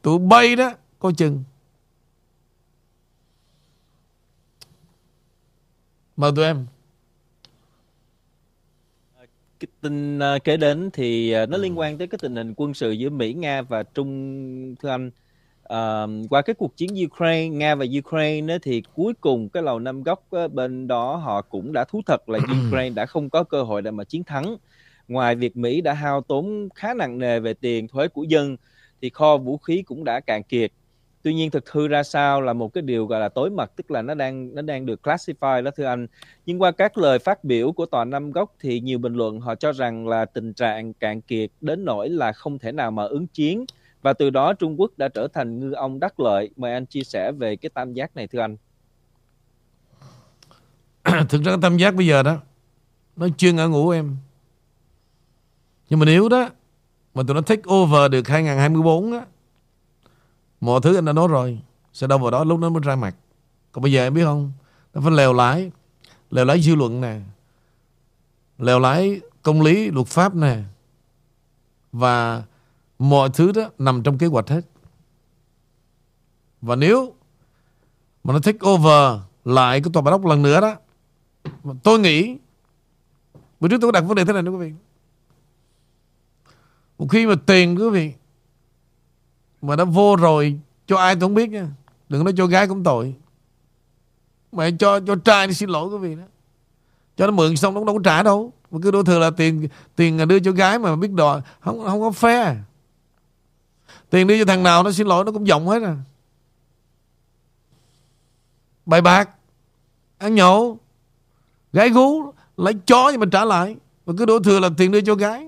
Tụi 0.01 0.19
bay 0.19 0.55
đó 0.55 0.71
Coi 0.99 1.13
chừng 1.13 1.43
Mời 6.17 6.31
tụi 6.35 6.45
em 6.45 6.65
cái 9.63 9.67
tin 9.81 10.17
uh, 10.17 10.43
kế 10.43 10.57
đến 10.57 10.89
thì 10.93 11.35
uh, 11.43 11.49
nó 11.49 11.57
liên 11.57 11.79
quan 11.79 11.97
tới 11.97 12.07
cái 12.07 12.17
tình 12.21 12.35
hình 12.35 12.53
quân 12.57 12.73
sự 12.73 12.91
giữa 12.91 13.09
Mỹ, 13.09 13.33
Nga 13.33 13.61
và 13.61 13.83
Trung 13.83 14.75
thưa 14.81 14.89
anh. 14.89 15.11
Uh, 15.63 16.29
qua 16.29 16.41
cái 16.41 16.53
cuộc 16.53 16.77
chiến 16.77 16.89
Ukraine, 17.05 17.47
Nga 17.47 17.75
và 17.75 17.85
Ukraine 17.99 18.57
thì 18.61 18.83
cuối 18.95 19.13
cùng 19.21 19.49
cái 19.49 19.63
lầu 19.63 19.79
năm 19.79 20.03
góc 20.03 20.23
bên 20.53 20.87
đó 20.87 21.15
họ 21.15 21.41
cũng 21.41 21.73
đã 21.73 21.83
thú 21.83 22.01
thật 22.05 22.29
là 22.29 22.39
Ukraine 22.67 22.89
đã 22.89 23.05
không 23.05 23.29
có 23.29 23.43
cơ 23.43 23.63
hội 23.63 23.81
để 23.81 23.91
mà 23.91 24.03
chiến 24.03 24.23
thắng. 24.23 24.57
Ngoài 25.13 25.35
việc 25.35 25.57
Mỹ 25.57 25.81
đã 25.81 25.93
hao 25.93 26.21
tốn 26.21 26.69
khá 26.75 26.93
nặng 26.93 27.17
nề 27.17 27.39
về 27.39 27.53
tiền 27.53 27.87
thuế 27.87 28.07
của 28.07 28.23
dân, 28.23 28.57
thì 29.01 29.09
kho 29.09 29.37
vũ 29.37 29.57
khí 29.57 29.81
cũng 29.81 30.03
đã 30.03 30.19
cạn 30.19 30.43
kiệt. 30.43 30.71
Tuy 31.21 31.33
nhiên, 31.33 31.51
thực 31.51 31.69
hư 31.69 31.87
ra 31.87 32.03
sao 32.03 32.41
là 32.41 32.53
một 32.53 32.73
cái 32.73 32.81
điều 32.81 33.05
gọi 33.05 33.19
là 33.19 33.29
tối 33.29 33.49
mật, 33.49 33.75
tức 33.75 33.91
là 33.91 34.01
nó 34.01 34.13
đang 34.13 34.55
nó 34.55 34.61
đang 34.61 34.85
được 34.85 35.07
classify 35.07 35.63
đó, 35.63 35.71
thưa 35.77 35.85
anh. 35.85 36.07
Nhưng 36.45 36.61
qua 36.61 36.71
các 36.71 36.97
lời 36.97 37.19
phát 37.19 37.43
biểu 37.43 37.71
của 37.71 37.85
tòa 37.85 38.05
năm 38.05 38.31
góc 38.31 38.55
thì 38.59 38.79
nhiều 38.79 38.99
bình 38.99 39.13
luận 39.13 39.39
họ 39.39 39.55
cho 39.55 39.71
rằng 39.71 40.07
là 40.07 40.25
tình 40.25 40.53
trạng 40.53 40.93
cạn 40.93 41.21
kiệt 41.21 41.49
đến 41.61 41.85
nỗi 41.85 42.09
là 42.09 42.31
không 42.31 42.59
thể 42.59 42.71
nào 42.71 42.91
mà 42.91 43.03
ứng 43.03 43.27
chiến. 43.27 43.65
Và 44.01 44.13
từ 44.13 44.29
đó, 44.29 44.53
Trung 44.53 44.79
Quốc 44.79 44.91
đã 44.97 45.07
trở 45.07 45.27
thành 45.33 45.59
ngư 45.59 45.71
ông 45.71 45.99
đắc 45.99 46.19
lợi. 46.19 46.49
Mời 46.55 46.73
anh 46.73 46.85
chia 46.85 47.03
sẻ 47.03 47.31
về 47.31 47.55
cái 47.55 47.69
tam 47.69 47.93
giác 47.93 48.15
này, 48.15 48.27
thưa 48.27 48.39
anh. 48.39 48.57
Thực 51.29 51.41
ra 51.43 51.51
cái 51.51 51.57
tam 51.61 51.77
giác 51.77 51.95
bây 51.95 52.07
giờ 52.07 52.23
đó, 52.23 52.37
nó 53.15 53.27
chuyên 53.37 53.57
ở 53.57 53.67
ngủ 53.69 53.89
em 53.89 54.17
nhưng 55.93 55.99
mà 55.99 56.05
nếu 56.05 56.29
đó, 56.29 56.49
mà 57.13 57.23
tụi 57.23 57.35
nó 57.35 57.41
take 57.41 57.61
over 57.73 58.11
được 58.11 58.27
2024 58.27 59.11
á, 59.11 59.25
Mọi 60.61 60.81
thứ 60.83 60.95
anh 60.95 61.05
đã 61.05 61.13
nói 61.13 61.27
rồi, 61.27 61.59
Sẽ 61.93 62.07
đâu 62.07 62.17
vào 62.17 62.31
đó 62.31 62.43
lúc 62.43 62.59
nó 62.59 62.69
mới 62.69 62.81
ra 62.85 62.95
mặt. 62.95 63.15
Còn 63.71 63.81
bây 63.81 63.91
giờ 63.91 64.03
em 64.03 64.13
biết 64.13 64.23
không? 64.23 64.51
Nó 64.93 65.01
phải 65.01 65.11
lèo 65.11 65.33
lái 65.33 65.71
Lèo 66.31 66.45
lái 66.45 66.61
dư 66.61 66.75
luận 66.75 67.01
nè, 67.01 67.19
Lèo 68.57 68.79
lái 68.79 69.21
công 69.41 69.61
lý, 69.61 69.91
luật 69.91 70.07
pháp 70.07 70.35
nè, 70.35 70.59
Và 71.91 72.43
mọi 72.99 73.29
thứ 73.33 73.51
đó 73.51 73.69
nằm 73.77 74.03
trong 74.03 74.17
kế 74.17 74.27
hoạch 74.27 74.49
hết. 74.49 74.61
Và 76.61 76.75
nếu 76.75 77.13
Mà 78.23 78.33
nó 78.33 78.39
take 78.39 78.69
over 78.69 79.19
Lại 79.45 79.81
cái 79.81 79.91
tòa 79.93 80.01
bạch 80.01 80.11
ốc 80.11 80.25
lần 80.25 80.41
nữa 80.41 80.61
đó 80.61 80.75
Tôi 81.83 81.99
nghĩ, 81.99 82.37
Bữa 83.59 83.67
trước 83.67 83.77
tôi 83.81 83.87
có 83.87 83.99
đặt 83.99 84.01
vấn 84.07 84.15
đề 84.15 84.25
thế 84.25 84.33
này 84.33 84.41
đó 84.41 84.51
quý 84.51 84.57
vị. 84.57 84.73
Một 86.97 87.07
khi 87.09 87.27
mà 87.27 87.35
tiền, 87.45 87.75
quý 87.75 87.89
vị, 87.89 88.13
mà 89.61 89.75
nó 89.75 89.85
vô 89.85 90.15
rồi, 90.15 90.59
Cho 90.87 90.97
ai 90.97 91.15
tôi 91.15 91.21
không 91.21 91.33
biết 91.33 91.49
nha. 91.49 91.67
Đừng 92.09 92.23
nói 92.23 92.33
cho 92.37 92.45
gái 92.45 92.67
cũng 92.67 92.83
tội. 92.83 93.15
Mà 94.51 94.69
cho 94.79 94.99
cho 94.99 95.15
trai 95.15 95.47
đi 95.47 95.53
xin 95.53 95.69
lỗi, 95.69 95.89
quý 95.89 95.97
vị 95.97 96.15
đó. 96.15 96.23
Cho 97.17 97.27
nó 97.27 97.31
mượn 97.31 97.55
xong, 97.55 97.73
nó 97.73 97.83
đâu 97.83 97.95
có 97.95 98.01
trả 98.03 98.23
đâu. 98.23 98.53
Mà 98.71 98.79
cứ 98.83 98.91
đổ 98.91 99.03
thừa 99.03 99.19
là 99.19 99.29
tiền 99.29 99.67
tiền 99.95 100.27
đưa 100.27 100.39
cho 100.39 100.51
gái 100.51 100.79
mà 100.79 100.95
biết 100.95 101.11
đòi, 101.11 101.41
Không 101.59 101.85
không 101.85 102.01
có 102.01 102.11
phe. 102.11 102.55
Tiền 104.09 104.27
đưa 104.27 104.39
cho 104.39 104.45
thằng 104.45 104.63
nào 104.63 104.83
nó 104.83 104.91
xin 104.91 105.07
lỗi, 105.07 105.25
nó 105.25 105.31
cũng 105.31 105.47
giọng 105.47 105.67
hết 105.67 105.83
à. 105.83 105.97
Bài 108.85 109.01
bạc, 109.01 109.29
Ăn 110.17 110.35
nhậu, 110.35 110.77
Gái 111.73 111.89
gú, 111.89 112.33
Lấy 112.57 112.73
chó 112.85 113.09
nhưng 113.09 113.19
mà 113.19 113.25
trả 113.31 113.45
lại. 113.45 113.75
Mà 114.05 114.13
cứ 114.17 114.25
đổ 114.25 114.39
thừa 114.39 114.59
là 114.59 114.69
tiền 114.77 114.91
đưa 114.91 115.01
cho 115.01 115.15
gái. 115.15 115.47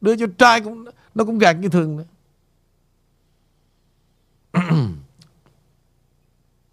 Đưa 0.00 0.16
cho 0.16 0.26
trai 0.38 0.60
cũng 0.60 0.84
Nó 1.14 1.24
cũng 1.24 1.38
gạt 1.38 1.52
như 1.52 1.68
thường 1.68 1.96
nữa 1.96 2.04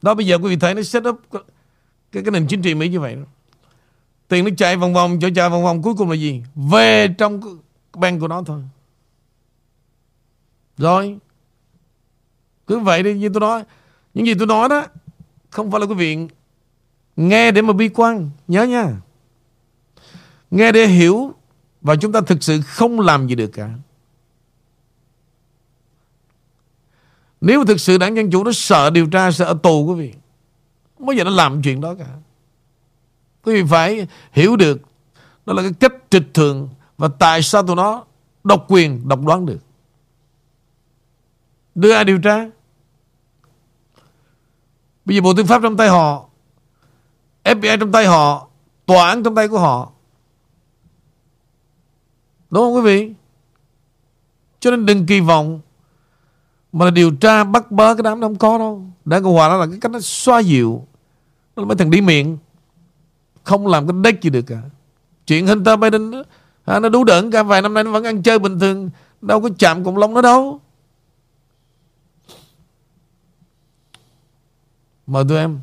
đó 0.04 0.14
bây 0.14 0.26
giờ 0.26 0.38
quý 0.38 0.50
vị 0.50 0.56
thấy 0.56 0.74
nó 0.74 0.84
set 0.84 1.04
up 1.04 1.22
cái, 1.32 2.24
cái, 2.24 2.32
nền 2.32 2.48
chính 2.48 2.62
trị 2.62 2.76
Mỹ 2.76 2.90
như 2.90 3.00
vậy 3.00 3.16
đó. 3.16 3.22
Tiền 4.28 4.46
nó 4.46 4.52
chạy 4.58 4.76
vòng 4.78 4.94
vòng 4.94 5.20
cho 5.20 5.30
chạy 5.36 5.50
vòng 5.50 5.64
vòng 5.64 5.82
cuối 5.82 5.94
cùng 5.98 6.10
là 6.10 6.16
gì? 6.16 6.44
Về 6.56 7.08
trong 7.18 7.42
bang 7.94 8.20
của 8.20 8.28
nó 8.28 8.44
thôi. 8.46 8.62
Rồi. 10.78 11.18
Cứ 12.68 12.80
vậy 12.80 13.04
đi 13.04 13.14
như 13.14 13.30
tôi 13.30 13.42
nói. 13.42 13.64
Những 14.14 14.26
gì 14.26 14.34
tôi 14.34 14.48
nói 14.48 14.70
đó 14.70 14.86
không 15.50 15.72
phải 15.72 15.80
là 15.80 15.86
quý 15.86 15.96
vị 15.96 16.18
nghe 17.16 17.52
để 17.52 17.62
mà 17.62 17.74
bi 17.74 17.90
quan. 17.90 18.30
Nhớ 18.48 18.64
nha. 18.64 18.94
Nghe 20.52 20.72
để 20.72 20.88
hiểu 20.88 21.34
và 21.84 21.96
chúng 21.96 22.12
ta 22.12 22.22
thực 22.22 22.44
sự 22.44 22.62
không 22.62 23.00
làm 23.00 23.28
gì 23.28 23.36
được 23.36 23.48
cả. 23.48 23.70
Nếu 27.42 27.66
thực 27.66 27.80
sự 27.80 27.98
đảng 27.98 28.16
Dân 28.16 28.32
Chủ 28.32 28.44
nó 28.44 28.52
sợ 28.52 28.90
điều 28.90 29.08
tra, 29.08 29.32
sợ 29.32 29.46
ở 29.46 29.58
tù 29.64 29.86
quý 29.86 29.96
vị. 29.96 30.14
Không 30.98 31.08
bao 31.08 31.14
giờ 31.14 31.24
nó 31.24 31.30
làm 31.30 31.62
chuyện 31.62 31.82
đó 31.82 31.96
cả. 32.00 32.08
Quý 33.44 33.54
vị 33.54 33.68
phải 33.70 34.08
hiểu 34.32 34.56
được 34.56 34.82
đó 35.46 35.54
là 35.54 35.62
cái 35.62 35.72
cách 35.80 35.94
trịch 36.10 36.34
thường 36.34 36.70
và 36.98 37.10
tại 37.20 37.42
sao 37.42 37.64
tụi 37.68 37.76
nó 37.76 38.06
độc 38.44 38.66
quyền, 38.68 39.08
độc 39.08 39.26
đoán 39.26 39.46
được. 39.46 39.60
Đưa 41.76 41.94
ai 41.94 42.06
điều 42.06 42.18
tra? 42.18 42.50
Bây 45.06 45.16
giờ 45.16 45.22
Bộ 45.22 45.34
Tư 45.34 45.44
pháp 45.44 45.62
trong 45.64 45.78
tay 45.78 45.90
họ 45.90 46.26
FBI 47.44 47.78
trong 47.78 47.92
tay 47.92 48.06
họ 48.06 48.48
Tòa 48.86 49.10
án 49.10 49.24
trong 49.24 49.36
tay 49.36 49.48
của 49.48 49.60
họ 49.60 49.93
Đúng 52.54 52.64
không 52.64 52.76
quý 52.76 52.82
vị? 52.82 53.14
Cho 54.60 54.72
nên 54.72 54.86
đừng 54.86 55.06
kỳ 55.06 55.20
vọng 55.20 55.62
Mà 56.72 56.86
là 56.86 56.92
điều 56.92 57.12
tra 57.16 57.44
bắt 57.44 57.72
bớ 57.72 57.96
cái 57.96 58.04
đám 58.04 58.20
đông 58.20 58.32
không 58.32 58.38
có 58.38 58.58
đâu. 58.58 58.86
Đảng 59.06 59.24
Cộng 59.24 59.34
Hòa 59.34 59.48
đó 59.48 59.58
là 59.58 59.66
cái 59.68 59.78
cách 59.82 59.92
nó 59.92 60.00
xoa 60.00 60.40
dịu. 60.40 60.88
Nó 61.56 61.64
là 61.64 61.68
mấy 61.68 61.78
thằng 61.78 61.90
đi 61.90 62.02
miệng. 62.02 62.38
Không 63.44 63.68
làm 63.68 63.88
cái 63.88 63.98
đếch 64.04 64.22
gì 64.22 64.30
được 64.30 64.42
cả. 64.42 64.62
Chuyện 65.28 65.48
Hunter 65.48 65.80
Biden 65.80 66.12
đó, 66.12 66.24
à, 66.66 66.80
Nó 66.80 66.90
đủ 66.90 67.04
đỡn 67.04 67.32
cả 67.32 67.44
vài 67.44 67.62
năm 67.62 67.74
nay 67.74 67.84
nó 67.84 67.92
vẫn 67.92 68.04
ăn 68.04 68.24
chơi 68.24 68.40
bình 68.40 68.60
thường. 68.60 68.90
Đâu 69.22 69.42
có 69.42 69.50
chạm 69.60 69.84
cùng 69.84 69.98
lông 69.98 70.14
nó 70.14 70.22
đâu. 70.22 70.60
Mời 75.08 75.24
tụi 75.30 75.38
em. 75.38 75.60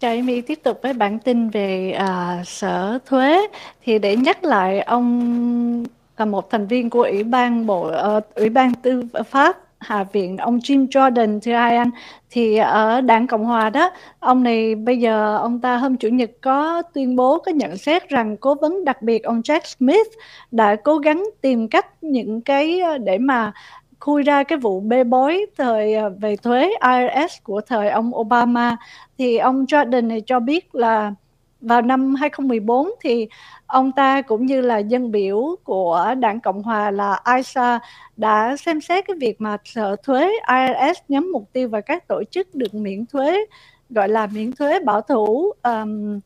Chào 0.00 0.10
Amy 0.10 0.40
tiếp 0.40 0.58
tục 0.62 0.78
với 0.82 0.92
bản 0.92 1.18
tin 1.18 1.48
về 1.48 1.92
à, 1.92 2.42
sở 2.46 2.98
thuế. 3.06 3.46
Thì 3.84 3.98
để 3.98 4.16
nhắc 4.16 4.44
lại 4.44 4.80
ông 4.80 5.84
là 6.16 6.24
một 6.24 6.50
thành 6.50 6.66
viên 6.66 6.90
của 6.90 7.02
ủy 7.02 7.24
ban 7.24 7.66
bộ 7.66 7.90
uh, 8.16 8.34
ủy 8.34 8.48
ban 8.48 8.74
tư 8.74 9.02
pháp 9.30 9.56
Hạ 9.78 10.04
viện 10.12 10.36
ông 10.36 10.58
Jim 10.58 10.88
Jordan 10.88 11.40
thưa 11.40 11.52
hai 11.54 11.76
anh? 11.76 11.90
Thì 12.30 12.56
ở 12.56 13.00
đảng 13.00 13.26
Cộng 13.26 13.44
hòa 13.44 13.70
đó 13.70 13.90
ông 14.18 14.42
này 14.42 14.74
bây 14.74 14.98
giờ 14.98 15.36
ông 15.36 15.60
ta 15.60 15.76
hôm 15.76 15.96
chủ 15.96 16.08
nhật 16.08 16.30
có 16.40 16.82
tuyên 16.94 17.16
bố 17.16 17.38
có 17.38 17.52
nhận 17.52 17.76
xét 17.76 18.08
rằng 18.08 18.36
cố 18.36 18.54
vấn 18.54 18.84
đặc 18.84 19.02
biệt 19.02 19.22
ông 19.22 19.40
Jack 19.40 19.60
Smith 19.64 20.06
đã 20.50 20.76
cố 20.76 20.98
gắng 20.98 21.24
tìm 21.40 21.68
cách 21.68 21.86
những 22.00 22.40
cái 22.40 22.80
ờ, 22.80 22.98
để 22.98 23.18
mà 23.18 23.52
khui 24.00 24.22
ra 24.22 24.42
cái 24.42 24.58
vụ 24.58 24.80
bê 24.80 25.04
bối 25.04 25.46
thời 25.56 25.94
ờ, 25.94 26.10
về 26.20 26.36
thuế 26.36 26.70
IRS 26.82 27.42
của 27.42 27.60
thời 27.60 27.88
ông 27.88 28.16
Obama 28.16 28.76
thì 29.18 29.36
ông 29.36 29.64
Jordan 29.64 30.06
này 30.06 30.22
cho 30.26 30.40
biết 30.40 30.74
là 30.74 31.14
vào 31.60 31.82
năm 31.82 32.14
2014 32.14 32.90
thì 33.00 33.28
ông 33.66 33.92
ta 33.92 34.22
cũng 34.22 34.46
như 34.46 34.60
là 34.60 34.78
dân 34.78 35.10
biểu 35.10 35.56
của 35.64 36.14
đảng 36.18 36.40
Cộng 36.40 36.62
hòa 36.62 36.90
là 36.90 37.20
ISA 37.36 37.80
đã 38.16 38.56
xem 38.56 38.80
xét 38.80 39.06
cái 39.06 39.16
việc 39.20 39.40
mà 39.40 39.56
sở 39.64 39.96
thuế 40.02 40.32
IRS 40.48 40.98
nhắm 41.08 41.32
mục 41.32 41.48
tiêu 41.52 41.68
vào 41.68 41.82
các 41.82 42.08
tổ 42.08 42.22
chức 42.30 42.54
được 42.54 42.74
miễn 42.74 43.06
thuế 43.06 43.44
gọi 43.90 44.08
là 44.08 44.26
miễn 44.26 44.52
thuế 44.52 44.80
bảo 44.80 45.00
thủ 45.00 45.52
um, 45.62 46.20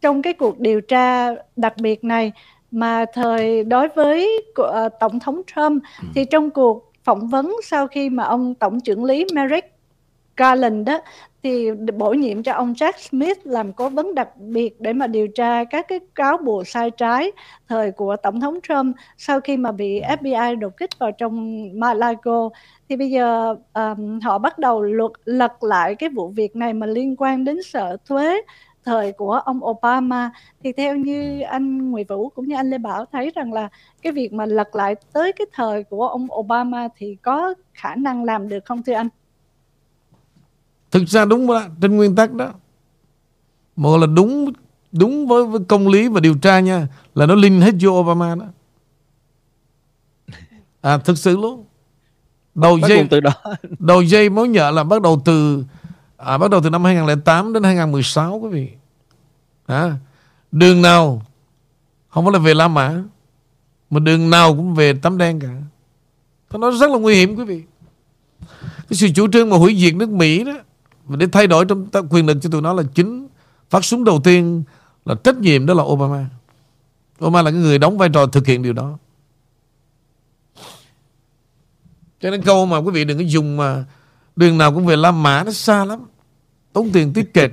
trong 0.00 0.22
cái 0.22 0.32
cuộc 0.32 0.58
điều 0.58 0.80
tra 0.80 1.34
đặc 1.56 1.74
biệt 1.82 2.04
này 2.04 2.32
mà 2.70 3.04
thời 3.14 3.64
đối 3.64 3.88
với 3.88 4.42
uh, 4.60 4.92
tổng 5.00 5.20
thống 5.20 5.42
Trump 5.46 5.82
ừ. 6.02 6.08
thì 6.14 6.24
trong 6.24 6.50
cuộc 6.50 6.92
phỏng 7.04 7.28
vấn 7.28 7.56
sau 7.64 7.86
khi 7.86 8.10
mà 8.10 8.24
ông 8.24 8.54
tổng 8.54 8.80
trưởng 8.80 9.04
lý 9.04 9.26
Merrick 9.34 9.66
Garland 10.36 10.86
đó 10.86 11.00
thì 11.42 11.70
bổ 11.98 12.12
nhiệm 12.12 12.42
cho 12.42 12.52
ông 12.52 12.72
Jack 12.72 12.92
Smith 12.96 13.38
làm 13.44 13.72
cố 13.72 13.88
vấn 13.88 14.14
đặc 14.14 14.36
biệt 14.36 14.80
để 14.80 14.92
mà 14.92 15.06
điều 15.06 15.28
tra 15.28 15.64
các 15.64 15.88
cái 15.88 16.00
cáo 16.14 16.38
buộc 16.38 16.68
sai 16.68 16.90
trái 16.90 17.32
thời 17.68 17.92
của 17.92 18.16
tổng 18.16 18.40
thống 18.40 18.58
Trump 18.68 18.96
sau 19.16 19.40
khi 19.40 19.56
mà 19.56 19.72
bị 19.72 20.00
FBI 20.00 20.58
đột 20.58 20.76
kích 20.76 20.90
vào 20.98 21.12
trong 21.12 21.64
Malago 21.80 22.48
thì 22.88 22.96
bây 22.96 23.10
giờ 23.10 23.54
um, 23.74 24.20
họ 24.20 24.38
bắt 24.38 24.58
đầu 24.58 24.82
luật 24.82 25.12
lật 25.24 25.62
lại 25.62 25.94
cái 25.94 26.08
vụ 26.08 26.28
việc 26.28 26.56
này 26.56 26.72
mà 26.72 26.86
liên 26.86 27.16
quan 27.18 27.44
đến 27.44 27.62
sở 27.62 27.96
thuế 28.06 28.42
thời 28.84 29.12
của 29.12 29.32
ông 29.32 29.60
Obama 29.64 30.30
thì 30.62 30.72
theo 30.72 30.96
như 30.96 31.40
anh 31.40 31.90
Nguyễn 31.90 32.06
Vũ 32.06 32.28
cũng 32.28 32.48
như 32.48 32.56
anh 32.56 32.70
Lê 32.70 32.78
Bảo 32.78 33.04
thấy 33.12 33.30
rằng 33.34 33.52
là 33.52 33.68
cái 34.02 34.12
việc 34.12 34.32
mà 34.32 34.46
lật 34.46 34.76
lại 34.76 34.94
tới 35.12 35.32
cái 35.32 35.46
thời 35.52 35.84
của 35.84 36.08
ông 36.08 36.26
Obama 36.34 36.88
thì 36.96 37.16
có 37.22 37.54
khả 37.74 37.94
năng 37.94 38.24
làm 38.24 38.48
được 38.48 38.64
không 38.64 38.82
thưa 38.82 38.92
anh? 38.92 39.08
Thực 40.90 41.08
ra 41.08 41.24
đúng 41.24 41.46
đó, 41.46 41.62
trên 41.80 41.96
nguyên 41.96 42.16
tắc 42.16 42.32
đó. 42.32 42.52
Một 43.76 43.96
là 43.96 44.06
đúng 44.06 44.52
đúng 44.92 45.26
với, 45.26 45.44
với 45.44 45.60
công 45.68 45.88
lý 45.88 46.08
và 46.08 46.20
điều 46.20 46.34
tra 46.34 46.60
nha 46.60 46.88
là 47.14 47.26
nó 47.26 47.34
linh 47.34 47.60
hết 47.60 47.74
vô 47.80 47.90
Obama 47.90 48.34
đó. 48.34 48.44
À 50.80 50.98
thực 50.98 51.18
sự 51.18 51.36
luôn. 51.36 51.64
Đầu 52.54 52.78
dây 52.88 53.06
từ 53.10 53.20
đó. 53.20 53.30
đầu 53.78 54.02
dây 54.02 54.30
mối 54.30 54.48
nhợ 54.48 54.70
là 54.70 54.84
bắt 54.84 55.02
đầu 55.02 55.22
từ 55.24 55.64
à, 56.16 56.38
bắt 56.38 56.50
đầu 56.50 56.60
từ 56.62 56.70
năm 56.70 56.84
2008 56.84 57.52
đến 57.52 57.62
2016 57.62 58.38
quý 58.38 58.48
vị. 58.48 58.68
À, 59.66 59.96
đường 60.52 60.82
nào 60.82 61.22
không 62.08 62.24
phải 62.24 62.32
là 62.32 62.38
về 62.38 62.54
La 62.54 62.68
Mã 62.68 63.02
mà 63.90 64.00
đường 64.00 64.30
nào 64.30 64.56
cũng 64.56 64.74
về 64.74 64.92
tấm 65.02 65.18
đen 65.18 65.40
cả. 65.40 65.56
Nó 66.58 66.70
rất 66.70 66.90
là 66.90 66.98
nguy 66.98 67.14
hiểm 67.14 67.36
quý 67.36 67.44
vị. 67.44 67.62
Cái 68.58 68.96
sự 68.96 69.08
chủ 69.14 69.28
trương 69.28 69.50
mà 69.50 69.56
hủy 69.56 69.76
diệt 69.76 69.94
nước 69.94 70.08
Mỹ 70.08 70.44
đó 70.44 70.52
và 71.08 71.16
để 71.16 71.26
thay 71.32 71.46
đổi 71.46 71.64
trong 71.64 71.88
quyền 72.10 72.26
lực 72.26 72.36
cho 72.40 72.50
tụi 72.50 72.62
nó 72.62 72.72
là 72.72 72.82
chính 72.94 73.28
phát 73.70 73.84
súng 73.84 74.04
đầu 74.04 74.20
tiên 74.24 74.62
là 75.04 75.14
trách 75.24 75.38
nhiệm 75.38 75.66
đó 75.66 75.74
là 75.74 75.82
Obama. 75.82 76.26
Obama 77.24 77.42
là 77.42 77.50
cái 77.50 77.60
người 77.60 77.78
đóng 77.78 77.98
vai 77.98 78.08
trò 78.08 78.26
thực 78.26 78.46
hiện 78.46 78.62
điều 78.62 78.72
đó. 78.72 78.98
Cho 82.20 82.30
nên 82.30 82.42
câu 82.42 82.66
mà 82.66 82.78
quý 82.78 82.90
vị 82.90 83.04
đừng 83.04 83.18
có 83.18 83.24
dùng 83.24 83.56
mà 83.56 83.84
đường 84.36 84.58
nào 84.58 84.74
cũng 84.74 84.86
về 84.86 84.96
La 84.96 85.10
Mã 85.10 85.42
nó 85.44 85.52
xa 85.52 85.84
lắm. 85.84 86.00
Tốn 86.72 86.90
tiền 86.92 87.12
tiết 87.12 87.34
kệt. 87.34 87.50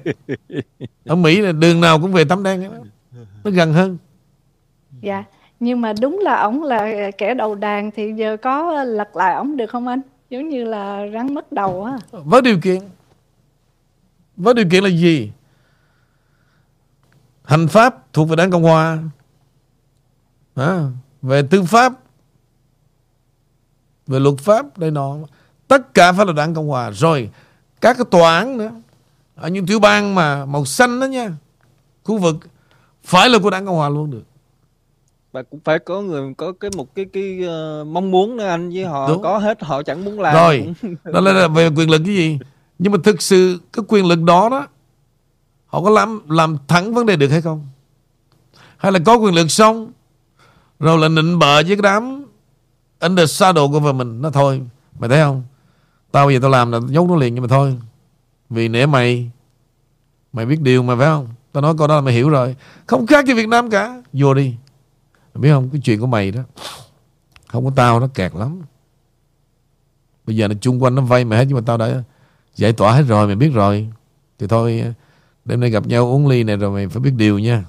Ở 1.06 1.16
Mỹ 1.16 1.42
là 1.42 1.52
đường 1.52 1.82
nào 1.82 2.00
cũng 2.00 2.14
về 2.14 2.26
tấm 2.26 2.44
đen 2.44 2.64
đó. 2.64 2.78
Nó 3.44 3.52
gần 3.52 3.74
hơn. 3.74 3.98
Dạ. 5.02 5.24
Nhưng 5.60 5.82
mà 5.82 5.94
đúng 6.02 6.20
là 6.20 6.42
ổng 6.42 6.64
là 6.64 7.12
kẻ 7.18 7.34
đầu 7.34 7.56
đàn 7.56 7.92
thì 7.92 8.14
giờ 8.14 8.38
có 8.38 8.84
lật 8.84 9.16
lại 9.16 9.36
ổng 9.36 9.58
được 9.58 9.70
không 9.70 9.88
anh? 9.88 10.02
Giống 10.30 10.50
như 10.50 10.64
là 10.64 11.08
rắn 11.14 11.34
mất 11.34 11.52
đầu 11.52 11.84
á. 11.84 11.98
Với 12.12 12.42
điều 12.42 12.60
kiện 12.60 12.80
với 14.38 14.54
điều 14.54 14.66
kiện 14.72 14.84
là 14.84 14.90
gì? 14.90 15.32
Hành 17.44 17.68
pháp 17.68 18.14
thuộc 18.14 18.30
về 18.30 18.36
đảng 18.36 18.52
Cộng 18.52 18.64
Hòa. 18.64 19.00
À, 20.56 20.92
về 21.22 21.42
tư 21.50 21.64
pháp, 21.64 21.94
về 24.08 24.20
luật 24.20 24.38
pháp 24.38 24.78
đây 24.78 24.92
nọ, 24.92 25.16
tất 25.68 25.94
cả 25.94 26.12
phải 26.12 26.26
là 26.26 26.34
đảng 26.34 26.54
Cộng 26.54 26.68
Hòa. 26.68 26.92
Rồi 26.92 27.30
các 27.82 27.98
cái 27.98 28.06
tòa 28.12 28.38
án 28.38 28.58
nữa, 28.58 28.72
ở 29.36 29.50
những 29.50 29.66
tiểu 29.66 29.80
bang 29.80 30.16
mà 30.16 30.46
màu 30.46 30.66
xanh 30.66 31.00
đó 31.00 31.06
nha, 31.06 31.32
khu 32.04 32.18
vực 32.18 32.36
phải 33.04 33.30
là 33.30 33.40
của 33.40 33.50
đảng 33.50 33.66
Cộng 33.66 33.76
Hòa 33.76 33.90
luôn 33.90 34.12
được 34.12 34.24
và 35.36 35.44
cũng 35.44 35.60
phải 35.64 35.80
có 35.80 36.02
người 36.02 36.34
có 36.38 36.52
cái 36.60 36.72
một 36.78 36.96
cái 36.96 37.06
cái 37.14 37.40
uh, 37.42 37.88
mong 37.88 38.12
muốn 38.12 38.38
nữa 38.38 38.46
anh 38.46 38.70
với 38.70 38.86
họ 38.86 39.08
Đúng. 39.08 39.22
có 39.22 39.38
hết 39.38 39.64
họ 39.64 39.84
chẳng 39.84 40.06
muốn 40.06 40.20
làm 40.20 40.36
rồi 40.36 40.74
đó 41.04 41.22
là 41.22 41.48
về 41.48 41.70
quyền 41.76 41.90
lực 41.90 42.02
cái 42.06 42.16
gì 42.16 42.40
nhưng 42.80 42.92
mà 42.92 43.00
thực 43.04 43.22
sự 43.22 43.60
cái 43.74 43.86
quyền 43.88 44.06
lực 44.06 44.22
đó 44.24 44.50
đó, 44.50 44.68
Họ 45.66 45.82
có 45.82 45.90
làm 45.90 46.30
làm 46.30 46.58
thẳng 46.68 46.94
vấn 46.94 47.06
đề 47.06 47.16
được 47.16 47.28
hay 47.28 47.42
không? 47.42 47.68
Hay 48.78 48.92
là 48.92 49.00
có 49.06 49.16
quyền 49.16 49.36
lực 49.36 49.52
xong, 49.52 49.92
Rồi 50.80 50.98
là 50.98 51.08
nịnh 51.08 51.40
bợ 51.40 51.54
với 51.56 51.66
cái 51.66 51.82
đám 51.82 52.26
Under 53.00 53.42
shadow 53.42 53.72
của 53.72 53.94
mình, 53.94 54.22
Nó 54.22 54.30
thôi, 54.30 54.62
Mày 55.00 55.10
thấy 55.10 55.22
không? 55.22 55.44
Tao 56.12 56.26
bây 56.26 56.36
giờ 56.36 56.40
tao 56.42 56.52
làm 56.52 56.72
là 56.72 56.80
nhốt 56.80 57.10
nó 57.10 57.16
liền 57.16 57.36
Nhưng 57.36 57.42
mà 57.42 57.48
thôi, 57.48 57.78
Vì 58.50 58.68
nể 58.68 58.86
mày 58.86 59.32
Mày 60.34 60.46
biết 60.46 60.62
điều 60.62 60.84
mà 60.84 60.96
phải 60.96 61.06
không? 61.06 61.28
Tao 61.52 61.62
nói 61.62 61.74
câu 61.78 61.88
đó 61.88 61.96
là 61.96 62.02
mày 62.02 62.14
hiểu 62.14 62.30
rồi. 62.30 62.56
Không 62.86 63.08
khác 63.08 63.26
gì 63.26 63.34
Việt 63.34 63.48
Nam 63.48 63.70
cả. 63.70 64.02
Vô 64.14 64.34
đi. 64.34 64.56
Mày 65.34 65.42
biết 65.42 65.50
không? 65.50 65.70
Cái 65.70 65.82
chuyện 65.84 66.00
của 66.00 66.08
mày 66.08 66.32
đó, 66.32 66.42
Không 67.48 67.66
có 67.66 67.72
tao 67.76 68.00
nó 68.00 68.08
kẹt 68.08 68.36
lắm. 68.36 68.62
Bây 70.26 70.36
giờ 70.36 70.48
nó 70.48 70.56
chung 70.62 70.84
quanh 70.84 70.96
nó 70.96 71.02
vay 71.02 71.26
mày 71.26 71.40
hết 71.40 71.46
Nhưng 71.48 71.56
mà 71.56 71.64
tao 71.66 71.78
đã 71.78 72.04
giải 72.56 72.74
tỏa 72.74 72.94
hết 72.94 73.02
rồi, 73.02 73.28
mày 73.28 73.36
biết 73.36 73.50
rồi. 73.54 73.90
Thì 74.40 74.48
thôi, 74.48 74.94
đêm 75.46 75.60
nay 75.60 75.70
gặp 75.70 75.88
nhau 75.88 76.12
uống 76.12 76.28
ly 76.28 76.44
này 76.44 76.58
rồi 76.58 76.72
mày 76.72 76.88
phải 76.88 77.00
biết 77.00 77.14
điều 77.18 77.40
nha. 77.40 77.66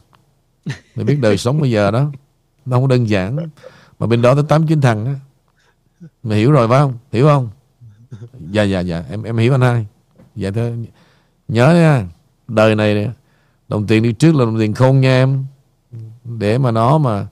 Mày 0.66 1.04
biết 1.04 1.18
đời 1.20 1.36
sống 1.36 1.60
bây 1.60 1.70
giờ 1.70 1.90
đó. 1.90 2.10
Nó 2.66 2.76
không 2.76 2.88
đơn 2.88 3.08
giản. 3.08 3.36
Mà 3.98 4.06
bên 4.06 4.22
đó 4.22 4.34
tới 4.34 4.44
tám 4.48 4.66
chín 4.66 4.80
thằng 4.80 5.06
á. 5.06 5.14
Mày 6.22 6.38
hiểu 6.38 6.52
rồi 6.52 6.68
phải 6.68 6.78
không? 6.78 6.94
Hiểu 7.12 7.26
không? 7.26 7.48
Dạ 8.50 8.62
dạ 8.62 8.80
dạ. 8.80 9.04
Em 9.10 9.22
em 9.22 9.36
hiểu 9.36 9.54
anh 9.54 9.60
hai. 9.60 9.86
Dạ 10.36 10.50
thôi. 10.50 10.86
Nhớ 11.48 11.74
nha. 11.74 12.06
Đời 12.48 12.74
này 12.74 13.10
đồng 13.68 13.86
tiền 13.86 14.02
đi 14.02 14.12
trước 14.12 14.34
là 14.34 14.44
đồng 14.44 14.58
tiền 14.58 14.74
khôn 14.74 15.00
nha 15.00 15.22
em. 15.22 15.44
Để 16.24 16.58
mà 16.58 16.70
nó 16.70 16.98
mà 16.98 17.26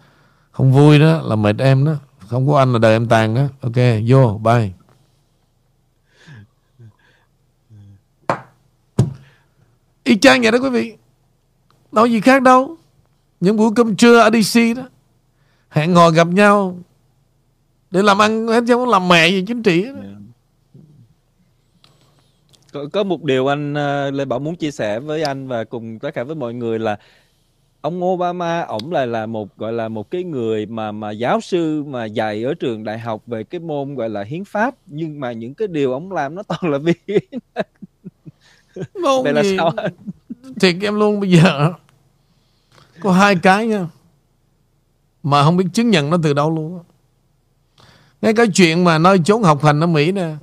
không 0.52 0.72
vui 0.72 0.98
đó, 0.98 1.22
là 1.22 1.36
mệt 1.36 1.58
em 1.58 1.84
đó. 1.84 1.94
Không 2.28 2.48
có 2.48 2.58
anh 2.58 2.72
là 2.72 2.78
đời 2.78 2.92
em 2.92 3.06
tàn 3.06 3.34
đó 3.34 3.42
ok, 3.60 3.76
vô, 4.06 4.40
bye. 4.44 4.70
Y 10.04 10.16
chang 10.16 10.42
vậy 10.42 10.52
đó 10.52 10.58
quý 10.62 10.68
vị. 10.68 10.94
Đâu 11.92 12.06
gì 12.06 12.20
khác 12.20 12.42
đâu. 12.42 12.76
Những 13.40 13.56
buổi 13.56 13.70
cơm 13.76 13.96
trưa 13.96 14.20
ở 14.20 14.30
DC 14.30 14.60
đó. 14.76 14.82
Hẹn 15.68 15.92
ngồi 15.92 16.12
gặp 16.12 16.26
nhau. 16.26 16.78
Để 17.90 18.02
làm 18.02 18.22
ăn 18.22 18.46
hết 18.46 18.64
chứ 18.66 18.74
không 18.74 18.88
làm 18.88 19.08
mẹ 19.08 19.28
gì 19.28 19.44
chính 19.46 19.62
trị 19.62 19.82
đó. 19.82 19.90
Yeah. 19.90 20.14
Có, 22.72 22.86
có 22.92 23.04
một 23.04 23.22
điều 23.22 23.46
anh 23.46 23.74
ờ, 23.74 24.10
Lê 24.10 24.24
Bảo 24.24 24.38
muốn 24.38 24.56
chia 24.56 24.70
sẻ 24.70 25.00
với 25.00 25.22
anh 25.22 25.48
và 25.48 25.64
cùng 25.64 25.98
tất 25.98 26.14
cả 26.14 26.24
với 26.24 26.34
mọi 26.34 26.54
người 26.54 26.78
là 26.78 26.96
ông 27.80 28.04
Obama 28.04 28.60
ổng 28.60 28.92
là 28.92 29.06
là 29.06 29.26
một 29.26 29.56
gọi 29.56 29.72
là 29.72 29.88
một 29.88 30.10
cái 30.10 30.24
người 30.24 30.66
mà 30.66 30.92
mà 30.92 31.10
giáo 31.10 31.40
sư 31.40 31.84
mà 31.84 32.04
dạy 32.04 32.44
ở 32.44 32.54
trường 32.54 32.84
đại 32.84 32.98
học 32.98 33.22
về 33.26 33.44
cái 33.44 33.60
môn 33.60 33.94
gọi 33.94 34.10
là 34.10 34.22
hiến 34.22 34.44
pháp. 34.44 34.74
Nhưng 34.86 35.20
mà 35.20 35.32
những 35.32 35.54
cái 35.54 35.68
điều 35.68 35.92
ông 35.92 36.12
làm 36.12 36.34
nó 36.34 36.42
toàn 36.42 36.72
là 36.72 36.78
vi 36.84 36.94
không 39.02 39.22
Vậy 39.22 39.32
là 39.32 39.42
gì. 39.42 39.56
sao 39.56 39.72
anh? 39.76 39.92
Thiệt 40.60 40.76
em 40.82 40.94
luôn 40.98 41.20
bây 41.20 41.30
giờ 41.30 41.72
Có 43.00 43.12
hai 43.12 43.36
cái 43.36 43.66
nha 43.66 43.86
Mà 45.22 45.42
không 45.42 45.56
biết 45.56 45.64
chứng 45.72 45.90
nhận 45.90 46.10
nó 46.10 46.16
từ 46.22 46.32
đâu 46.32 46.50
luôn. 46.50 46.82
Ngay 48.22 48.34
cái 48.34 48.46
chuyện 48.54 48.84
mà 48.84 48.98
nơi 48.98 49.18
trốn 49.24 49.42
học 49.42 49.64
hành 49.64 49.80
ở 49.80 49.86
Mỹ 49.86 50.12
nè 50.12 50.36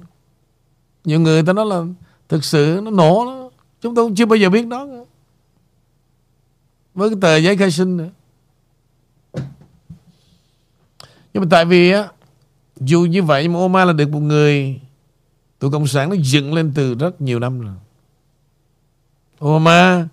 Nhiều 1.03 1.19
người 1.19 1.43
ta 1.43 1.53
nói 1.53 1.65
là 1.65 1.83
Thực 2.29 2.43
sự 2.43 2.81
nó 2.83 2.91
nổ 2.91 3.25
đó 3.25 3.49
Chúng 3.81 3.95
tôi 3.95 4.05
cũng 4.05 4.15
chưa 4.15 4.25
bao 4.25 4.35
giờ 4.37 4.49
biết 4.49 4.67
đó 4.67 4.85
nữa. 4.85 5.05
Với 6.93 7.09
cái 7.09 7.17
tờ 7.21 7.35
giấy 7.37 7.57
khai 7.57 7.71
sinh 7.71 7.97
nữa 7.97 8.09
Nhưng 11.33 11.43
mà 11.43 11.47
tại 11.51 11.65
vì 11.65 11.91
á 11.91 12.09
Dù 12.79 13.01
như 13.01 13.23
vậy 13.23 13.43
nhưng 13.43 13.53
mà 13.53 13.59
Obama 13.59 13.85
là 13.85 13.93
được 13.93 14.09
một 14.09 14.19
người 14.19 14.79
Tụi 15.59 15.71
Cộng 15.71 15.87
sản 15.87 16.09
nó 16.09 16.15
dựng 16.15 16.53
lên 16.53 16.71
từ 16.75 16.93
rất 16.95 17.21
nhiều 17.21 17.39
năm 17.39 17.61
rồi 17.61 17.73
Obama 19.45 20.07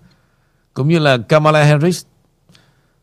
cũng 0.73 0.87
như 0.87 0.99
là 0.99 1.17
Kamala 1.17 1.63
Harris. 1.63 2.05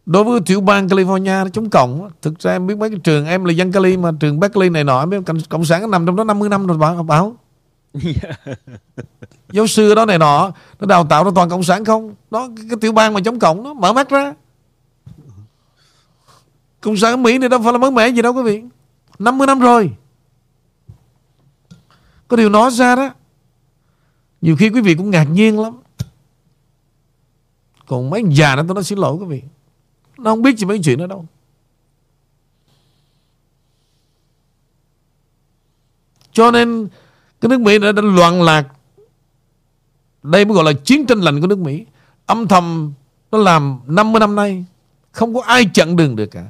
Đối 0.07 0.25
với 0.25 0.41
tiểu 0.47 0.61
bang 0.61 0.87
California 0.87 1.45
nó 1.45 1.49
chống 1.49 1.71
cộng 1.71 2.11
thực 2.23 2.39
ra 2.39 2.53
em 2.53 2.67
biết 2.67 2.79
mấy 2.79 2.91
cái 2.91 2.99
trường 3.05 3.27
em 3.27 3.45
là 3.45 3.53
dân 3.53 3.73
Cali 3.73 3.97
mà 3.97 4.13
trường 4.21 4.41
Berkeley 4.41 4.71
này 4.71 4.85
nọ 4.85 5.01
em 5.01 5.11
biết 5.11 5.17
cộng, 5.27 5.41
cộng 5.49 5.65
sản 5.65 5.81
nó 5.81 5.87
nằm 5.87 6.07
trong 6.07 6.17
đó 6.17 6.25
50 6.25 6.49
năm 6.49 6.67
rồi 6.67 6.79
bảo, 6.79 7.03
bảo. 7.03 7.37
giáo 9.53 9.67
sư 9.67 9.95
đó 9.95 10.05
này 10.05 10.19
nọ 10.19 10.53
nó 10.81 10.87
đào 10.87 11.07
tạo 11.07 11.25
nó 11.25 11.31
toàn 11.35 11.49
cộng 11.49 11.63
sản 11.63 11.85
không? 11.85 12.15
Đó 12.31 12.49
cái, 12.57 12.67
cái 12.71 12.79
tiểu 12.81 12.93
bang 12.93 13.15
mà 13.15 13.21
chống 13.25 13.39
cộng 13.39 13.63
nó 13.63 13.75
mở 13.75 13.93
mắt 13.93 14.11
ra. 14.11 14.35
Cộng 16.81 16.97
sản 16.97 17.13
ở 17.13 17.17
Mỹ 17.17 17.39
này 17.39 17.49
đâu 17.49 17.61
phải 17.65 17.73
là 17.73 17.79
mới 17.79 17.91
mẻ 17.91 18.09
gì 18.09 18.23
đâu 18.23 18.33
quý 18.33 18.43
vị. 18.43 18.63
50 19.19 19.47
năm 19.47 19.61
rồi. 19.61 19.91
Có 22.29 22.37
điều 22.37 22.49
nói 22.49 22.71
ra 22.71 22.95
đó 22.97 23.11
nhiều 24.41 24.57
khi 24.57 24.71
quý 24.71 24.81
vị 24.81 24.95
cũng 24.95 25.11
ngạc 25.11 25.25
nhiên 25.25 25.61
lắm 25.61 25.73
còn 27.87 28.11
mấy 28.11 28.25
già 28.31 28.57
nó 28.57 28.63
tôi 28.69 28.75
nói 28.75 28.85
xin 28.85 28.99
lỗi 28.99 29.15
quý 29.15 29.27
vị. 29.27 29.43
Nó 30.19 30.31
không 30.31 30.43
biết 30.43 30.59
gì 30.59 30.67
mấy 30.67 30.81
chuyện 30.85 30.99
đó 30.99 31.07
đâu. 31.07 31.27
Cho 36.33 36.51
nên 36.51 36.89
Cái 37.41 37.49
nước 37.49 37.61
Mỹ 37.61 37.79
đã, 37.79 37.93
đã 37.93 38.03
loạn 38.03 38.43
lạc. 38.43 38.67
Đây 40.23 40.45
mới 40.45 40.55
gọi 40.55 40.65
là 40.65 40.73
chiến 40.85 41.07
tranh 41.07 41.21
lạnh 41.21 41.41
của 41.41 41.47
nước 41.47 41.59
Mỹ. 41.59 41.87
Âm 42.27 42.49
thầm 42.49 42.93
Nó 43.33 43.39
làm 43.39 43.81
50 43.87 44.21
năm 44.21 44.37
nay 44.37 44.65
Không 45.13 45.35
có 45.35 45.43
ai 45.43 45.65
chặn 45.75 45.97
đường 45.97 46.17
được 46.17 46.27
cả. 46.27 46.47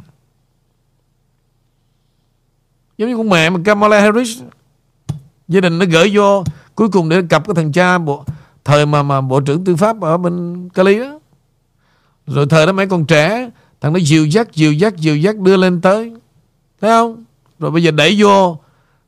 Giống 2.98 3.10
như 3.10 3.16
con 3.16 3.28
mẹ 3.28 3.50
mà 3.50 3.60
Kamala 3.64 4.00
Harris 4.00 4.42
Gia 5.48 5.60
đình 5.60 5.78
nó 5.78 5.86
gửi 5.90 6.10
vô 6.14 6.44
Cuối 6.74 6.88
cùng 6.88 7.08
để 7.08 7.22
cặp 7.28 7.46
cái 7.46 7.54
thằng 7.54 7.72
cha 7.72 7.98
bộ 7.98 8.24
Thời 8.64 8.86
mà 8.86 9.02
mà 9.02 9.20
Bộ 9.20 9.40
trưởng 9.40 9.64
Tư 9.64 9.76
pháp 9.76 10.00
ở 10.00 10.16
bên 10.16 10.68
Cali 10.68 10.98
đó 10.98 11.15
rồi 12.26 12.46
thời 12.46 12.66
đó 12.66 12.72
mấy 12.72 12.86
con 12.86 13.06
trẻ 13.06 13.50
Thằng 13.80 13.92
nó 13.92 13.98
dìu 13.98 14.26
dắt 14.26 14.48
dìu 14.52 14.72
dắt 14.72 14.96
dìu 14.96 15.16
dắt 15.16 15.36
đưa 15.36 15.56
lên 15.56 15.80
tới. 15.80 16.12
Thấy 16.80 16.90
không? 16.90 17.24
Rồi 17.58 17.70
bây 17.70 17.82
giờ 17.82 17.90
đẩy 17.90 18.16
vô. 18.22 18.58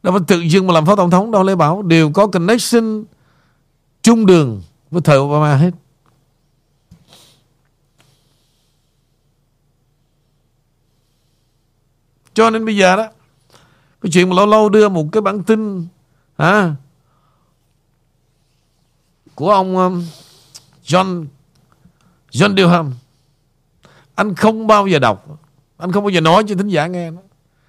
Đâu 0.03 0.13
phải 0.13 0.23
tự 0.27 0.41
dưng 0.41 0.67
mà 0.67 0.75
làm 0.75 0.87
phó 0.87 0.97
tổng 0.97 1.11
thống 1.11 1.31
đâu 1.31 1.43
Lê 1.43 1.55
Bảo 1.55 1.83
Đều 1.83 2.11
có 2.13 2.27
connection 2.27 3.05
Chung 4.03 4.27
đường 4.27 4.63
với 4.91 5.03
thời 5.03 5.19
Obama 5.19 5.57
hết. 5.57 5.71
Cho 12.35 12.51
nên 12.51 12.65
bây 12.65 12.77
giờ 12.77 12.97
đó 12.97 13.09
Cái 14.03 14.11
chuyện 14.13 14.29
mà 14.29 14.37
lâu 14.37 14.47
lâu 14.47 14.69
đưa 14.69 14.89
một 14.89 15.07
cái 15.13 15.21
bản 15.21 15.43
tin 15.43 15.87
à, 16.37 16.75
Của 19.35 19.51
ông 19.51 19.77
um, 19.77 20.05
John 20.85 21.27
John 22.31 22.57
Durham 22.57 22.93
anh 24.19 24.35
không 24.35 24.67
bao 24.67 24.87
giờ 24.87 24.99
đọc. 24.99 25.41
Anh 25.77 25.93
không 25.93 26.05
bao 26.05 26.11
giờ 26.11 26.21
nói 26.21 26.45
cho 26.49 26.55
thính 26.55 26.69
giả 26.69 26.87
nghe 26.87 27.11
nó. 27.11 27.21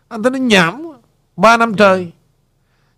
Anh 0.08 0.24
thấy 0.24 0.32
nó 0.32 0.38
nhảm. 0.38 0.88
Ba 1.36 1.58
năm 1.58 1.74
trời. 1.74 2.12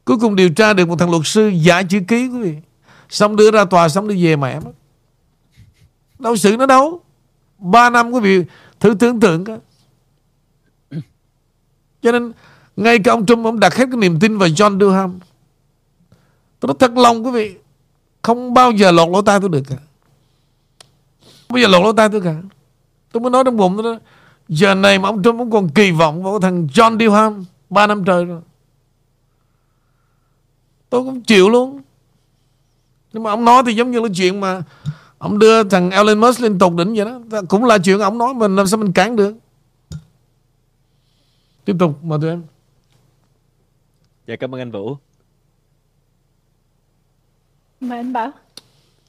Cuối 0.06 0.18
cùng 0.18 0.36
điều 0.36 0.50
tra 0.50 0.74
được 0.74 0.88
một 0.88 1.00
thằng 1.00 1.12
luật 1.12 1.22
sư 1.26 1.48
giả 1.48 1.84
chữ 1.84 2.00
ký, 2.08 2.28
quý 2.28 2.40
vị. 2.42 2.56
Xong 3.10 3.36
đưa 3.36 3.52
ra 3.52 3.66
tòa, 3.66 3.90
xong 3.90 4.08
đi 4.08 4.26
về 4.26 4.36
mẹ 4.36 4.60
mất. 4.60 4.72
Đâu 6.20 6.36
xử 6.36 6.58
nó 6.58 6.66
đâu. 6.66 7.02
Ba 7.58 7.90
năm, 7.90 8.12
quý 8.12 8.20
vị, 8.20 8.44
thử 8.80 8.94
tưởng 9.00 9.20
tượng 9.20 9.46
cả 9.46 9.58
Cho 12.02 12.12
nên, 12.12 12.32
Ngay 12.76 13.00
cả 13.00 13.12
ông 13.12 13.26
Trump, 13.26 13.46
ông 13.46 13.60
đặt 13.60 13.76
hết 13.76 13.86
cái 13.92 13.98
niềm 13.98 14.20
tin 14.20 14.38
vào 14.38 14.50
John 14.50 14.80
Durham. 14.80 15.20
Tôi 16.60 16.68
nói 16.68 16.76
thật 16.80 16.98
lòng, 16.98 17.26
quý 17.26 17.32
vị, 17.32 17.56
Không 18.22 18.54
bao 18.54 18.72
giờ 18.72 18.92
lọt 18.92 19.10
lỗ 19.10 19.22
tai 19.22 19.40
tôi 19.40 19.50
được 19.50 19.64
cả. 19.70 19.78
Không 21.20 21.50
bao 21.50 21.60
giờ 21.60 21.68
lọt 21.68 21.82
lỗ 21.82 21.94
tai 21.94 22.10
tôi 22.10 22.22
cả. 22.22 22.36
Tôi 23.12 23.22
mới 23.22 23.32
nói 23.32 23.44
trong 23.44 23.58
bụng 23.58 23.78
tôi 23.84 23.94
đó 23.94 24.00
Giờ 24.48 24.76
này 24.76 25.00
mà 25.00 25.10
ông 25.10 25.24
Trump 25.24 25.40
cũng 25.40 25.52
còn 25.52 25.70
kỳ 25.70 25.92
vọng 25.92 26.24
vào 26.24 26.40
thằng 26.40 26.68
John 26.74 27.00
Durham 27.00 27.46
ba 27.70 27.88
năm 27.88 28.04
trời 28.06 28.26
rồi 28.26 28.42
Tôi 30.90 31.04
cũng 31.04 31.22
chịu 31.22 31.50
luôn. 31.50 31.82
Nhưng 33.14 33.24
mà 33.24 33.30
ông 33.30 33.46
nói 33.46 33.64
thì 33.66 33.74
giống 33.74 33.92
như 33.92 34.00
là 34.00 34.08
chuyện 34.16 34.40
mà 34.40 34.62
Ông 35.18 35.40
đưa 35.40 35.64
thằng 35.64 35.92
Elon 35.92 36.20
Musk 36.20 36.42
lên 36.42 36.60
tột 36.60 36.74
đỉnh 36.74 36.94
vậy 36.94 37.06
đó. 37.06 37.42
Cũng 37.50 37.64
là 37.64 37.78
chuyện 37.78 38.00
ông 38.00 38.18
nói 38.18 38.34
Mình 38.34 38.56
làm 38.56 38.68
sao 38.68 38.78
mình 38.78 38.94
cản 38.94 39.16
được. 39.16 39.36
Tiếp 41.66 41.76
tục 41.80 42.04
mời 42.04 42.20
tụi 42.22 42.30
em. 42.30 42.44
Dạ 44.28 44.36
cảm 44.36 44.56
ơn 44.56 44.62
anh 44.62 44.72
Vũ. 44.72 44.98
Mời 47.80 47.98
anh 47.98 48.14
Bảo. 48.14 48.32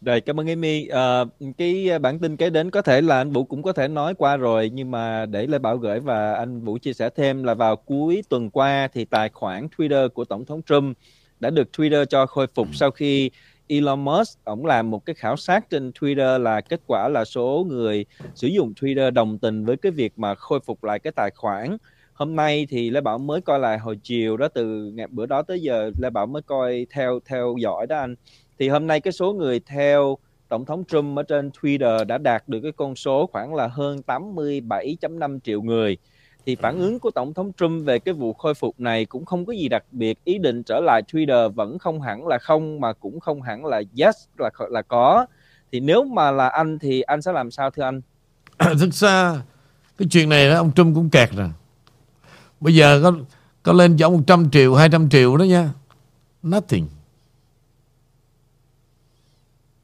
Rồi 0.04 0.20
cảm 0.20 0.40
ơn 0.40 0.46
Amy. 0.48 0.86
À, 0.88 1.24
cái 1.58 1.88
ờ, 1.88 1.98
bản 1.98 2.18
tin 2.18 2.36
kế 2.36 2.50
đến 2.50 2.70
có 2.70 2.82
thể 2.82 3.00
là 3.00 3.16
anh 3.18 3.30
Vũ 3.30 3.44
cũng 3.44 3.62
có 3.62 3.72
thể 3.72 3.88
nói 3.88 4.14
qua 4.14 4.36
rồi 4.36 4.70
nhưng 4.74 4.90
mà 4.90 5.26
để 5.26 5.46
Lê 5.46 5.58
Bảo 5.58 5.76
gửi 5.76 6.00
và 6.00 6.34
anh 6.34 6.60
Vũ 6.60 6.78
chia 6.78 6.92
sẻ 6.92 7.10
thêm 7.16 7.42
là 7.44 7.54
vào 7.54 7.76
cuối 7.76 8.22
tuần 8.28 8.50
qua 8.50 8.88
thì 8.92 9.04
tài 9.04 9.28
khoản 9.28 9.68
Twitter 9.76 10.08
của 10.08 10.24
Tổng 10.24 10.44
thống 10.44 10.62
Trump 10.62 10.98
đã 11.40 11.50
được 11.50 11.68
Twitter 11.76 12.04
cho 12.04 12.26
khôi 12.26 12.46
phục 12.54 12.68
sau 12.72 12.90
khi 12.90 13.30
Elon 13.68 14.04
Musk 14.04 14.44
ông 14.44 14.66
làm 14.66 14.90
một 14.90 15.06
cái 15.06 15.14
khảo 15.14 15.36
sát 15.36 15.70
trên 15.70 15.90
Twitter 15.90 16.38
là 16.38 16.60
kết 16.60 16.80
quả 16.86 17.08
là 17.08 17.24
số 17.24 17.66
người 17.68 18.06
sử 18.34 18.48
dụng 18.48 18.72
Twitter 18.80 19.10
đồng 19.10 19.38
tình 19.38 19.64
với 19.64 19.76
cái 19.76 19.92
việc 19.92 20.12
mà 20.18 20.34
khôi 20.34 20.60
phục 20.60 20.84
lại 20.84 20.98
cái 20.98 21.12
tài 21.16 21.30
khoản. 21.34 21.76
Hôm 22.12 22.36
nay 22.36 22.66
thì 22.70 22.90
Lê 22.90 23.00
Bảo 23.00 23.18
mới 23.18 23.40
coi 23.40 23.58
lại 23.58 23.78
hồi 23.78 23.98
chiều 24.02 24.36
đó 24.36 24.48
từ 24.48 24.90
ngày 24.94 25.06
bữa 25.10 25.26
đó 25.26 25.42
tới 25.42 25.60
giờ 25.60 25.90
Lê 25.98 26.10
Bảo 26.10 26.26
mới 26.26 26.42
coi 26.42 26.86
theo 26.90 27.20
theo 27.24 27.56
dõi 27.60 27.86
đó 27.86 27.98
anh 27.98 28.14
thì 28.62 28.68
hôm 28.68 28.86
nay 28.86 29.00
cái 29.00 29.12
số 29.12 29.32
người 29.32 29.60
theo 29.66 30.18
tổng 30.48 30.64
thống 30.64 30.84
Trump 30.84 31.18
ở 31.18 31.22
trên 31.22 31.50
Twitter 31.50 32.04
đã 32.04 32.18
đạt 32.18 32.48
được 32.48 32.60
cái 32.62 32.72
con 32.76 32.96
số 32.96 33.28
khoảng 33.32 33.54
là 33.54 33.68
hơn 33.68 34.00
87.5 34.06 35.38
triệu 35.44 35.62
người. 35.62 35.96
Thì 36.46 36.56
phản 36.56 36.78
ứng 36.78 36.98
của 36.98 37.10
tổng 37.10 37.34
thống 37.34 37.52
Trump 37.56 37.86
về 37.86 37.98
cái 37.98 38.14
vụ 38.14 38.32
khôi 38.32 38.54
phục 38.54 38.80
này 38.80 39.04
cũng 39.04 39.24
không 39.24 39.46
có 39.46 39.52
gì 39.52 39.68
đặc 39.68 39.84
biệt. 39.92 40.18
Ý 40.24 40.38
định 40.38 40.62
trở 40.62 40.80
lại 40.80 41.02
Twitter 41.12 41.50
vẫn 41.50 41.78
không 41.78 42.00
hẳn 42.00 42.26
là 42.26 42.38
không, 42.38 42.80
mà 42.80 42.92
cũng 42.92 43.20
không 43.20 43.42
hẳn 43.42 43.64
là 43.64 43.82
yes 43.98 44.16
là 44.38 44.50
là 44.70 44.82
có. 44.82 45.26
Thì 45.72 45.80
nếu 45.80 46.04
mà 46.04 46.30
là 46.30 46.48
anh 46.48 46.78
thì 46.78 47.00
anh 47.00 47.22
sẽ 47.22 47.32
làm 47.32 47.50
sao 47.50 47.70
thưa 47.70 47.82
anh? 47.82 48.00
Thực 48.58 48.94
ra 48.94 49.42
Cái 49.98 50.08
chuyện 50.10 50.28
này 50.28 50.48
đó, 50.48 50.56
ông 50.56 50.72
Trump 50.72 50.94
cũng 50.94 51.10
kẹt 51.10 51.30
rồi 51.32 51.50
Bây 52.60 52.74
giờ 52.74 53.00
có 53.02 53.12
có 53.62 53.72
lên 53.72 53.96
cho 53.96 54.06
ông 54.06 54.16
100 54.16 54.50
triệu 54.50 54.74
200 54.74 55.08
triệu 55.08 55.36
đó 55.36 55.44
nha 55.44 55.70
Nothing 56.42 56.86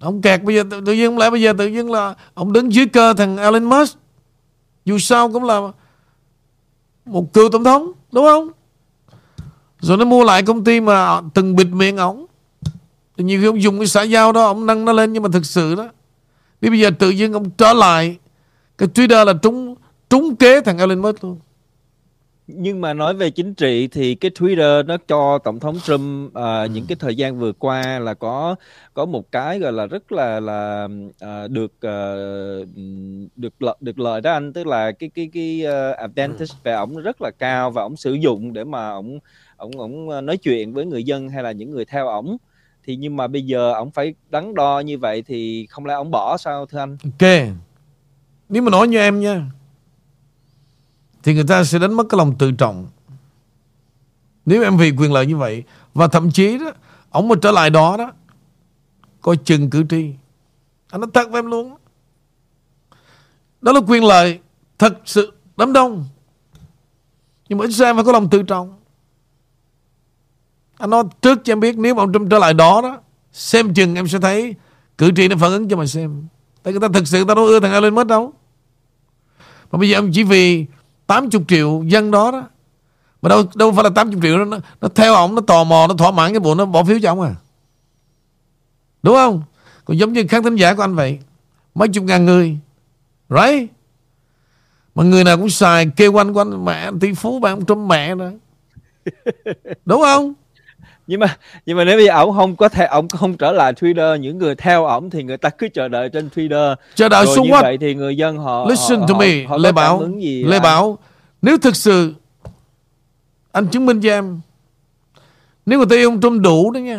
Ông 0.00 0.22
kẹt 0.22 0.42
bây 0.42 0.54
giờ 0.54 0.64
tự, 0.70 0.80
tự 0.80 0.92
nhiên 0.92 1.18
lại 1.18 1.30
bây 1.30 1.42
giờ 1.42 1.52
tự 1.58 1.68
nhiên 1.68 1.90
là 1.90 2.14
Ông 2.34 2.52
đứng 2.52 2.72
dưới 2.72 2.86
cơ 2.86 3.14
thằng 3.14 3.36
Elon 3.36 3.64
Musk. 3.64 3.98
Dù 4.84 4.98
sao 4.98 5.32
cũng 5.32 5.44
là 5.44 5.60
Một 7.04 7.32
cựu 7.32 7.48
tổng 7.48 7.64
thống 7.64 7.92
Đúng 8.12 8.24
không? 8.24 8.50
Rồi 9.80 9.96
nó 9.96 10.04
mua 10.04 10.24
lại 10.24 10.42
công 10.42 10.64
ty 10.64 10.80
mà 10.80 11.20
từng 11.34 11.56
bịt 11.56 11.66
miệng 11.66 11.96
ổng. 11.96 12.26
Thì 13.16 13.24
nhiều 13.24 13.40
khi 13.40 13.46
ông 13.46 13.62
dùng 13.62 13.78
cái 13.78 13.86
xã 13.86 14.02
giao 14.02 14.32
đó 14.32 14.44
Ông 14.44 14.66
nâng 14.66 14.84
nó 14.84 14.92
lên 14.92 15.12
nhưng 15.12 15.22
mà 15.22 15.28
thực 15.32 15.46
sự 15.46 15.74
đó. 15.74 15.88
Đi 16.60 16.68
bây 16.68 16.80
giờ 16.80 16.90
tự 16.98 17.10
nhiên 17.10 17.32
ông 17.32 17.50
trở 17.50 17.72
lại 17.72 18.18
Cái 18.78 18.88
Twitter 18.88 19.24
là 19.24 19.32
trúng 19.32 19.74
Trúng 20.10 20.36
kế 20.36 20.60
thằng 20.60 20.78
Elon 20.78 21.02
Musk 21.02 21.24
luôn. 21.24 21.38
Nhưng 22.50 22.80
mà 22.80 22.94
nói 22.94 23.14
về 23.14 23.30
chính 23.30 23.54
trị 23.54 23.88
thì 23.88 24.14
cái 24.14 24.30
Twitter 24.30 24.86
nó 24.86 24.96
cho 25.08 25.38
tổng 25.38 25.60
thống 25.60 25.78
Trump 25.84 26.34
à, 26.34 26.66
những 26.66 26.86
cái 26.88 26.96
thời 27.00 27.16
gian 27.16 27.38
vừa 27.38 27.52
qua 27.52 27.98
là 27.98 28.14
có 28.14 28.54
có 28.94 29.04
một 29.04 29.32
cái 29.32 29.58
gọi 29.58 29.72
là 29.72 29.86
rất 29.86 30.12
là 30.12 30.40
là 30.40 30.88
à, 31.20 31.48
được 31.48 31.72
à, 31.80 32.14
được 33.36 33.62
lợi 33.62 33.76
được 33.80 33.98
lợi 33.98 34.20
đó 34.20 34.32
anh. 34.32 34.52
Tức 34.52 34.66
là 34.66 34.92
cái 34.92 35.10
cái 35.14 35.30
cái 35.32 35.64
uh, 35.66 35.96
advantage 35.96 36.54
về 36.62 36.72
ổng 36.72 36.96
rất 36.96 37.22
là 37.22 37.30
cao 37.38 37.70
và 37.70 37.82
ổng 37.82 37.96
sử 37.96 38.12
dụng 38.12 38.52
để 38.52 38.64
mà 38.64 38.90
ổng 38.90 39.18
ổng 39.56 39.72
ổng 39.78 40.26
nói 40.26 40.36
chuyện 40.36 40.72
với 40.72 40.86
người 40.86 41.04
dân 41.04 41.28
hay 41.28 41.42
là 41.42 41.52
những 41.52 41.70
người 41.70 41.84
theo 41.84 42.08
ổng. 42.08 42.36
Thì 42.84 42.96
nhưng 42.96 43.16
mà 43.16 43.26
bây 43.26 43.42
giờ 43.42 43.72
ổng 43.72 43.90
phải 43.90 44.14
đắn 44.30 44.54
đo 44.54 44.80
như 44.80 44.98
vậy 44.98 45.22
thì 45.26 45.66
không 45.66 45.86
lẽ 45.86 45.94
ổng 45.94 46.10
bỏ 46.10 46.36
sao 46.36 46.66
thưa 46.66 46.78
anh? 46.78 46.96
Ok. 47.04 47.28
Nếu 48.48 48.62
mà 48.62 48.70
nói 48.70 48.88
như 48.88 48.98
em 48.98 49.20
nha 49.20 49.50
thì 51.28 51.34
người 51.34 51.44
ta 51.44 51.64
sẽ 51.64 51.78
đánh 51.78 51.92
mất 51.92 52.04
cái 52.08 52.18
lòng 52.18 52.34
tự 52.38 52.50
trọng. 52.52 52.86
Nếu 54.46 54.62
em 54.62 54.76
vì 54.76 54.90
quyền 54.90 55.12
lợi 55.12 55.26
như 55.26 55.36
vậy, 55.36 55.64
Và 55.94 56.08
thậm 56.08 56.30
chí 56.30 56.58
đó, 56.58 56.72
Ông 57.10 57.28
mà 57.28 57.34
trở 57.42 57.50
lại 57.50 57.70
đó 57.70 57.96
đó, 57.96 58.12
coi 59.20 59.36
chừng 59.36 59.70
cử 59.70 59.84
tri. 59.90 60.12
Anh 60.90 61.00
nói 61.00 61.10
thật 61.14 61.30
với 61.30 61.38
em 61.38 61.46
luôn 61.46 61.76
đó 63.60 63.72
là 63.72 63.80
quyền 63.86 64.04
lợi 64.04 64.40
thật 64.78 64.98
sự 65.04 65.32
đám 65.56 65.72
đông. 65.72 66.04
Nhưng 67.48 67.58
mà 67.58 67.64
ít 67.64 67.94
phải 67.94 68.04
có 68.04 68.12
lòng 68.12 68.30
tự 68.30 68.42
trọng. 68.42 68.78
Anh 70.78 70.90
nói 70.90 71.04
trước 71.22 71.38
cho 71.44 71.52
em 71.52 71.60
biết, 71.60 71.78
nếu 71.78 71.94
mà 71.94 72.02
ông 72.02 72.12
Trump 72.12 72.30
trở 72.30 72.38
lại 72.38 72.54
đó 72.54 72.80
đó, 72.82 73.00
xem 73.32 73.74
chừng 73.74 73.94
em 73.94 74.08
sẽ 74.08 74.18
thấy 74.18 74.54
cử 74.98 75.10
tri 75.16 75.28
nó 75.28 75.36
phản 75.36 75.52
ứng 75.52 75.68
cho 75.68 75.76
mà 75.76 75.86
xem. 75.86 76.26
Tại 76.62 76.72
người 76.72 76.80
ta 76.80 76.88
thực 76.94 77.08
sự 77.08 77.16
người 77.16 77.26
ta 77.28 77.34
đâu 77.34 77.44
ưa 77.44 77.60
thằng 77.60 77.72
Elon 77.72 77.94
Musk 77.94 78.06
đâu. 78.06 78.32
Mà 79.70 79.78
bây 79.78 79.88
giờ 79.88 79.98
ông 79.98 80.10
chỉ 80.12 80.22
vì 80.22 80.66
80 81.08 81.44
triệu 81.48 81.82
dân 81.86 82.10
đó 82.10 82.30
đó. 82.30 82.42
Mà 83.22 83.28
đâu 83.28 83.44
đâu 83.54 83.72
phải 83.72 83.84
là 83.84 83.90
80 83.90 84.20
triệu 84.22 84.44
nó, 84.44 84.58
nó 84.80 84.88
theo 84.88 85.14
ông 85.14 85.34
nó 85.34 85.40
tò 85.40 85.64
mò 85.64 85.86
nó 85.86 85.94
thỏa 85.94 86.10
mãn 86.10 86.32
cái 86.32 86.40
bộ 86.40 86.54
nó 86.54 86.64
bỏ 86.64 86.84
phiếu 86.84 86.98
cho 87.02 87.10
ông 87.10 87.20
à. 87.20 87.34
Đúng 89.02 89.14
không? 89.14 89.42
Còn 89.84 89.98
giống 89.98 90.12
như 90.12 90.24
khán 90.28 90.42
thính 90.42 90.56
giả 90.56 90.74
của 90.74 90.82
anh 90.82 90.94
vậy. 90.94 91.18
Mấy 91.74 91.88
chục 91.88 92.04
ngàn 92.04 92.24
người. 92.24 92.58
Right? 93.28 93.72
Mà 94.94 95.04
người 95.04 95.24
nào 95.24 95.36
cũng 95.36 95.50
xài 95.50 95.86
kêu 95.96 96.12
quanh 96.12 96.32
quanh 96.32 96.64
mẹ 96.64 96.90
tỷ 97.00 97.12
phú 97.12 97.40
bạn 97.40 97.64
trong 97.64 97.88
mẹ 97.88 98.14
nữa 98.14 98.32
đúng 99.84 100.00
không 100.00 100.34
nhưng 101.08 101.20
mà 101.20 101.36
nhưng 101.66 101.76
mà 101.76 101.84
nếu 101.84 101.96
bây 101.96 102.06
giờ 102.06 102.14
ổng 102.14 102.36
không 102.36 102.56
có 102.56 102.68
thể 102.68 102.86
ổng 102.86 103.08
không 103.08 103.36
trở 103.36 103.52
lại 103.52 103.72
Twitter 103.72 104.16
những 104.16 104.38
người 104.38 104.54
theo 104.54 104.84
ổng 104.84 105.10
thì 105.10 105.22
người 105.22 105.36
ta 105.36 105.48
cứ 105.48 105.68
chờ 105.74 105.88
đợi 105.88 106.08
trên 106.12 106.28
Twitter. 106.34 106.76
Chờ 106.94 107.08
đợi 107.08 107.26
rồi 107.26 107.36
như 107.36 107.50
what 107.50 107.62
vậy 107.62 107.78
thì 107.78 107.94
người 107.94 108.16
dân 108.16 108.38
họ 108.38 108.66
listen 108.68 109.00
họ, 109.00 109.06
to 109.08 109.14
họ, 109.14 109.20
me 109.20 109.44
họ 109.48 109.56
Lê 109.56 109.72
Bảo. 109.72 110.02
Lê 110.20 110.56
anh? 110.56 110.62
Bảo 110.62 110.98
nếu 111.42 111.58
thực 111.58 111.76
sự 111.76 112.14
anh 113.52 113.66
chứng 113.66 113.86
minh 113.86 114.00
cho 114.00 114.10
em 114.10 114.40
nếu 115.66 115.78
người 115.78 115.86
ta 115.90 115.96
yêu 115.96 116.10
ông 116.10 116.20
Trump 116.20 116.42
đủ 116.42 116.70
đó 116.70 116.78
nha 116.78 116.98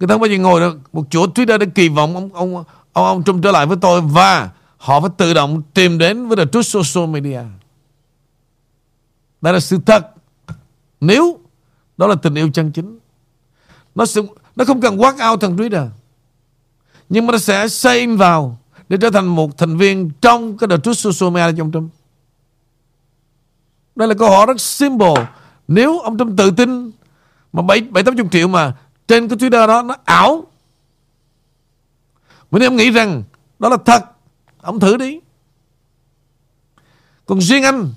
người 0.00 0.08
ta 0.08 0.14
không 0.14 0.20
bao 0.20 0.28
giờ 0.28 0.38
ngồi 0.38 0.60
được 0.60 0.78
một 0.92 1.04
chỗ 1.10 1.26
Twitter 1.26 1.58
để 1.58 1.66
kỳ 1.74 1.88
vọng 1.88 2.14
ông 2.14 2.30
ông 2.34 2.64
ông, 2.92 3.04
ông 3.04 3.22
Trump 3.24 3.42
trở 3.42 3.50
lại 3.50 3.66
với 3.66 3.76
tôi 3.80 4.00
và 4.00 4.50
họ 4.76 5.00
phải 5.00 5.10
tự 5.16 5.34
động 5.34 5.62
tìm 5.74 5.98
đến 5.98 6.28
với 6.28 6.46
the 6.52 6.62
social 6.62 7.08
media. 7.08 7.40
Đây 9.40 9.52
là 9.52 9.60
sự 9.60 9.78
thật. 9.86 10.10
Nếu 11.00 11.38
đó 11.96 12.06
là 12.06 12.14
tình 12.14 12.34
yêu 12.34 12.50
chân 12.54 12.72
chính. 12.72 12.98
Nó 13.94 14.06
sẽ, 14.06 14.20
nó 14.56 14.64
không 14.64 14.80
cần 14.80 14.96
work 14.96 15.30
out 15.30 15.40
thằng 15.40 15.56
Twitter. 15.56 15.88
Nhưng 17.08 17.26
mà 17.26 17.32
nó 17.32 17.38
sẽ 17.38 17.68
xây 17.68 17.98
in 17.98 18.16
vào 18.16 18.58
để 18.88 18.96
trở 19.00 19.10
thành 19.10 19.26
một 19.26 19.58
thành 19.58 19.76
viên 19.76 20.10
trong 20.20 20.58
cái 20.58 20.68
the 20.68 20.76
truth 20.78 20.98
social 20.98 21.34
media 21.34 21.58
trong 21.58 21.72
Trump. 21.72 21.92
Đây 23.96 24.08
là 24.08 24.14
câu 24.14 24.30
hỏi 24.30 24.46
rất 24.46 24.60
simple. 24.60 25.26
Nếu 25.68 25.98
ông 25.98 26.18
Trump 26.18 26.38
tự 26.38 26.50
tin 26.50 26.90
mà 27.52 27.62
bảy 27.62 27.80
bảy 27.80 28.04
tám 28.04 28.16
chục 28.16 28.26
triệu 28.32 28.48
mà 28.48 28.76
trên 29.08 29.28
cái 29.28 29.38
Twitter 29.38 29.66
đó 29.66 29.82
nó 29.82 29.96
ảo 30.04 30.44
mà 32.50 32.58
nếu 32.58 32.68
ông 32.68 32.76
nghĩ 32.76 32.90
rằng 32.90 33.22
đó 33.58 33.68
là 33.68 33.76
thật 33.84 34.04
ông 34.60 34.80
thử 34.80 34.96
đi. 34.96 35.20
Còn 37.26 37.40
riêng 37.40 37.62
anh 37.62 37.92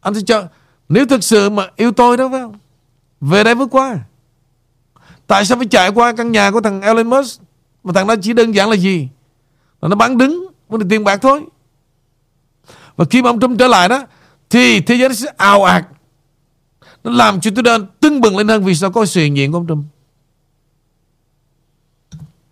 anh 0.00 0.14
sẽ 0.14 0.20
cho 0.26 0.48
nếu 0.88 1.06
thực 1.06 1.24
sự 1.24 1.50
mà 1.50 1.68
yêu 1.76 1.92
tôi 1.92 2.16
đó 2.16 2.28
phải 2.28 2.40
không? 2.40 2.58
Về 3.20 3.44
đây 3.44 3.54
vừa 3.54 3.66
qua. 3.66 3.98
Tại 5.26 5.44
sao 5.44 5.58
phải 5.58 5.66
chạy 5.66 5.88
qua 5.88 6.12
căn 6.12 6.32
nhà 6.32 6.50
của 6.50 6.60
thằng 6.60 6.80
Elon 6.80 7.10
Musk? 7.10 7.40
Mà 7.84 7.92
thằng 7.92 8.06
đó 8.06 8.14
chỉ 8.22 8.32
đơn 8.32 8.54
giản 8.54 8.70
là 8.70 8.76
gì? 8.76 9.08
Là 9.82 9.88
nó 9.88 9.96
bán 9.96 10.18
đứng 10.18 10.46
vấn 10.68 10.80
đề 10.80 10.86
tiền 10.90 11.04
bạc 11.04 11.16
thôi. 11.22 11.44
Và 12.96 13.04
khi 13.10 13.22
mà 13.22 13.30
ông 13.30 13.40
Trump 13.40 13.58
trở 13.58 13.68
lại 13.68 13.88
đó, 13.88 14.06
thì 14.50 14.80
thế 14.80 14.94
giới 14.94 15.08
nó 15.08 15.14
sẽ 15.14 15.26
ào 15.36 15.64
ạt. 15.64 15.84
Nó 17.04 17.10
làm 17.10 17.40
cho 17.40 17.50
tôi 17.54 17.62
đơn 17.62 17.86
tưng 18.00 18.20
bừng 18.20 18.36
lên 18.36 18.48
hơn 18.48 18.64
vì 18.64 18.74
sao 18.74 18.92
có 18.92 19.06
sự 19.06 19.20
hiện 19.20 19.36
diện 19.36 19.52
của 19.52 19.58
ông 19.58 19.66
Trump. 19.66 19.84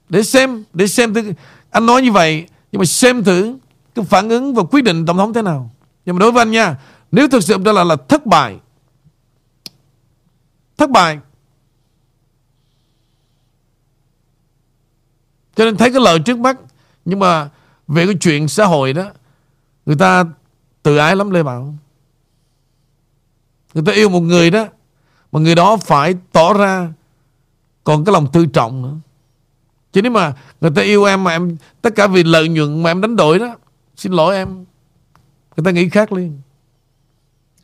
Để 0.09 0.23
xem 0.23 0.65
để 0.73 0.87
xem 0.87 1.15
thử. 1.15 1.33
Anh 1.71 1.87
nói 1.87 2.03
như 2.03 2.13
vậy, 2.13 2.47
nhưng 2.73 2.79
mà 2.79 2.85
xem 2.85 3.25
thử 3.25 3.57
cái 3.95 4.05
phản 4.05 4.29
ứng 4.29 4.55
và 4.55 4.63
quyết 4.63 4.85
định 4.85 5.07
tổng 5.07 5.17
thống 5.17 5.33
thế 5.33 5.43
nào. 5.43 5.71
Nhưng 6.05 6.17
mà 6.17 6.21
đối 6.21 6.33
với 6.33 6.43
anh 6.43 6.51
nha, 6.51 6.77
nếu 7.13 7.29
thực 7.29 7.43
sự 7.43 7.55
ông 7.55 7.65
trở 7.65 7.73
lại 7.73 7.85
là 7.85 7.97
thất 8.09 8.27
bại 8.27 8.57
thất 10.79 10.91
bại. 10.91 11.19
Cho 15.55 15.65
nên 15.65 15.77
thấy 15.77 15.93
cái 15.93 16.01
lợi 16.01 16.19
trước 16.19 16.39
mắt, 16.39 16.59
nhưng 17.05 17.19
mà 17.19 17.51
về 17.89 18.07
cái 18.07 18.15
chuyện 18.21 18.49
xã 18.49 18.65
hội 18.65 18.93
đó, 18.93 19.11
người 19.87 19.97
ta 19.97 20.25
tự 20.83 20.97
ái 20.97 21.17
lắm, 21.17 21.31
Lê 21.31 21.43
Bảo. 21.43 21.75
Người 23.75 23.85
ta 23.87 23.93
yêu 23.93 24.09
một 24.09 24.21
người 24.21 24.51
đó, 24.51 24.67
mà 25.33 25.41
người 25.41 25.55
đó 25.55 25.77
phải 25.77 26.15
tỏ 26.33 26.53
ra 26.53 26.93
còn 27.85 28.05
cái 28.05 28.13
lòng 28.13 28.27
tự 28.33 28.47
trọng 28.47 28.83
nữa. 28.83 28.95
Chứ 29.93 30.03
nếu 30.03 30.13
mà 30.13 30.35
người 30.61 30.71
ta 30.77 30.83
yêu 30.83 31.05
em 31.05 31.25
mà 31.25 31.31
em, 31.31 31.57
tất 31.83 31.91
cả 31.97 32.07
vì 32.07 32.23
lợi 32.23 32.49
nhuận 32.49 32.83
mà 32.83 32.91
em 32.91 33.01
đánh 33.01 33.17
đổi 33.17 33.39
đó, 33.39 33.57
xin 33.97 34.13
lỗi 34.13 34.37
em. 34.37 34.65
Người 35.57 35.65
ta 35.65 35.71
nghĩ 35.71 35.89
khác 35.89 36.13
liền 36.13 36.41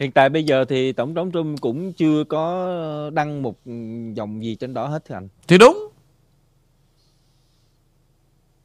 hiện 0.00 0.12
tại 0.12 0.28
bây 0.28 0.44
giờ 0.44 0.64
thì 0.64 0.92
tổng 0.92 1.14
thống 1.14 1.32
Trump 1.32 1.60
cũng 1.60 1.92
chưa 1.92 2.24
có 2.24 3.10
đăng 3.12 3.42
một 3.42 3.56
dòng 4.14 4.44
gì 4.44 4.54
trên 4.54 4.74
đó 4.74 4.86
hết 4.86 5.04
thưa 5.04 5.14
anh. 5.14 5.28
Thì 5.48 5.58
đúng. 5.58 5.88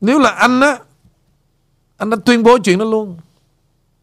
Nếu 0.02 0.20
là 0.20 0.32
anh 0.32 0.62
á 0.62 0.80
anh 1.98 2.10
đã 2.10 2.18
tuyên 2.26 2.44
bố 2.44 2.58
chuyện 2.58 2.80
đó 2.80 2.86
luôn. 2.86 3.18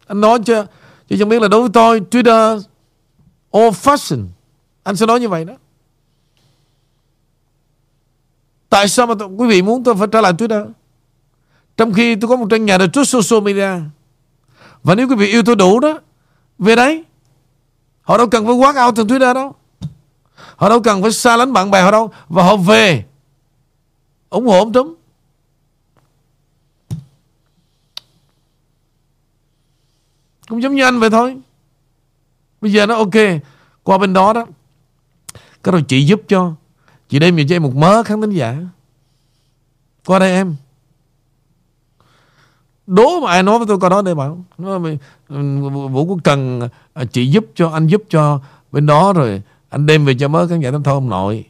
Anh 0.07 0.21
nói 0.21 0.39
cho 0.45 0.67
chứ 1.09 1.17
chẳng 1.19 1.29
biết 1.29 1.43
là 1.43 1.49
đối 1.49 1.61
với 1.61 1.71
tôi 1.73 2.01
Twitter 2.01 2.63
old 3.59 3.77
fashion 3.77 4.27
anh 4.83 4.97
sẽ 4.97 5.07
nói 5.07 5.21
như 5.21 5.29
vậy 5.29 5.45
đó. 5.45 5.55
Tại 8.69 8.89
sao 8.89 9.07
mà 9.07 9.15
tôi, 9.19 9.29
quý 9.29 9.49
vị 9.49 9.63
muốn 9.63 9.85
tôi 9.85 9.95
phải 9.95 10.09
trả 10.13 10.21
lại 10.21 10.33
Twitter? 10.33 10.71
Trong 11.77 11.93
khi 11.93 12.17
tôi 12.17 12.29
có 12.29 12.37
một 12.37 12.47
trang 12.51 12.65
nhà 12.65 12.79
là 12.79 12.87
trước 12.87 13.05
social 13.05 13.43
media. 13.43 13.71
Và 14.83 14.95
nếu 14.95 15.09
quý 15.09 15.15
vị 15.15 15.27
yêu 15.27 15.43
tôi 15.47 15.57
đủ 15.57 15.81
đó 15.81 16.01
về 16.59 16.77
đấy 16.77 17.05
họ 18.07 18.19
đâu 18.19 18.29
cần 18.29 18.47
phải 18.47 18.55
walk 18.55 18.87
out 18.87 18.97
từ 18.97 19.05
Twitter 19.05 19.35
đâu. 19.35 19.55
Họ 20.57 20.69
đâu 20.69 20.83
cần 20.83 21.03
phải 21.03 21.13
xa 21.13 21.37
lánh 21.37 21.53
bạn 21.53 21.71
bè 21.71 21.83
họ 21.83 21.91
đâu. 21.91 22.11
Và 22.29 22.43
họ 22.43 22.57
về. 22.57 23.05
Ủng 24.31 24.47
hộ 24.47 24.59
ông 24.59 24.73
Trump. 24.73 24.99
Cũng 30.49 30.63
giống 30.63 30.75
như 30.75 30.85
anh 30.85 31.01
vậy 31.01 31.11
thôi. 31.11 31.37
Bây 32.61 32.73
giờ 32.73 32.87
nó 32.87 32.97
ok. 32.97 33.15
Qua 33.83 33.99
bên 33.99 34.13
đó 34.13 34.33
đó, 34.33 34.47
cái 35.63 35.73
rồi 35.73 35.85
chị 35.89 36.07
giúp 36.07 36.23
cho. 36.29 36.53
Chị 37.09 37.19
đem 37.19 37.37
về 37.37 37.47
cho 37.49 37.57
em 37.57 37.63
một 37.63 37.75
mớ 37.75 38.03
khán 38.03 38.21
tính 38.21 38.31
giả. 38.31 38.57
Qua 40.07 40.19
đây 40.19 40.33
em 40.33 40.57
đố 42.87 43.21
mà 43.21 43.31
ai 43.31 43.43
nói 43.43 43.59
với 43.59 43.67
tôi 43.67 43.81
câu 43.81 43.91
đó 43.91 44.03
đây 44.03 44.15
nó 44.59 44.79
vũ 45.89 46.05
quốc 46.05 46.19
cần 46.25 46.61
à, 46.95 47.05
chị 47.05 47.27
giúp 47.27 47.45
cho 47.55 47.71
anh 47.71 47.87
giúp 47.87 48.03
cho 48.09 48.41
bên 48.73 48.87
đó 48.87 49.13
rồi 49.13 49.43
anh 49.69 49.87
đem 49.87 50.05
về 50.05 50.15
cho 50.19 50.29
mớ 50.29 50.47
khán 50.47 50.61
giả 50.61 50.71
thôi 50.71 50.95
ông 50.95 51.09
nội. 51.09 51.45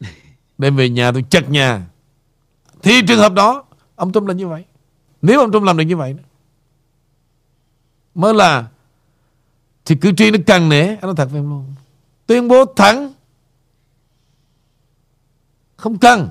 Đem 0.58 0.76
về 0.76 0.88
nhà 0.88 1.12
tôi 1.12 1.24
chật 1.30 1.50
nhà. 1.50 1.86
Thì 2.82 3.02
trường 3.08 3.18
hợp 3.18 3.32
đó 3.32 3.64
ông 3.94 4.12
Trump 4.12 4.26
là 4.26 4.34
như 4.34 4.48
vậy. 4.48 4.64
Nếu 5.22 5.40
ông 5.40 5.52
Trump 5.52 5.64
làm 5.64 5.76
được 5.76 5.84
như 5.84 5.96
vậy 5.96 6.16
mới 8.14 8.34
là 8.34 8.66
thì 9.84 9.94
cử 9.94 10.12
tri 10.16 10.30
nó 10.30 10.38
cần 10.46 10.68
nể 10.68 10.86
anh 10.86 11.00
nói 11.02 11.14
thật 11.16 11.28
với 11.30 11.38
em 11.38 11.50
luôn. 11.50 11.74
Tuyên 12.26 12.48
bố 12.48 12.64
thẳng 12.64 13.12
không 15.76 15.98
cần 15.98 16.30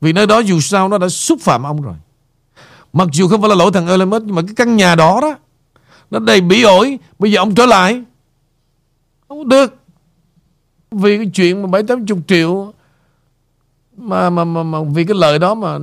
vì 0.00 0.12
nơi 0.12 0.26
đó 0.26 0.38
dù 0.38 0.60
sao 0.60 0.88
nó 0.88 0.98
đã 0.98 1.08
xúc 1.08 1.40
phạm 1.40 1.62
ông 1.62 1.82
rồi 1.82 1.94
mặc 2.92 3.08
dù 3.12 3.28
không 3.28 3.40
phải 3.40 3.48
là 3.48 3.54
lỗi 3.54 3.70
thằng 3.74 3.86
Elon 3.86 4.10
Musk 4.10 4.24
nhưng 4.26 4.34
mà 4.34 4.42
cái 4.42 4.54
căn 4.54 4.76
nhà 4.76 4.94
đó 4.94 5.18
đó 5.22 5.36
nó 6.10 6.18
đầy 6.18 6.40
bị 6.40 6.62
ổi. 6.62 6.98
Bây 7.18 7.32
giờ 7.32 7.38
ông 7.38 7.54
trở 7.54 7.66
lại. 7.66 8.02
Không 9.28 9.48
được. 9.48 9.76
Vì 10.90 11.16
cái 11.16 11.26
chuyện 11.34 11.62
mà 11.62 11.68
bảy 11.68 11.82
tám 11.82 12.06
chục 12.06 12.18
triệu 12.26 12.72
mà, 13.96 14.30
mà, 14.30 14.44
mà, 14.44 14.62
mà 14.62 14.78
vì 14.82 15.04
cái 15.04 15.16
lời 15.16 15.38
đó 15.38 15.54
mà 15.54 15.78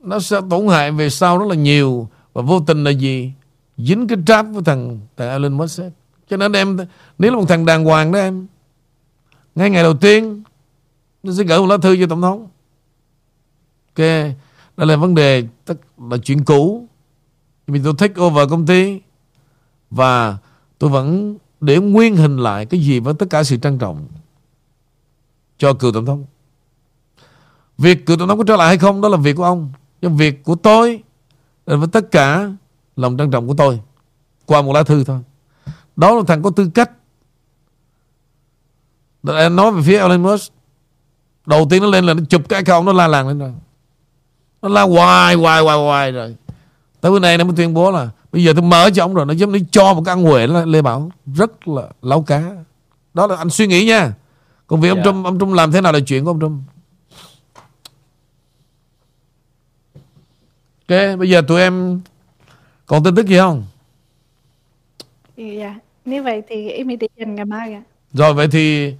nó 0.00 0.18
sẽ 0.20 0.40
tổn 0.50 0.68
hại 0.68 0.92
về 0.92 1.10
sau 1.10 1.38
rất 1.38 1.46
là 1.48 1.54
nhiều. 1.54 2.08
Và 2.32 2.42
vô 2.42 2.60
tình 2.60 2.84
là 2.84 2.90
gì? 2.90 3.32
Dính 3.76 4.08
cái 4.08 4.18
trap 4.26 4.46
với 4.52 4.62
thằng 4.64 5.00
thằng 5.16 5.28
Elon 5.28 5.52
Musk 5.52 5.80
ấy. 5.80 5.90
cho 6.28 6.36
nên 6.36 6.52
em 6.52 6.78
nếu 7.18 7.30
là 7.30 7.36
một 7.36 7.48
thằng 7.48 7.66
đàng 7.66 7.84
hoàng 7.84 8.12
đó 8.12 8.18
em 8.18 8.46
ngay 9.54 9.70
ngày 9.70 9.82
đầu 9.82 9.94
tiên 9.94 10.42
nó 11.22 11.32
sẽ 11.32 11.44
gửi 11.44 11.58
một 11.58 11.66
lá 11.66 11.76
thư 11.76 11.96
cho 12.00 12.06
tổng 12.06 12.22
thống. 12.22 12.48
Ok 13.96 14.06
đây 14.76 14.86
là 14.86 14.96
vấn 14.96 15.14
đề 15.14 15.44
tất 15.64 15.74
là 16.10 16.16
chuyện 16.24 16.44
cũ. 16.44 16.88
Vì 17.66 17.80
tôi 17.84 17.94
take 17.98 18.20
over 18.22 18.50
công 18.50 18.66
ty 18.66 19.00
và 19.90 20.38
tôi 20.78 20.90
vẫn 20.90 21.36
để 21.60 21.78
nguyên 21.78 22.16
hình 22.16 22.36
lại 22.36 22.66
cái 22.66 22.80
gì 22.80 23.00
với 23.00 23.14
tất 23.14 23.26
cả 23.30 23.44
sự 23.44 23.56
trân 23.56 23.78
trọng 23.78 24.06
cho 25.58 25.74
cựu 25.74 25.92
tổng 25.92 26.06
thống. 26.06 26.24
Việc 27.78 28.06
cựu 28.06 28.16
tổng 28.16 28.28
thống 28.28 28.38
có 28.38 28.44
trở 28.44 28.56
lại 28.56 28.68
hay 28.68 28.78
không, 28.78 29.00
đó 29.00 29.08
là 29.08 29.16
việc 29.16 29.36
của 29.36 29.44
ông. 29.44 29.72
Nhưng 30.00 30.16
việc 30.16 30.44
của 30.44 30.54
tôi 30.54 31.02
là 31.66 31.76
với 31.76 31.88
tất 31.88 32.10
cả 32.10 32.52
lòng 32.96 33.16
trân 33.18 33.30
trọng 33.30 33.48
của 33.48 33.54
tôi 33.54 33.80
qua 34.46 34.62
một 34.62 34.72
lá 34.72 34.82
thư 34.82 35.04
thôi. 35.04 35.20
Đó 35.96 36.14
là 36.14 36.22
thằng 36.26 36.42
có 36.42 36.50
tư 36.50 36.70
cách. 36.74 36.90
Nói 39.22 39.72
về 39.72 39.82
phía 39.82 39.98
Elon 39.98 40.22
Musk, 40.22 40.52
Đầu 41.46 41.66
tiên 41.70 41.82
nó 41.82 41.88
lên 41.88 42.04
là 42.04 42.14
nó 42.14 42.22
chụp 42.28 42.42
cái 42.48 42.64
không 42.64 42.84
Nó 42.84 42.92
la 42.92 43.06
làng 43.06 43.28
lên 43.28 43.38
rồi. 43.38 43.52
Nó 44.64 44.70
la 44.70 44.82
hoài 44.82 45.34
hoài 45.34 45.62
hoài 45.62 45.78
hoài 45.78 46.12
rồi. 46.12 46.36
Tới 47.00 47.12
bữa 47.12 47.18
nay 47.18 47.38
nó 47.38 47.44
mới 47.44 47.52
tuyên 47.56 47.74
bố 47.74 47.90
là 47.90 48.08
Bây 48.32 48.44
giờ 48.44 48.52
tôi 48.56 48.62
mở 48.62 48.90
cho 48.94 49.04
ông 49.04 49.14
rồi 49.14 49.26
Nó 49.26 49.32
giống 49.32 49.52
như 49.52 49.60
cho 49.70 49.94
một 49.94 50.02
cái 50.04 50.12
ăn 50.12 50.22
huệ 50.22 50.46
Lê 50.46 50.82
Bảo 50.82 51.10
Rất 51.34 51.68
là 51.68 51.82
lau 52.02 52.22
cá. 52.22 52.42
Đó 53.14 53.26
là 53.26 53.36
anh 53.36 53.50
suy 53.50 53.66
nghĩ 53.66 53.84
nha. 53.84 54.12
Còn 54.66 54.80
việc 54.80 54.88
ông 54.88 54.98
Dạ. 54.98 55.04
Trump 55.04 55.24
Ông 55.26 55.38
Trump 55.38 55.52
làm 55.54 55.72
thế 55.72 55.80
nào 55.80 55.92
là 55.92 56.00
chuyện 56.06 56.24
của 56.24 56.30
ông 56.30 56.40
Trump? 56.40 56.60
Ok 60.88 61.18
bây 61.18 61.30
giờ 61.30 61.42
tụi 61.48 61.60
em 61.60 62.00
Còn 62.86 63.04
tin 63.04 63.14
tức 63.14 63.26
gì 63.26 63.38
không? 63.38 63.64
Dạ, 65.36 65.74
nếu 66.04 66.22
vậy 66.22 66.42
thì 66.48 66.68
em 66.70 66.88
đi 66.88 67.06
dành 67.18 67.34
ngày 67.34 67.44
mai 67.44 67.74
ạ. 67.74 67.82
Rồi 68.12 68.34
vậy 68.34 68.48
thì 68.52 68.94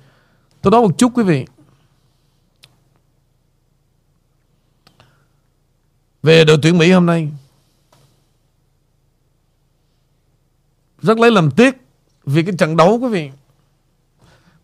Tôi 0.62 0.70
nói 0.70 0.80
một 0.80 0.98
chút 0.98 1.12
quý 1.14 1.22
vị 1.22 1.46
Về 6.24 6.44
đội 6.44 6.58
tuyển 6.62 6.78
Mỹ 6.78 6.92
hôm 6.92 7.06
nay. 7.06 7.30
Rất 11.02 11.18
lấy 11.18 11.30
làm 11.30 11.50
tiếc 11.50 11.74
Vì 12.24 12.42
cái 12.42 12.54
trận 12.58 12.76
đấu, 12.76 12.98
quý 13.02 13.08
vị. 13.08 13.30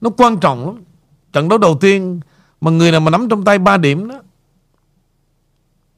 Nó 0.01 0.11
quan 0.11 0.41
trọng 0.41 0.67
lắm. 0.67 0.85
Trận 1.33 1.49
đấu 1.49 1.59
đầu 1.59 1.79
tiên 1.81 2.21
Mà 2.61 2.71
người 2.71 2.91
nào 2.91 3.01
mà 3.01 3.11
nắm 3.11 3.29
trong 3.29 3.45
tay 3.45 3.59
3 3.59 3.77
điểm 3.77 4.09
đó, 4.09 4.23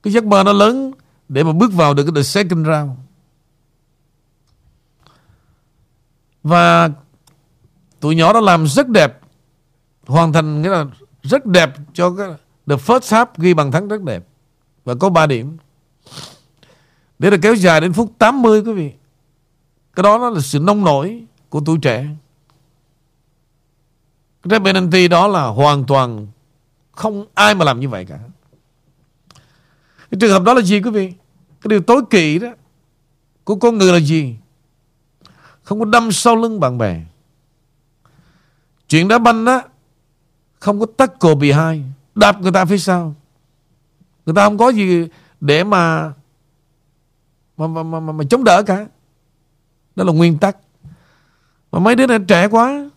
Cái 0.03 0.13
giấc 0.13 0.25
mơ 0.25 0.43
nó 0.43 0.53
lớn 0.53 0.93
Để 1.29 1.45
mà 1.45 1.53
bước 1.53 1.73
vào 1.73 1.95
được 1.95 2.05
cái 2.05 2.13
the 2.15 2.23
second 2.23 2.67
round. 2.67 2.91
Và 6.43 6.91
Tụi 8.01 8.17
nhỏ 8.17 8.33
đã 8.33 8.41
làm 8.41 8.67
rất 8.67 8.89
đẹp, 8.89 9.21
Hoàn 10.07 10.33
thành 10.33 10.63
nghĩa 10.63 10.71
là 10.71 10.85
rất 11.23 11.47
đẹp 11.47 11.73
cho 11.93 12.15
cái 12.17 12.29
The 12.67 12.77
first 12.77 13.01
half 13.01 13.27
ghi 13.37 13.55
bàn 13.55 13.73
thắng 13.73 13.89
rất 13.89 14.03
đẹp. 14.03 14.25
Và 14.85 14.95
có 14.95 15.09
3 15.09 15.27
điểm. 15.27 15.57
Để 17.19 17.31
là 17.31 17.37
kéo 17.43 17.55
dài 17.55 17.81
đến 17.81 17.93
phút 17.93 18.13
80 18.19 18.63
quý 18.63 18.73
vị, 18.73 18.93
Cái 19.95 20.03
đó 20.03 20.19
đó 20.19 20.31
là 20.31 20.41
sự 20.41 20.59
nông 20.59 20.85
nổi 20.85 21.25
Của 21.49 21.61
tuổi 21.67 21.79
trẻ. 21.83 22.07
Cái 24.49 24.61
penalty 24.61 25.09
đó 25.09 25.29
là 25.29 25.47
hoàn 25.47 25.85
toàn 25.85 26.27
Không 26.93 27.27
ai 27.35 27.55
mà 27.55 27.65
làm 27.65 27.81
như 27.81 27.89
vậy 27.89 28.05
cả. 28.05 28.19
Cái 30.11 30.19
trường 30.21 30.33
hợp 30.33 30.43
đó 30.43 30.55
là 30.55 30.63
gì, 30.63 30.81
quý 30.83 30.91
vị? 30.91 31.13
Cái 31.61 31.69
điều 31.69 31.83
tối 31.83 32.03
kỵ 32.11 32.39
đó 32.39 32.49
Của 33.45 33.57
con 33.57 33.79
người 33.79 33.93
là 33.93 34.01
gì? 34.01 34.37
Không 35.63 35.79
có 35.79 35.85
đâm 35.85 36.13
sau 36.13 36.37
lưng 36.37 36.61
bạn 36.61 36.79
bè. 36.79 37.01
Chuyện 38.89 39.09
đá 39.09 39.19
banh 39.19 39.45
đó 39.45 39.63
Không 40.59 40.81
có 40.81 40.87
tackle 40.97 41.35
behind 41.35 41.85
Đạp 42.15 42.41
người 42.41 42.53
ta 42.53 42.65
phía 42.65 42.79
sau. 42.79 43.15
Người 44.27 44.35
ta 44.35 44.45
không 44.45 44.59
có 44.59 44.69
gì 44.69 45.09
để 45.41 45.65
mà 45.65 46.13
mà, 47.57 47.67
mà, 47.67 47.83
mà, 47.83 48.01
mà, 48.01 48.13
mà 48.13 48.25
chống 48.31 48.45
đỡ 48.45 48.63
cả. 48.63 48.87
Đó 49.97 50.05
là 50.05 50.13
nguyên 50.13 50.39
tắc. 50.39 50.57
Mà 51.73 51.79
mấy 51.79 51.95
đứa 51.95 52.07
này 52.07 52.19
trẻ 52.29 52.49
quá 52.49 52.91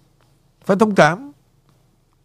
Phải 0.66 0.78
thông 0.78 0.96
cảm. 0.96 1.32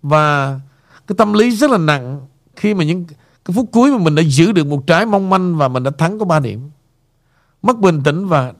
Và 0.02 0.60
cái 1.06 1.16
tâm 1.18 1.32
lý 1.32 1.50
rất 1.50 1.70
là 1.70 1.78
nặng 1.78 2.26
Khi 2.56 2.74
mà 2.74 2.84
những 2.84 3.04
cái 3.44 3.54
phút 3.54 3.66
cuối 3.72 3.90
mà 3.90 3.98
mình 3.98 4.14
đã 4.14 4.22
giữ 4.22 4.52
được 4.52 4.66
một 4.66 4.86
trái 4.86 5.06
mong 5.06 5.30
manh 5.30 5.56
Và 5.56 5.68
mình 5.68 5.82
đã 5.82 5.90
thắng 5.98 6.18
có 6.18 6.24
3 6.24 6.40
điểm. 6.40 6.70
Mất 7.62 7.78
bình 7.78 8.02
tĩnh 8.02 8.26
và 8.26 8.52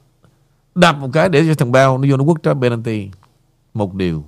Đạp 0.75 0.93
một 0.93 1.09
cái 1.13 1.29
để 1.29 1.45
cho 1.47 1.55
thằng 1.55 1.71
bao 1.71 1.97
Nó 1.97 2.07
vô 2.11 2.17
nó 2.17 2.23
quất 2.25 2.43
trái 2.43 2.55
penalty. 2.61 3.09
Một 3.73 3.93
điều. 3.95 4.25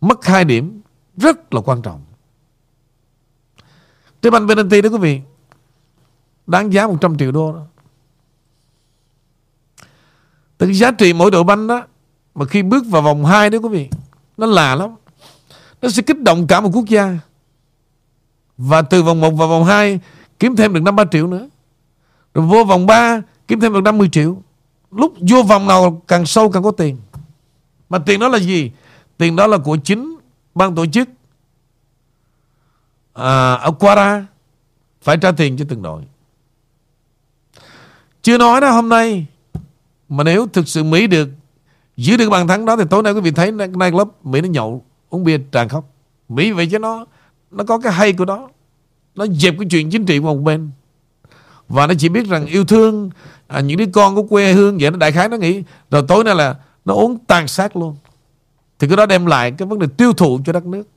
Mất 0.00 0.24
hai 0.24 0.44
điểm 0.44 0.80
Rất 1.16 1.54
là 1.54 1.60
quan 1.60 1.82
trọng. 1.82 2.04
Trái 4.22 4.30
banh 4.30 4.48
penalty 4.48 4.82
đó 4.82 4.88
quý 4.88 4.98
vị. 4.98 5.20
Đáng 6.46 6.72
giá 6.72 6.86
100 6.86 7.18
triệu 7.18 7.32
đô 7.32 7.52
đó. 7.52 7.66
Từ 10.58 10.66
cái 10.66 10.74
giá 10.74 10.90
trị 10.90 11.12
mỗi 11.12 11.30
đội 11.30 11.44
banh 11.44 11.66
đó 11.66 11.86
Mà 12.34 12.44
khi 12.44 12.62
bước 12.62 12.86
vào 12.86 13.02
vòng 13.02 13.24
2 13.24 13.50
đó 13.50 13.58
quý 13.58 13.68
vị 13.68 13.88
Nó 14.36 14.46
là 14.46 14.74
lắm. 14.74 14.90
Nó 15.82 15.88
sẽ 15.88 16.02
kích 16.02 16.22
động 16.22 16.46
cả 16.46 16.60
một 16.60 16.70
quốc 16.72 16.86
gia. 16.88 17.18
Và 18.56 18.82
từ 18.82 19.02
vòng 19.02 19.20
1 19.20 19.30
vào 19.30 19.48
vòng 19.48 19.64
2 19.64 20.00
Kiếm 20.38 20.56
thêm 20.56 20.74
được 20.74 20.80
5-3 20.80 21.06
triệu 21.10 21.26
nữa. 21.26 21.48
Rồi 22.34 22.46
vô 22.46 22.64
vòng 22.64 22.86
3 22.86 23.22
Kiếm 23.48 23.60
thêm 23.60 23.72
được 23.72 23.80
50 23.80 24.08
triệu. 24.12 24.42
Lúc 24.90 25.14
vô 25.20 25.42
vòng 25.42 25.66
nào 25.66 26.02
càng 26.08 26.26
sâu 26.26 26.50
càng 26.50 26.62
có 26.62 26.70
tiền. 26.70 26.96
Mà 27.88 27.98
tiền 27.98 28.20
đó 28.20 28.28
là 28.28 28.38
gì? 28.38 28.70
Tiền 29.18 29.36
đó 29.36 29.46
là 29.46 29.58
của 29.58 29.76
chính 29.76 30.16
ban 30.54 30.74
tổ 30.74 30.86
chức 30.86 31.08
à, 33.12 33.54
ở 33.54 33.70
Quara 33.70 34.26
phải 35.02 35.16
trả 35.16 35.32
tiền 35.32 35.56
cho 35.56 35.64
từng 35.68 35.82
đội. 35.82 36.02
Chưa 38.22 38.38
nói 38.38 38.60
đó 38.60 38.70
hôm 38.70 38.88
nay 38.88 39.26
mà 40.08 40.24
nếu 40.24 40.46
thực 40.52 40.68
sự 40.68 40.84
Mỹ 40.84 41.06
được 41.06 41.28
giữ 41.96 42.16
được 42.16 42.30
bàn 42.30 42.48
thắng 42.48 42.64
đó 42.64 42.76
thì 42.76 42.84
tối 42.90 43.02
nay 43.02 43.12
quý 43.12 43.20
vị 43.20 43.30
thấy 43.30 43.52
nay 43.52 43.90
Mỹ 44.22 44.40
nó 44.40 44.48
nhậu 44.48 44.84
uống 45.10 45.24
bia 45.24 45.38
tràn 45.52 45.68
khóc. 45.68 45.84
Mỹ 46.28 46.52
vậy 46.52 46.66
chứ 46.66 46.78
nó 46.78 47.06
nó 47.50 47.64
có 47.64 47.78
cái 47.78 47.92
hay 47.92 48.12
của 48.12 48.24
nó. 48.24 48.48
Nó 49.14 49.26
dẹp 49.26 49.54
cái 49.58 49.68
chuyện 49.70 49.90
chính 49.90 50.06
trị 50.06 50.18
qua 50.18 50.32
một 50.32 50.40
bên. 50.40 50.70
Và 51.68 51.86
nó 51.86 51.94
chỉ 51.98 52.08
biết 52.08 52.26
rằng 52.26 52.46
yêu 52.46 52.64
thương 52.64 53.10
à, 53.46 53.60
những 53.60 53.78
đứa 53.78 53.86
con 53.92 54.14
của 54.14 54.22
quê 54.22 54.52
hương 54.52 54.78
vậy 54.78 54.90
nó 54.90 54.96
đại 54.96 55.12
khái 55.12 55.28
nó 55.28 55.36
nghĩ 55.36 55.62
rồi 55.90 56.04
tối 56.08 56.24
nay 56.24 56.34
là 56.34 56.56
nó 56.84 56.94
uống 56.94 57.18
tàn 57.18 57.48
sát 57.48 57.76
luôn. 57.76 57.96
Thì 58.78 58.88
cái 58.88 58.96
đó 58.96 59.06
đem 59.06 59.26
lại 59.26 59.50
cái 59.50 59.68
vấn 59.68 59.78
đề 59.78 59.86
tiêu 59.96 60.12
thụ 60.12 60.40
cho 60.44 60.52
đất 60.52 60.66
nước. 60.66 60.88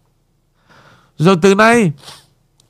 Rồi 1.17 1.37
từ 1.41 1.55
nay 1.55 1.91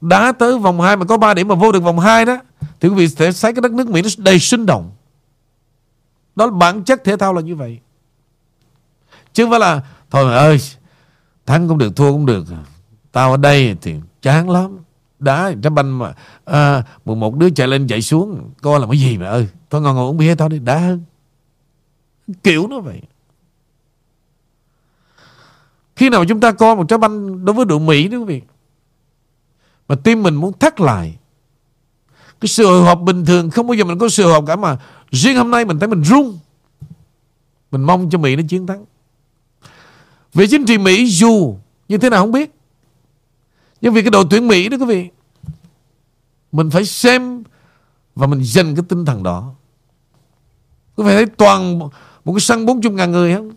đá 0.01 0.31
tới 0.31 0.59
vòng 0.59 0.81
2 0.81 0.97
mà 0.97 1.05
có 1.05 1.17
3 1.17 1.33
điểm 1.33 1.47
mà 1.47 1.55
vô 1.55 1.71
được 1.71 1.83
vòng 1.83 1.99
2 1.99 2.25
đó 2.25 2.37
thì 2.79 2.89
quý 2.89 2.95
vị 2.95 3.07
sẽ 3.07 3.31
thấy 3.41 3.53
cái 3.53 3.61
đất 3.61 3.71
nước 3.71 3.89
Mỹ 3.89 4.01
nó 4.01 4.09
đầy 4.17 4.39
sinh 4.39 4.65
động. 4.65 4.91
Đó 6.35 6.45
là 6.45 6.51
bản 6.51 6.83
chất 6.83 7.03
thể 7.03 7.17
thao 7.17 7.33
là 7.33 7.41
như 7.41 7.55
vậy. 7.55 7.79
Chứ 9.33 9.43
không 9.43 9.51
phải 9.51 9.59
là 9.59 9.81
thôi 10.11 10.35
ơi 10.35 10.59
thắng 11.45 11.67
cũng 11.67 11.77
được 11.77 11.95
thua 11.95 12.11
cũng 12.11 12.25
được. 12.25 12.45
Tao 13.11 13.31
ở 13.31 13.37
đây 13.37 13.77
thì 13.81 13.95
chán 14.21 14.49
lắm. 14.49 14.77
Đá 15.19 15.53
trái 15.63 15.69
banh 15.69 15.99
mà 15.99 16.13
à, 16.45 16.83
một, 17.05 17.15
một 17.15 17.35
đứa 17.35 17.49
chạy 17.49 17.67
lên 17.67 17.87
chạy 17.87 18.01
xuống 18.01 18.51
coi 18.61 18.79
là 18.79 18.87
cái 18.87 18.99
gì 18.99 19.17
mà 19.17 19.27
ơi 19.27 19.47
thôi 19.69 19.81
ngon 19.81 19.95
ngồi 19.95 20.09
uống 20.09 20.17
bia 20.17 20.35
tao 20.35 20.49
đi 20.49 20.59
đá 20.59 20.77
hơn 20.77 21.03
kiểu 22.43 22.67
nó 22.67 22.79
vậy 22.79 23.01
khi 25.95 26.09
nào 26.09 26.25
chúng 26.25 26.39
ta 26.39 26.51
coi 26.51 26.75
một 26.75 26.85
trái 26.87 26.99
banh 26.99 27.45
đối 27.45 27.53
với 27.53 27.65
đội 27.65 27.79
Mỹ 27.79 28.07
đó 28.07 28.17
quý 28.17 28.23
vị 28.23 28.41
mà 29.87 29.95
tim 29.95 30.23
mình 30.23 30.35
muốn 30.35 30.53
thắt 30.53 30.79
lại. 30.79 31.17
Cái 32.39 32.49
sự 32.49 32.65
hồi 32.65 32.81
hộp 32.81 33.01
bình 33.01 33.25
thường, 33.25 33.49
Không 33.49 33.67
bao 33.67 33.73
giờ 33.73 33.83
mình 33.83 33.97
có 33.97 34.09
sự 34.09 34.23
hồi 34.23 34.33
hộp 34.33 34.43
cả, 34.47 34.55
mà 34.55 34.77
Riêng 35.11 35.37
hôm 35.37 35.51
nay 35.51 35.65
mình 35.65 35.79
thấy 35.79 35.87
mình 35.87 36.01
run. 36.01 36.37
Mình 37.71 37.83
mong 37.83 38.09
cho 38.09 38.17
Mỹ 38.17 38.35
nó 38.35 38.41
chiến 38.49 38.67
thắng. 38.67 38.85
Về 40.33 40.47
chính 40.47 40.65
trị 40.65 40.77
Mỹ 40.77 41.05
dù 41.05 41.55
Như 41.87 41.97
thế 41.97 42.09
nào 42.09 42.21
không 42.21 42.31
biết. 42.31 42.51
Nhưng 43.81 43.93
vì 43.93 44.01
cái 44.01 44.11
đội 44.11 44.25
tuyển 44.29 44.47
Mỹ 44.47 44.69
đó, 44.69 44.77
quý 44.77 44.85
vị, 44.85 45.09
Mình 46.51 46.69
phải 46.69 46.85
xem 46.85 47.43
Và 48.15 48.27
mình 48.27 48.43
dành 48.43 48.75
cái 48.75 48.85
tinh 48.89 49.05
thần 49.05 49.23
đó. 49.23 49.53
Quý 50.95 51.03
vị 51.03 51.13
thấy 51.13 51.25
toàn 51.25 51.79
Một 52.25 52.33
cái 52.33 52.39
sân 52.39 52.65
40 52.65 52.91
ngàn 52.91 53.11
người 53.11 53.35
không? 53.35 53.51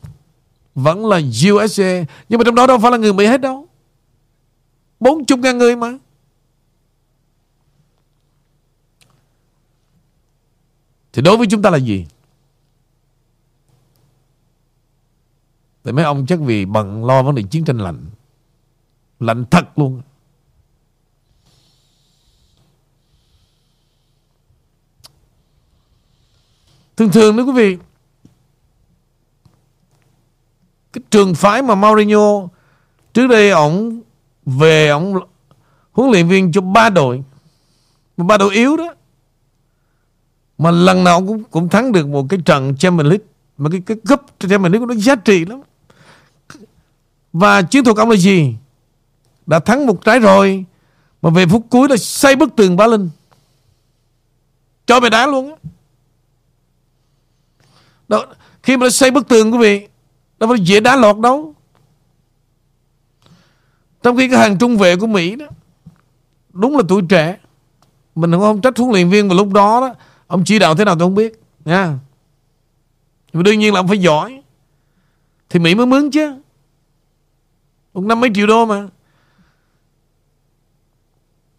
Vẫn 0.74 1.06
là 1.06 1.20
USA 1.52 2.04
Nhưng 2.28 2.38
mà 2.38 2.44
trong 2.44 2.54
đó 2.54 2.66
đâu 2.66 2.78
phải 2.78 2.90
là 2.90 2.96
người 2.96 3.12
Mỹ 3.12 3.26
hết 3.26 3.40
đâu. 3.40 3.66
40 5.00 5.38
ngàn 5.38 5.58
người 5.58 5.76
mà. 5.76 5.98
Thì 11.12 11.22
đối 11.22 11.36
với 11.36 11.46
chúng 11.50 11.62
ta 11.62 11.70
là 11.70 11.78
gì? 11.78 12.06
Thì 15.84 15.92
mấy 15.92 16.04
ông 16.04 16.26
chắc 16.26 16.38
vì 16.40 16.64
bận 16.64 17.04
lo 17.04 17.22
vấn 17.22 17.34
đề 17.34 17.42
chiến 17.42 17.64
tranh 17.64 17.78
lạnh. 17.78 18.06
Lạnh 19.20 19.44
thật 19.50 19.78
luôn. 19.78 20.02
Thường 26.96 27.11
thường 27.12 27.36
đó 27.36 27.42
quý 27.42 27.52
vị, 27.52 27.78
cái 30.92 31.02
trường 31.11 31.34
phái 31.34 31.62
mà 31.62 31.74
Mourinho, 31.74 32.48
trước 33.14 33.26
đây 33.26 33.50
ổng 33.50 34.00
về 34.46 34.88
ổng 34.88 35.14
huấn 35.92 36.11
luyện 36.11 36.28
viên 36.28 36.52
cho 36.52 36.61
ba 36.61 36.90
đội 36.90 37.22
ba 38.16 38.36
đội 38.36 38.54
yếu 38.54 38.76
đó 38.76 38.94
mà 40.59 40.70
lần 40.70 41.04
nào 41.04 41.26
cũng 41.26 41.44
cũng 41.44 41.68
thắng 41.68 41.92
được 41.92 42.09
một 42.09 42.26
cái 42.28 42.40
trận 42.44 42.76
Champions 42.76 43.09
League. 43.09 43.26
Mà 43.59 43.70
cái 43.70 43.82
cái 43.86 43.96
cúp 44.09 44.20
Champions 44.40 44.72
League 44.72 44.86
nó 44.86 44.94
giá 44.94 45.14
trị 45.14 45.44
lắm. 45.44 45.61
Và 47.32 47.62
chiến 47.62 47.84
thuật 47.84 47.96
ông 47.96 48.11
là 48.11 48.16
gì? 48.16 48.54
Đã 49.46 49.59
thắng 49.59 49.86
một 49.86 50.04
trái 50.04 50.18
rồi 50.18 50.64
mà 51.22 51.30
về 51.30 51.46
phút 51.46 51.66
cuối 51.70 51.88
là 51.88 51.96
xây 51.96 52.36
bức 52.36 52.56
tường 52.56 52.76
Bá 52.76 52.86
Linh 52.86 53.11
cho 54.86 55.00
mày 55.00 55.11
đá 55.11 55.26
luôn 55.26 55.50
á. 55.50 55.56
Đó, 58.09 58.26
khi 58.62 58.76
mà 58.76 58.86
nó 58.86 58.90
xây 58.90 59.11
bức 59.11 59.28
tường 59.28 59.52
quý 59.52 59.59
vị 59.59 59.88
đâu 60.38 60.48
phải 60.48 60.61
dễ 60.61 60.80
đá 60.80 60.96
lọt 60.96 61.18
đâu. 61.18 61.54
Trong 64.02 64.16
khi 64.16 64.28
cái 64.28 64.38
hàng 64.38 64.59
trung 64.59 64.76
vệ 64.76 64.96
của 64.96 65.06
Mỹ 65.06 65.36
đó 65.36 65.46
đúng 66.52 66.76
là 66.76 66.82
tuổi 66.88 67.02
trẻ. 67.09 67.36
Mình 68.14 68.32
không 68.32 68.61
trách 68.61 68.78
huấn 68.78 68.90
luyện 68.90 69.11
viên 69.11 69.28
vào 69.28 69.36
lúc 69.36 69.52
đó 69.52 69.80
đó 69.80 69.94
ông 70.28 70.44
chỉ 70.44 70.58
đạo 70.58 70.74
thế 70.74 70.84
nào 70.84 70.94
tôi 70.94 71.06
không 71.06 71.14
biết, 71.14 71.40
nha. 71.64 71.98
Nhưng 73.32 73.42
đương 73.42 73.58
nhiên 73.58 73.74
là 73.74 73.80
ông 73.80 73.88
phải 73.88 73.98
giỏi. 73.98 74.42
Thì 75.50 75.58
Mỹ 75.58 75.74
mới 75.74 75.86
mướn 75.86 76.10
chứ. 76.10 76.34
Ông 77.92 78.08
năm 78.08 78.20
mấy 78.20 78.30
triệu 78.34 78.46
đô 78.46 78.66
mà. 78.66 78.88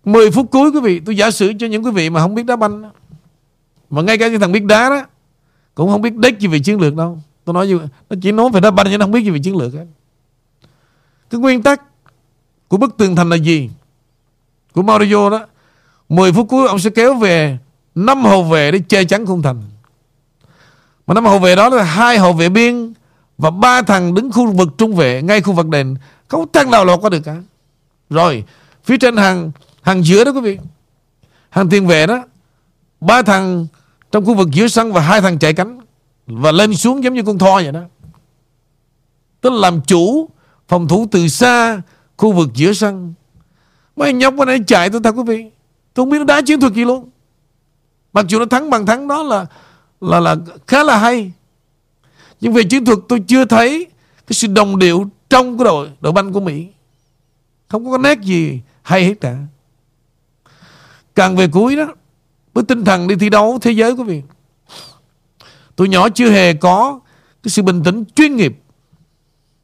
10 0.06 0.32
phút 0.32 0.52
cuối 0.52 0.72
quý 0.72 0.80
vị, 0.80 1.00
tôi 1.00 1.18
giả 1.18 1.32
sử 1.32 1.54
cho 1.60 1.68
những 1.68 1.86
quý 1.86 1.92
vị 1.92 2.10
mà 2.10 2.20
không 2.20 2.36
biết 2.36 2.46
đá 2.46 2.56
banh 2.56 2.92
mà 3.90 4.02
ngay 4.02 4.18
cả 4.18 4.28
những 4.28 4.40
thằng 4.40 4.52
biết 4.52 4.64
đá 4.64 4.90
đó, 4.90 5.06
cũng 5.76 5.92
không 5.92 6.02
biết 6.02 6.16
đếch 6.16 6.40
gì 6.40 6.48
về 6.48 6.60
chiến 6.60 6.80
lược 6.80 6.96
đâu. 6.96 7.20
Tôi 7.46 7.54
nói 7.54 7.68
như 7.68 7.80
nó 8.10 8.16
chỉ 8.22 8.32
nói 8.32 8.50
về 8.54 8.60
đá 8.60 8.72
banh 8.72 8.88
chứ 8.90 8.98
nó 8.98 9.06
không 9.06 9.12
biết 9.12 9.24
gì 9.24 9.30
về 9.30 9.40
chiến 9.40 9.58
lược 9.58 9.74
hết 9.74 9.86
cái 11.30 11.42
nguyên 11.42 11.64
tắc 11.64 11.82
của 12.68 12.78
bức 12.78 12.98
tường 12.98 13.16
thành 13.16 13.30
là 13.30 13.36
gì? 13.36 13.70
Của 14.74 14.82
Mario 14.82 15.30
đó. 15.30 15.46
10 16.10 16.34
phút 16.34 16.48
cuối 16.50 16.68
ông 16.68 16.80
sẽ 16.80 16.90
kéo 16.90 17.14
về 17.14 17.58
năm 18.06 18.26
hậu 18.26 18.44
vệ 18.44 18.72
để 18.72 18.80
che 18.80 19.04
chắn 19.04 19.26
khung 19.26 19.42
thành. 19.42 19.62
Mà 21.08 21.14
năm 21.14 21.26
hậu 21.26 21.40
vệ 21.40 21.56
đó 21.56 21.70
là 21.70 21.84
hai 21.84 22.18
hậu 22.18 22.34
vệ 22.34 22.50
biên 22.50 22.94
và 23.38 23.50
ba 23.50 23.82
thằng 23.82 24.14
đứng 24.14 24.32
khu 24.32 24.52
vực 24.52 24.70
trung 24.78 24.96
vệ 24.96 25.22
ngay 25.22 25.42
khu 25.42 25.54
vực 25.54 25.68
đền. 25.68 25.96
Không 26.28 26.46
thằng 26.54 26.72
nào 26.72 26.86
lọt 26.86 27.02
qua 27.02 27.10
được 27.10 27.20
cả. 27.20 27.36
Rồi, 28.10 28.44
phía 28.84 28.98
trên 28.98 29.18
hàng 29.18 29.52
hàng 29.82 30.06
giữa 30.06 30.24
đó 30.24 30.32
quý 30.32 30.42
vị. 30.42 30.58
Hàng 31.50 31.70
tiền 31.70 31.88
vệ 31.88 32.08
đó, 32.08 32.24
ba 33.02 33.22
thằng 33.22 33.68
trong 34.12 34.26
khu 34.26 34.34
vực 34.34 34.50
giữa 34.52 34.68
sân 34.68 34.94
và 34.94 35.02
hai 35.02 35.22
thằng 35.22 35.40
chạy 35.40 35.54
cánh 35.54 35.80
và 36.28 36.52
lên 36.52 36.76
xuống 36.76 37.04
giống 37.04 37.14
như 37.14 37.24
con 37.24 37.38
thoi 37.38 37.64
vậy 37.64 37.72
đó. 37.72 37.82
Tức 39.42 39.50
là 39.50 39.60
làm 39.60 39.82
chủ 39.82 40.30
phòng 40.68 40.88
thủ 40.88 41.08
từ 41.12 41.28
xa 41.28 41.82
khu 42.18 42.32
vực 42.32 42.50
giữa 42.54 42.74
sân. 42.74 43.14
Mấy 43.96 44.14
nhóc 44.14 44.34
bên 44.34 44.48
này 44.48 44.60
chạy 44.68 44.90
tôi 44.90 45.02
thật 45.04 45.12
quý 45.12 45.24
vị. 45.24 45.46
Tôi 45.94 46.04
không 46.04 46.10
biết 46.10 46.18
nó 46.18 46.24
đá 46.24 46.42
chiến 46.42 46.60
thuật 46.60 46.74
gì 46.74 46.86
luôn 46.86 47.10
mặc 48.14 48.26
dù 48.28 48.40
nó 48.40 48.46
thắng 48.46 48.70
bằng 48.70 48.86
thắng 48.86 49.08
đó 49.08 49.24
là 49.24 49.46
là 50.02 50.20
là 50.20 50.36
khá 50.68 50.84
là 50.84 50.98
hay. 50.98 51.32
Nhưng 52.42 52.54
về 52.54 52.64
chiến 52.64 52.86
thuật 52.86 53.00
tôi 53.10 53.24
chưa 53.28 53.46
thấy 53.46 53.88
cái 54.28 54.34
sự 54.34 54.48
đồng 54.48 54.80
điệu 54.80 55.10
trong 55.30 55.58
cái 55.58 55.66
đội 55.66 55.90
đội 56.02 56.12
banh 56.12 56.34
của 56.34 56.40
Mỹ. 56.40 56.68
Không 57.68 57.86
có 57.86 57.98
cái 57.98 58.16
nét 58.16 58.24
gì 58.24 58.62
hay 58.82 59.04
hết 59.04 59.14
cả. 59.22 59.38
Càng 61.16 61.36
về 61.36 61.48
cuối 61.48 61.76
đó, 61.76 61.88
với 62.54 62.64
tinh 62.64 62.86
thần 62.86 63.08
đi 63.08 63.16
thi 63.16 63.30
đấu 63.30 63.60
thế 63.62 63.72
giới 63.72 63.96
của 63.96 64.04
mình 64.04 64.22
tôi 65.80 65.90
nhỏ 65.90 66.10
chưa 66.10 66.30
hề 66.30 66.54
có 66.54 67.00
cái 67.44 67.50
sự 67.50 67.62
bình 67.62 67.84
tĩnh 67.84 68.04
chuyên 68.16 68.36
nghiệp. 68.36 68.60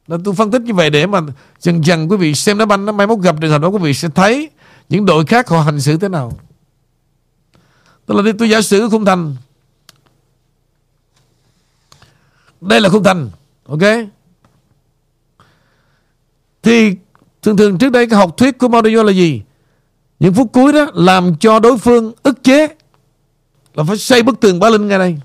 Là 0.06 0.16
tôi 0.24 0.34
phân 0.34 0.50
tích 0.50 0.62
như 0.62 0.74
vậy 0.74 0.90
để 0.90 1.06
mà 1.06 1.20
dần 1.58 1.84
dần 1.84 2.10
quý 2.10 2.16
vị 2.16 2.34
xem 2.34 2.58
đá 2.58 2.66
banh 2.66 2.84
nó 2.84 2.92
mai 2.92 3.06
mốt 3.06 3.18
gặp 3.18 3.36
trường 3.40 3.50
hợp 3.50 3.62
đó, 3.62 3.68
quý 3.68 3.78
vị 3.78 3.94
sẽ 3.94 4.08
thấy 4.14 4.50
những 4.88 5.06
đội 5.06 5.26
khác 5.26 5.48
họ 5.48 5.60
hành 5.60 5.80
xử 5.80 5.96
thế 5.96 6.08
nào 6.08 6.32
tức 8.06 8.14
là 8.14 8.22
đi 8.22 8.32
tôi 8.38 8.50
giả 8.50 8.62
sử 8.62 8.88
khung 8.90 9.04
thành. 9.04 9.36
Đây 12.60 12.80
là 12.80 12.88
khung 12.88 13.04
thành, 13.04 13.30
ok? 13.66 13.80
Thì 16.62 16.96
thường 17.42 17.56
thường 17.56 17.78
trước 17.78 17.92
đây 17.92 18.06
cái 18.06 18.18
học 18.18 18.36
thuyết 18.36 18.58
của 18.58 18.68
Mourinho 18.68 19.02
là 19.02 19.12
gì? 19.12 19.42
Những 20.18 20.34
phút 20.34 20.52
cuối 20.52 20.72
đó 20.72 20.86
làm 20.94 21.36
cho 21.36 21.58
đối 21.58 21.78
phương 21.78 22.12
ức 22.22 22.42
chế 22.42 22.68
là 23.74 23.84
phải 23.84 23.96
xây 23.96 24.22
bức 24.22 24.40
tường 24.40 24.60
Ba 24.60 24.70
Linh 24.70 24.88
ngay 24.88 24.98
đây. 24.98 25.18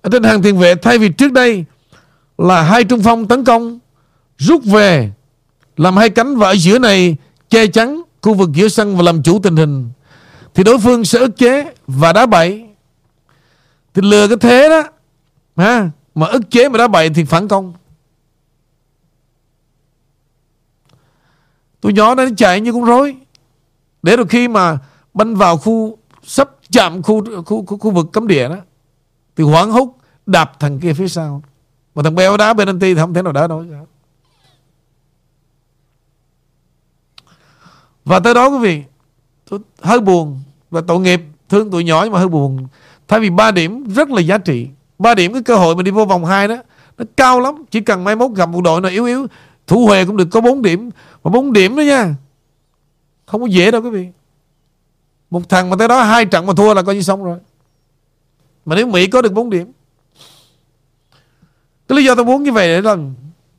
Ở 0.00 0.10
trên 0.12 0.22
hàng 0.22 0.42
tiền 0.42 0.58
vệ, 0.58 0.74
thay 0.74 0.98
vì 0.98 1.08
trước 1.08 1.32
đây 1.32 1.64
là 2.38 2.62
hai 2.62 2.84
trung 2.84 3.02
phong 3.02 3.28
tấn 3.28 3.44
công, 3.44 3.78
rút 4.38 4.64
về, 4.64 5.10
làm 5.76 5.96
hai 5.96 6.10
cánh 6.10 6.36
và 6.36 6.48
ở 6.48 6.52
giữa 6.52 6.78
này 6.78 7.16
che 7.50 7.66
chắn 7.66 8.02
khu 8.22 8.34
vực 8.34 8.50
giữa 8.54 8.68
sân 8.68 8.96
và 8.96 9.02
làm 9.02 9.22
chủ 9.22 9.40
tình 9.42 9.56
hình 9.56 9.90
thì 10.56 10.64
đối 10.64 10.78
phương 10.78 11.04
sẽ 11.04 11.18
ức 11.18 11.36
chế 11.36 11.74
và 11.86 12.12
đá 12.12 12.26
bậy. 12.26 12.66
Thì 13.94 14.02
lừa 14.02 14.28
cái 14.28 14.36
thế 14.40 14.68
đó 14.68 14.82
ha 15.56 15.90
mà 16.14 16.26
ức 16.26 16.42
chế 16.50 16.68
mà 16.68 16.78
đá 16.78 16.88
bậy 16.88 17.10
thì 17.10 17.24
phản 17.24 17.48
công. 17.48 17.74
Tôi 21.80 21.92
nhỏ 21.92 22.14
nó 22.14 22.24
chạy 22.36 22.60
như 22.60 22.72
con 22.72 22.84
rối. 22.84 23.16
Để 24.02 24.16
rồi 24.16 24.26
khi 24.26 24.48
mà 24.48 24.78
banh 25.14 25.36
vào 25.36 25.56
khu 25.56 25.98
sắp 26.22 26.50
chạm 26.70 27.02
khu 27.02 27.42
khu 27.42 27.64
khu, 27.66 27.78
khu 27.78 27.90
vực 27.90 28.06
cấm 28.12 28.26
địa 28.26 28.48
đó 28.48 28.56
thì 29.36 29.44
hoảng 29.44 29.70
hốt 29.70 29.94
đạp 30.26 30.60
thằng 30.60 30.80
kia 30.80 30.92
phía 30.92 31.08
sau. 31.08 31.42
Mà 31.94 32.02
thằng 32.02 32.14
béo 32.14 32.36
đá 32.36 32.54
bên 32.54 32.68
penalty 32.68 32.94
thì 32.94 33.00
không 33.00 33.14
thể 33.14 33.22
nào 33.22 33.32
đá 33.32 33.46
nổi 33.46 33.66
và 38.04 38.20
tới 38.20 38.34
đó 38.34 38.48
quý 38.48 38.58
vị 38.58 38.82
tôi 39.50 39.60
hơi 39.82 40.00
buồn 40.00 40.42
và 40.76 40.82
tội 40.86 41.00
nghiệp, 41.00 41.20
thương 41.48 41.70
tụi 41.70 41.84
nhỏ 41.84 42.00
nhưng 42.04 42.12
mà 42.12 42.18
hơi 42.18 42.28
buồn. 42.28 42.66
Thay 43.08 43.20
vì 43.20 43.30
ba 43.30 43.50
điểm 43.50 43.84
rất 43.94 44.10
là 44.10 44.20
giá 44.20 44.38
trị. 44.38 44.68
Ba 44.98 45.14
điểm 45.14 45.32
cái 45.32 45.42
cơ 45.42 45.56
hội 45.56 45.76
mà 45.76 45.82
đi 45.82 45.90
vô 45.90 46.04
vòng 46.04 46.24
2 46.24 46.48
đó, 46.48 46.56
nó 46.98 47.04
cao 47.16 47.40
lắm. 47.40 47.54
Chỉ 47.70 47.80
cần 47.80 48.04
mai 48.04 48.16
mốt 48.16 48.30
gặp 48.34 48.48
một 48.48 48.60
đội 48.60 48.80
nào 48.80 48.90
yếu 48.90 49.04
yếu, 49.04 49.26
thủ 49.66 49.86
huệ 49.86 50.04
cũng 50.04 50.16
được 50.16 50.28
có 50.30 50.40
4 50.40 50.62
điểm. 50.62 50.90
Mà 51.24 51.30
4 51.30 51.52
điểm 51.52 51.76
đó 51.76 51.82
nha, 51.82 52.14
không 53.26 53.40
có 53.40 53.46
dễ 53.46 53.70
đâu 53.70 53.82
quý 53.82 53.90
vị. 53.90 54.08
Một 55.30 55.48
thằng 55.48 55.70
mà 55.70 55.76
tới 55.78 55.88
đó 55.88 56.02
hai 56.02 56.24
trận 56.24 56.46
mà 56.46 56.52
thua 56.56 56.74
là 56.74 56.82
coi 56.82 56.94
như 56.94 57.02
xong 57.02 57.24
rồi. 57.24 57.38
Mà 58.64 58.76
nếu 58.76 58.86
Mỹ 58.86 59.06
có 59.06 59.22
được 59.22 59.32
4 59.32 59.50
điểm. 59.50 59.72
Cái 61.88 61.98
lý 61.98 62.04
do 62.04 62.14
tôi 62.14 62.24
muốn 62.24 62.42
như 62.42 62.52
vậy 62.52 62.82
là 62.82 62.96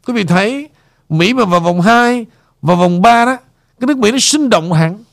quý 0.07 0.13
vị 0.13 0.24
thấy 0.24 0.70
Mỹ 1.09 1.34
mà 1.34 1.45
vào 1.45 1.59
vòng 1.59 1.82
2 1.82 2.26
vào 2.61 2.76
vòng 2.76 3.01
3 3.01 3.26
đó, 3.26 3.38
cái 3.80 3.88
nước 3.88 3.97
Mỹ 3.97 4.11
nó 4.11 4.18
sinh 4.22 4.49
động 4.49 4.74
hẳn. 4.74 5.03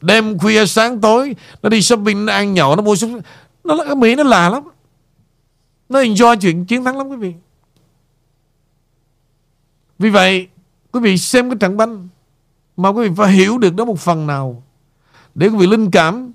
Đêm 0.00 0.38
khuya 0.38 0.66
sáng 0.66 1.00
tối 1.00 1.36
Nó 1.62 1.68
đi 1.68 1.82
shopping, 1.82 2.26
nó 2.26 2.32
ăn 2.32 2.54
nhậu, 2.54 2.76
nó 2.76 2.82
mua 2.82 2.96
súng 2.96 3.20
Nó 3.64 3.84
Ở 3.84 3.94
Mỹ 3.94 4.14
nó 4.14 4.22
lạ 4.22 4.50
lắm. 4.50 4.62
Nó 5.88 6.00
enjoy 6.00 6.36
chuyện 6.36 6.64
chiến 6.64 6.84
thắng 6.84 6.98
lắm 6.98 7.08
quý 7.08 7.16
vị. 7.16 7.34
Vì 9.98 10.10
vậy 10.10 10.48
Quý 10.92 11.00
vị 11.00 11.18
xem 11.18 11.50
cái 11.50 11.56
trận 11.60 11.76
banh 11.76 12.08
Mà 12.76 12.88
quý 12.88 13.08
vị 13.08 13.14
phải 13.16 13.32
hiểu 13.32 13.58
được 13.58 13.76
đó 13.76 13.84
một 13.84 13.98
phần 13.98 14.26
nào. 14.26 14.62
Để 15.34 15.46
quý 15.46 15.56
vị 15.56 15.66
linh 15.66 15.90
cảm 15.90 16.32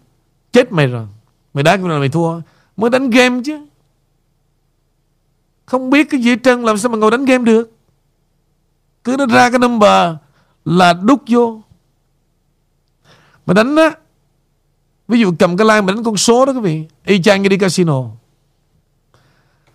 Chết 0.51 0.71
mày 0.71 0.87
rồi. 0.87 1.07
Mày 1.53 1.63
đá 1.63 1.77
cái 1.77 1.85
nào 1.85 1.99
mày 1.99 2.09
thua. 2.09 2.41
Mới 2.77 2.89
đánh 2.89 3.09
game 3.09 3.41
chứ. 3.45 3.65
Không 5.65 5.89
biết 5.89 6.07
cái 6.09 6.21
gì 6.21 6.29
hết 6.29 6.39
trơn 6.43 6.63
Làm 6.63 6.77
sao 6.77 6.91
mà 6.91 6.97
ngồi 6.97 7.11
đánh 7.11 7.25
game 7.25 7.43
được? 7.43 7.71
Cứ 9.03 9.15
nó 9.17 9.25
ra 9.25 9.49
cái 9.49 9.59
number 9.59 10.15
Là 10.65 10.93
đúc 10.93 11.21
vô 11.27 11.61
mà 13.45 13.53
đánh 13.53 13.75
á, 13.75 13.91
Ví 15.07 15.19
dụ 15.19 15.33
cầm 15.39 15.57
cái 15.57 15.67
line 15.67 15.81
mà 15.81 15.93
đánh 15.93 16.03
con 16.03 16.17
số 16.17 16.45
đó 16.45 16.53
quý 16.53 16.59
vị, 16.59 16.83
Y 17.05 17.21
chang 17.21 17.41
như 17.41 17.49
đi 17.49 17.57
casino. 17.57 18.03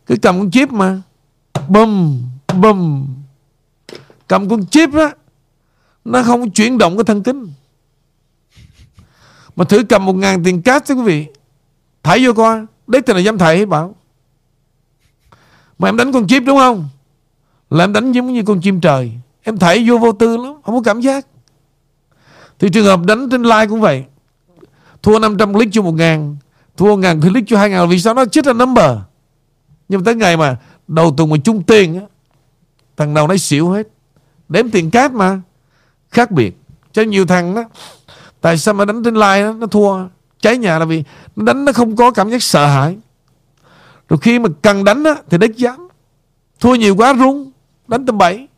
Cứ 0.07 0.17
cầm 0.23 0.39
con 0.39 0.51
chip 0.51 0.73
mà, 0.73 1.03
Bum 1.69 2.23
Bum. 2.61 3.07
Cầm 4.29 4.49
con 4.49 4.67
chip 4.67 4.95
á, 4.95 5.15
Nó 6.05 6.23
không 6.23 6.51
chuyển 6.51 6.79
động 6.79 6.97
cái 6.97 7.05
thân 7.05 7.23
kinh 7.23 7.53
Mà 9.57 9.65
thử 9.65 9.85
cầm 9.89 10.07
một 10.07 10.13
ngàn 10.13 10.45
tiền 10.45 10.63
cash 10.63 10.89
đó 10.89 10.95
quý 10.95 11.03
vị, 11.03 11.27
Thảy 12.03 12.27
vô 12.27 12.33
coi 12.33 12.67
Đấy 12.87 13.03
thì 13.07 13.15
là 13.15 13.21
dám 13.21 13.39
thảy 13.39 13.67
bảo. 13.67 13.95
Mà 15.79 15.89
em 15.89 15.97
đánh 15.97 16.13
con 16.13 16.27
chip 16.27 16.43
đúng 16.47 16.59
không? 16.59 16.89
Là 17.71 17.85
em 17.85 17.93
đánh 17.93 18.13
giống 18.13 18.33
như 18.33 18.43
con 18.47 18.61
chim 18.61 18.81
trời. 18.81 19.13
Em 19.43 19.59
thảy 19.59 19.85
vô 19.89 19.99
vô 19.99 20.13
tư 20.13 20.37
lắm, 20.37 20.55
Không 20.65 20.75
có 20.75 20.83
cảm 20.85 21.01
giác 21.01 21.27
thì 22.61 22.69
trường 22.69 22.85
hợp 22.85 23.01
đánh 23.05 23.29
trên 23.31 23.43
live 23.43 23.67
cũng 23.67 23.81
vậy. 23.81 24.05
Thua 25.03 25.19
500 25.19 25.55
click 25.55 25.73
cho 25.73 25.83
1 25.83 25.93
ngàn 25.93 26.37
Thua 26.77 26.97
ngàn 26.97 27.21
click 27.21 27.49
cho 27.49 27.59
2 27.59 27.71
ngàn 27.71 27.89
Vì 27.89 28.01
sao 28.01 28.15
nó 28.15 28.25
chết 28.25 28.47
là 28.47 28.53
number? 28.53 28.91
Nhưng 29.89 30.05
tới 30.05 30.15
ngày 30.15 30.37
mà 30.37 30.57
đầu 30.89 31.15
tuần 31.17 31.31
mà 31.31 31.37
chung 31.45 31.63
tiền 31.63 32.01
á 32.01 32.03
Thằng 32.97 33.15
nào 33.15 33.29
nấy 33.29 33.39
xỉu 33.39 33.71
hết. 33.71 33.89
Đếm 34.49 34.71
tiền 34.71 34.91
cát 34.91 35.13
mà. 35.13 35.41
Khác 36.11 36.31
biệt. 36.31 36.57
Cho 36.93 37.03
nhiều 37.03 37.27
thằng 37.27 37.55
đó 37.55 37.65
Tại 38.41 38.59
sao 38.59 38.75
mà 38.75 38.85
đánh 38.85 39.03
trên 39.05 39.15
live 39.15 39.43
đó, 39.43 39.53
nó 39.53 39.67
thua? 39.67 39.99
Cháy 40.41 40.59
nhà 40.59 40.79
là 40.79 40.85
vì 40.85 41.05
nó 41.37 41.45
đánh 41.45 41.65
nó 41.65 41.73
không 41.73 41.97
có 41.97 42.11
cảm 42.11 42.31
giác 42.31 42.43
sợ 42.43 42.67
hãi. 42.67 42.97
Rồi 44.09 44.19
khi 44.23 44.39
mà 44.39 44.49
cần 44.63 44.85
đánh 44.85 45.05
á, 45.05 45.15
thì 45.31 45.39
đếch 45.39 45.57
dám. 45.57 45.89
Thua 46.61 46.75
nhiều 46.75 46.97
quá 46.97 47.15
rung 47.19 47.51
Đánh 47.89 48.07
tầm 48.07 48.19
bậy. 48.19 48.49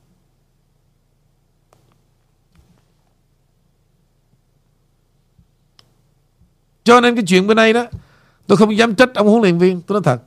Cho 6.85 7.01
nên 7.01 7.15
cái 7.15 7.25
chuyện 7.27 7.47
bên 7.47 7.57
đây 7.57 7.73
đó, 7.73 7.87
Tôi 8.47 8.57
không 8.57 8.77
dám 8.77 8.95
trách 8.95 9.15
ông 9.15 9.29
huấn 9.29 9.43
luyện 9.43 9.59
viên, 9.59 9.83
Tôi 9.83 9.95
nói 9.95 10.03
thật. 10.05 10.23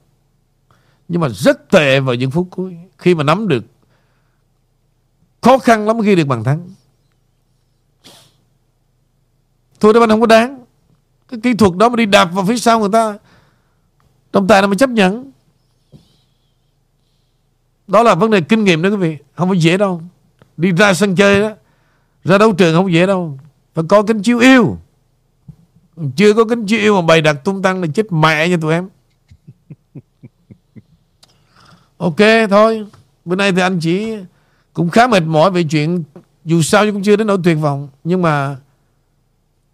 Nhưng 1.07 1.21
mà 1.21 1.29
rất 1.29 1.69
tệ 1.69 1.99
vào 1.99 2.15
những 2.15 2.31
phút 2.31 2.47
cuối, 2.51 2.77
Khi 2.97 3.15
mà 3.15 3.23
nắm 3.23 3.47
được. 3.47 3.63
Khó 5.41 5.57
khăn 5.57 5.87
lắm 5.87 6.01
khi 6.01 6.15
được 6.15 6.27
bàn 6.27 6.43
thắng. 6.43 6.69
Thôi 9.79 9.93
đó 9.93 9.99
anh 9.99 10.09
không 10.09 10.21
có 10.21 10.27
đáng. 10.27 10.65
Cái 11.27 11.39
kỹ 11.43 11.53
thuật 11.53 11.73
đó 11.75 11.89
mà 11.89 11.95
đi 11.95 12.05
đạp 12.05 12.25
vào 12.25 12.45
phía 12.45 12.57
sau 12.57 12.79
người 12.79 12.89
ta, 12.93 13.17
Trọng 14.33 14.47
tài 14.47 14.61
nó 14.61 14.67
mới 14.67 14.77
chấp 14.77 14.89
nhận. 14.89 15.31
Đó 17.87 18.03
là 18.03 18.15
vấn 18.15 18.31
đề 18.31 18.41
kinh 18.41 18.63
nghiệm 18.63 18.81
đó 18.81 18.89
quý 18.89 18.95
vị, 18.95 19.17
Không 19.35 19.49
phải 19.49 19.59
dễ 19.59 19.77
đâu. 19.77 20.01
Đi 20.57 20.71
ra 20.71 20.93
sân 20.93 21.15
chơi 21.15 21.41
đó, 21.41 21.51
Ra 22.23 22.37
đấu 22.37 22.53
trường 22.53 22.75
không 22.75 22.93
dễ 22.93 23.05
đâu. 23.05 23.39
Phải 23.75 23.83
có 23.89 24.03
kính 24.03 24.21
chiếu 24.21 24.39
yêu. 24.39 24.77
Chưa 26.15 26.33
có 26.33 26.45
kính 26.45 26.65
chiếu 26.65 26.79
yêu 26.79 27.01
mà 27.01 27.07
bày 27.07 27.21
đặt 27.21 27.33
tung 27.33 27.61
tăng 27.61 27.81
là 27.81 27.87
chết 27.93 28.11
mẹ 28.11 28.49
nha 28.49 28.57
tụi 28.61 28.73
em. 28.73 28.89
Ok 31.97 32.49
thôi. 32.49 32.85
Bữa 33.25 33.35
nay 33.35 33.51
thì 33.51 33.61
anh 33.61 33.79
chỉ 33.79 34.17
Cũng 34.73 34.89
khá 34.89 35.07
mệt 35.07 35.23
mỏi 35.23 35.51
về 35.51 35.63
chuyện 35.63 36.03
Dù 36.45 36.61
sao 36.61 36.85
cũng 36.85 37.03
chưa 37.03 37.15
đến 37.15 37.27
nỗi 37.27 37.37
tuyệt 37.43 37.57
vọng. 37.61 37.89
Nhưng 38.03 38.21
mà 38.21 38.57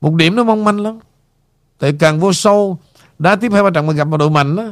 Một 0.01 0.13
điểm 0.13 0.36
nó 0.36 0.43
mong 0.43 0.63
manh 0.63 0.80
lắm. 0.80 0.99
Tại 1.80 1.93
càng 1.99 2.19
vô 2.19 2.34
sâu 2.34 2.80
Đá 3.22 3.36
tiếp 3.36 3.51
hai 3.51 3.63
ba 3.63 3.69
trận 3.69 3.88
mà 3.88 3.93
gặp 3.93 4.07
một 4.07 4.17
đội 4.17 4.30
mạnh 4.30 4.55
đó, 4.55 4.63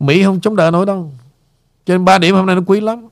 Mỹ 0.00 0.22
không 0.24 0.40
chống 0.40 0.56
đỡ 0.56 0.70
nổi 0.70 0.86
đâu. 0.86 1.12
Cho 1.84 1.94
nên 1.94 2.04
ba 2.04 2.18
điểm 2.18 2.34
hôm 2.34 2.46
nay 2.46 2.56
nó 2.56 2.62
quý 2.66 2.80
lắm. 2.80 3.08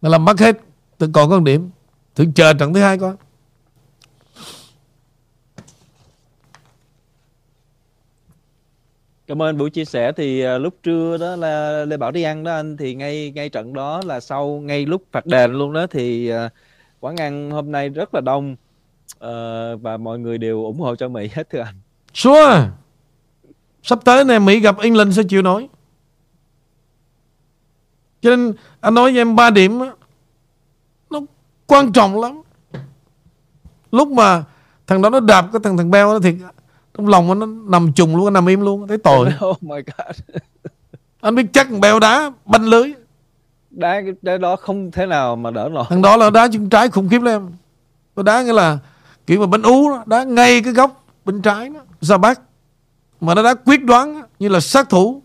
Mà 0.00 0.08
làm 0.08 0.24
mất 0.24 0.40
hết. 0.40 0.60
Tôi 0.98 1.10
còn 1.12 1.30
có 1.30 1.38
một 1.38 1.44
điểm. 1.44 1.70
Thử 2.14 2.24
chờ 2.34 2.52
trận 2.52 2.74
thứ 2.74 2.80
hai 2.80 2.98
coi. 2.98 3.14
Cảm 9.28 9.42
ơn 9.42 9.58
buổi 9.58 9.70
chia 9.70 9.84
sẻ 9.84 10.12
thì 10.12 10.40
à, 10.40 10.58
lúc 10.58 10.74
trưa 10.82 11.16
đó 11.20 11.36
là 11.36 11.84
Lê 11.84 11.96
Bảo 11.96 12.10
đi 12.10 12.22
ăn 12.22 12.44
đó 12.44 12.52
anh 12.52 12.76
thì 12.76 12.94
ngay 12.94 13.32
ngay 13.34 13.48
trận 13.48 13.72
đó 13.72 14.00
là 14.04 14.20
sau 14.20 14.46
ngay 14.48 14.86
lúc 14.86 15.02
phạt 15.12 15.26
đền 15.26 15.52
luôn 15.52 15.72
đó 15.72 15.86
thì 15.90 16.28
à, 16.28 16.50
quán 17.00 17.16
ăn 17.16 17.50
hôm 17.50 17.72
nay 17.72 17.88
rất 17.88 18.14
là 18.14 18.20
đông 18.20 18.52
uh, 18.52 19.82
và 19.82 19.96
mọi 19.96 20.18
người 20.18 20.38
đều 20.38 20.64
ủng 20.64 20.80
hộ 20.80 20.96
cho 20.96 21.08
Mỹ 21.08 21.28
hết 21.32 21.50
thưa 21.50 21.60
anh. 21.60 21.74
Sure. 22.14 22.68
Sắp 23.82 23.98
tới 24.04 24.24
này 24.24 24.40
Mỹ 24.40 24.60
gặp 24.60 24.78
England 24.78 25.16
sẽ 25.16 25.22
chịu 25.28 25.42
nổi. 25.42 25.68
Cho 28.20 28.30
nên 28.30 28.54
anh 28.80 28.94
nói 28.94 29.12
với 29.12 29.20
em 29.20 29.36
ba 29.36 29.50
điểm 29.50 29.78
nó 31.10 31.20
quan 31.66 31.92
trọng 31.92 32.20
lắm. 32.20 32.42
Lúc 33.92 34.08
mà 34.08 34.44
thằng 34.86 35.02
đó 35.02 35.10
nó 35.10 35.20
đạp 35.20 35.48
cái 35.52 35.60
thằng 35.64 35.76
thằng 35.76 35.90
Beo 35.90 36.12
đó 36.12 36.18
thì 36.22 36.34
trong 36.98 37.08
lòng 37.08 37.38
nó 37.38 37.46
nằm 37.46 37.92
trùng 37.92 38.16
luôn, 38.16 38.24
nó 38.24 38.30
nằm 38.30 38.46
im 38.46 38.60
luôn, 38.60 38.88
thấy 38.88 38.98
tội. 38.98 39.28
Oh 39.46 39.62
my 39.62 39.76
god. 39.76 40.16
anh 41.20 41.34
biết 41.34 41.46
chắc 41.52 41.66
Beo 41.80 42.00
đá 42.00 42.30
banh 42.44 42.64
lưới. 42.64 42.92
Đá 43.70 44.00
cái 44.24 44.38
đó 44.38 44.56
không 44.56 44.90
thể 44.90 45.06
nào 45.06 45.36
mà 45.36 45.50
đỡ 45.50 45.68
nổi. 45.72 45.84
Thằng 45.88 46.02
đó 46.02 46.16
là 46.16 46.30
đá 46.30 46.48
chân 46.52 46.70
trái 46.70 46.88
khủng 46.88 47.08
khiếp 47.08 47.22
lắm. 47.22 47.50
Nó 48.16 48.22
đá 48.22 48.42
nghĩa 48.42 48.52
là 48.52 48.78
kiểu 49.26 49.40
mà 49.40 49.46
bánh 49.46 49.62
ú 49.62 49.90
đó, 49.90 50.02
đá 50.06 50.24
ngay 50.24 50.62
cái 50.62 50.72
góc 50.72 51.04
bên 51.24 51.42
trái 51.42 51.68
đó, 51.68 51.80
ra 52.00 52.16
bác 52.18 52.40
mà 53.20 53.34
nó 53.34 53.42
đã 53.42 53.54
quyết 53.54 53.84
đoán 53.84 54.22
như 54.38 54.48
là 54.48 54.60
sát 54.60 54.88
thủ 54.88 55.22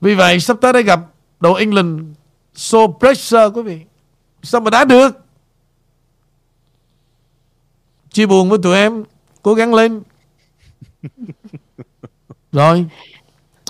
vì 0.00 0.14
vậy 0.14 0.40
sắp 0.40 0.56
tới 0.60 0.72
đây 0.72 0.82
gặp 0.82 1.00
đội 1.40 1.60
England 1.60 2.00
so 2.54 2.78
pressure 2.98 3.48
quý 3.54 3.62
vị 3.62 3.80
sao 4.42 4.60
mà 4.60 4.70
đá 4.70 4.84
được 4.84 5.24
chia 8.12 8.26
buồn 8.26 8.48
với 8.48 8.58
tụi 8.62 8.76
em 8.76 9.04
cố 9.42 9.54
gắng 9.54 9.74
lên 9.74 10.02
rồi 12.52 12.86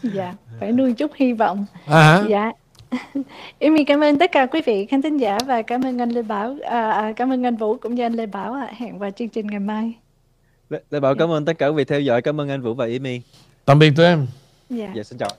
dạ 0.02 0.34
phải 0.60 0.72
nuôi 0.72 0.92
chút 0.92 1.10
hy 1.14 1.32
vọng 1.32 1.66
à 1.86 2.02
hả? 2.02 2.24
dạ 2.28 2.52
Em 3.58 3.76
cảm 3.86 4.00
ơn 4.00 4.18
tất 4.18 4.32
cả 4.32 4.46
quý 4.46 4.60
vị 4.66 4.86
khán 4.86 5.02
thính 5.02 5.16
giả 5.16 5.38
và 5.46 5.62
cảm 5.62 5.82
ơn 5.82 5.98
anh 5.98 6.10
Lê 6.10 6.22
Bảo, 6.22 6.56
à, 6.62 6.90
à, 6.90 7.12
cảm 7.16 7.32
ơn 7.32 7.46
anh 7.46 7.56
Vũ 7.56 7.76
cũng 7.76 7.94
như 7.94 8.02
anh 8.02 8.12
Lê 8.12 8.26
Bảo. 8.26 8.52
À. 8.52 8.72
Hẹn 8.76 8.98
vào 8.98 9.10
chương 9.10 9.28
trình 9.28 9.46
ngày 9.46 9.60
mai. 9.60 9.92
Lê, 10.70 10.80
Lê 10.90 11.00
Bảo 11.00 11.14
cảm 11.14 11.30
ơn 11.30 11.44
tất 11.44 11.58
cả 11.58 11.66
quý 11.66 11.74
vị 11.74 11.84
theo 11.84 12.00
dõi. 12.00 12.22
Cảm 12.22 12.40
ơn 12.40 12.48
anh 12.48 12.62
Vũ 12.62 12.74
và 12.74 12.84
Amy. 12.84 13.20
Tạm 13.64 13.78
biệt 13.78 13.92
tụi 13.96 14.06
em. 14.06 14.26
Dạ. 14.70 14.92
Dạ 14.94 15.02
xin 15.02 15.18
chào. 15.18 15.30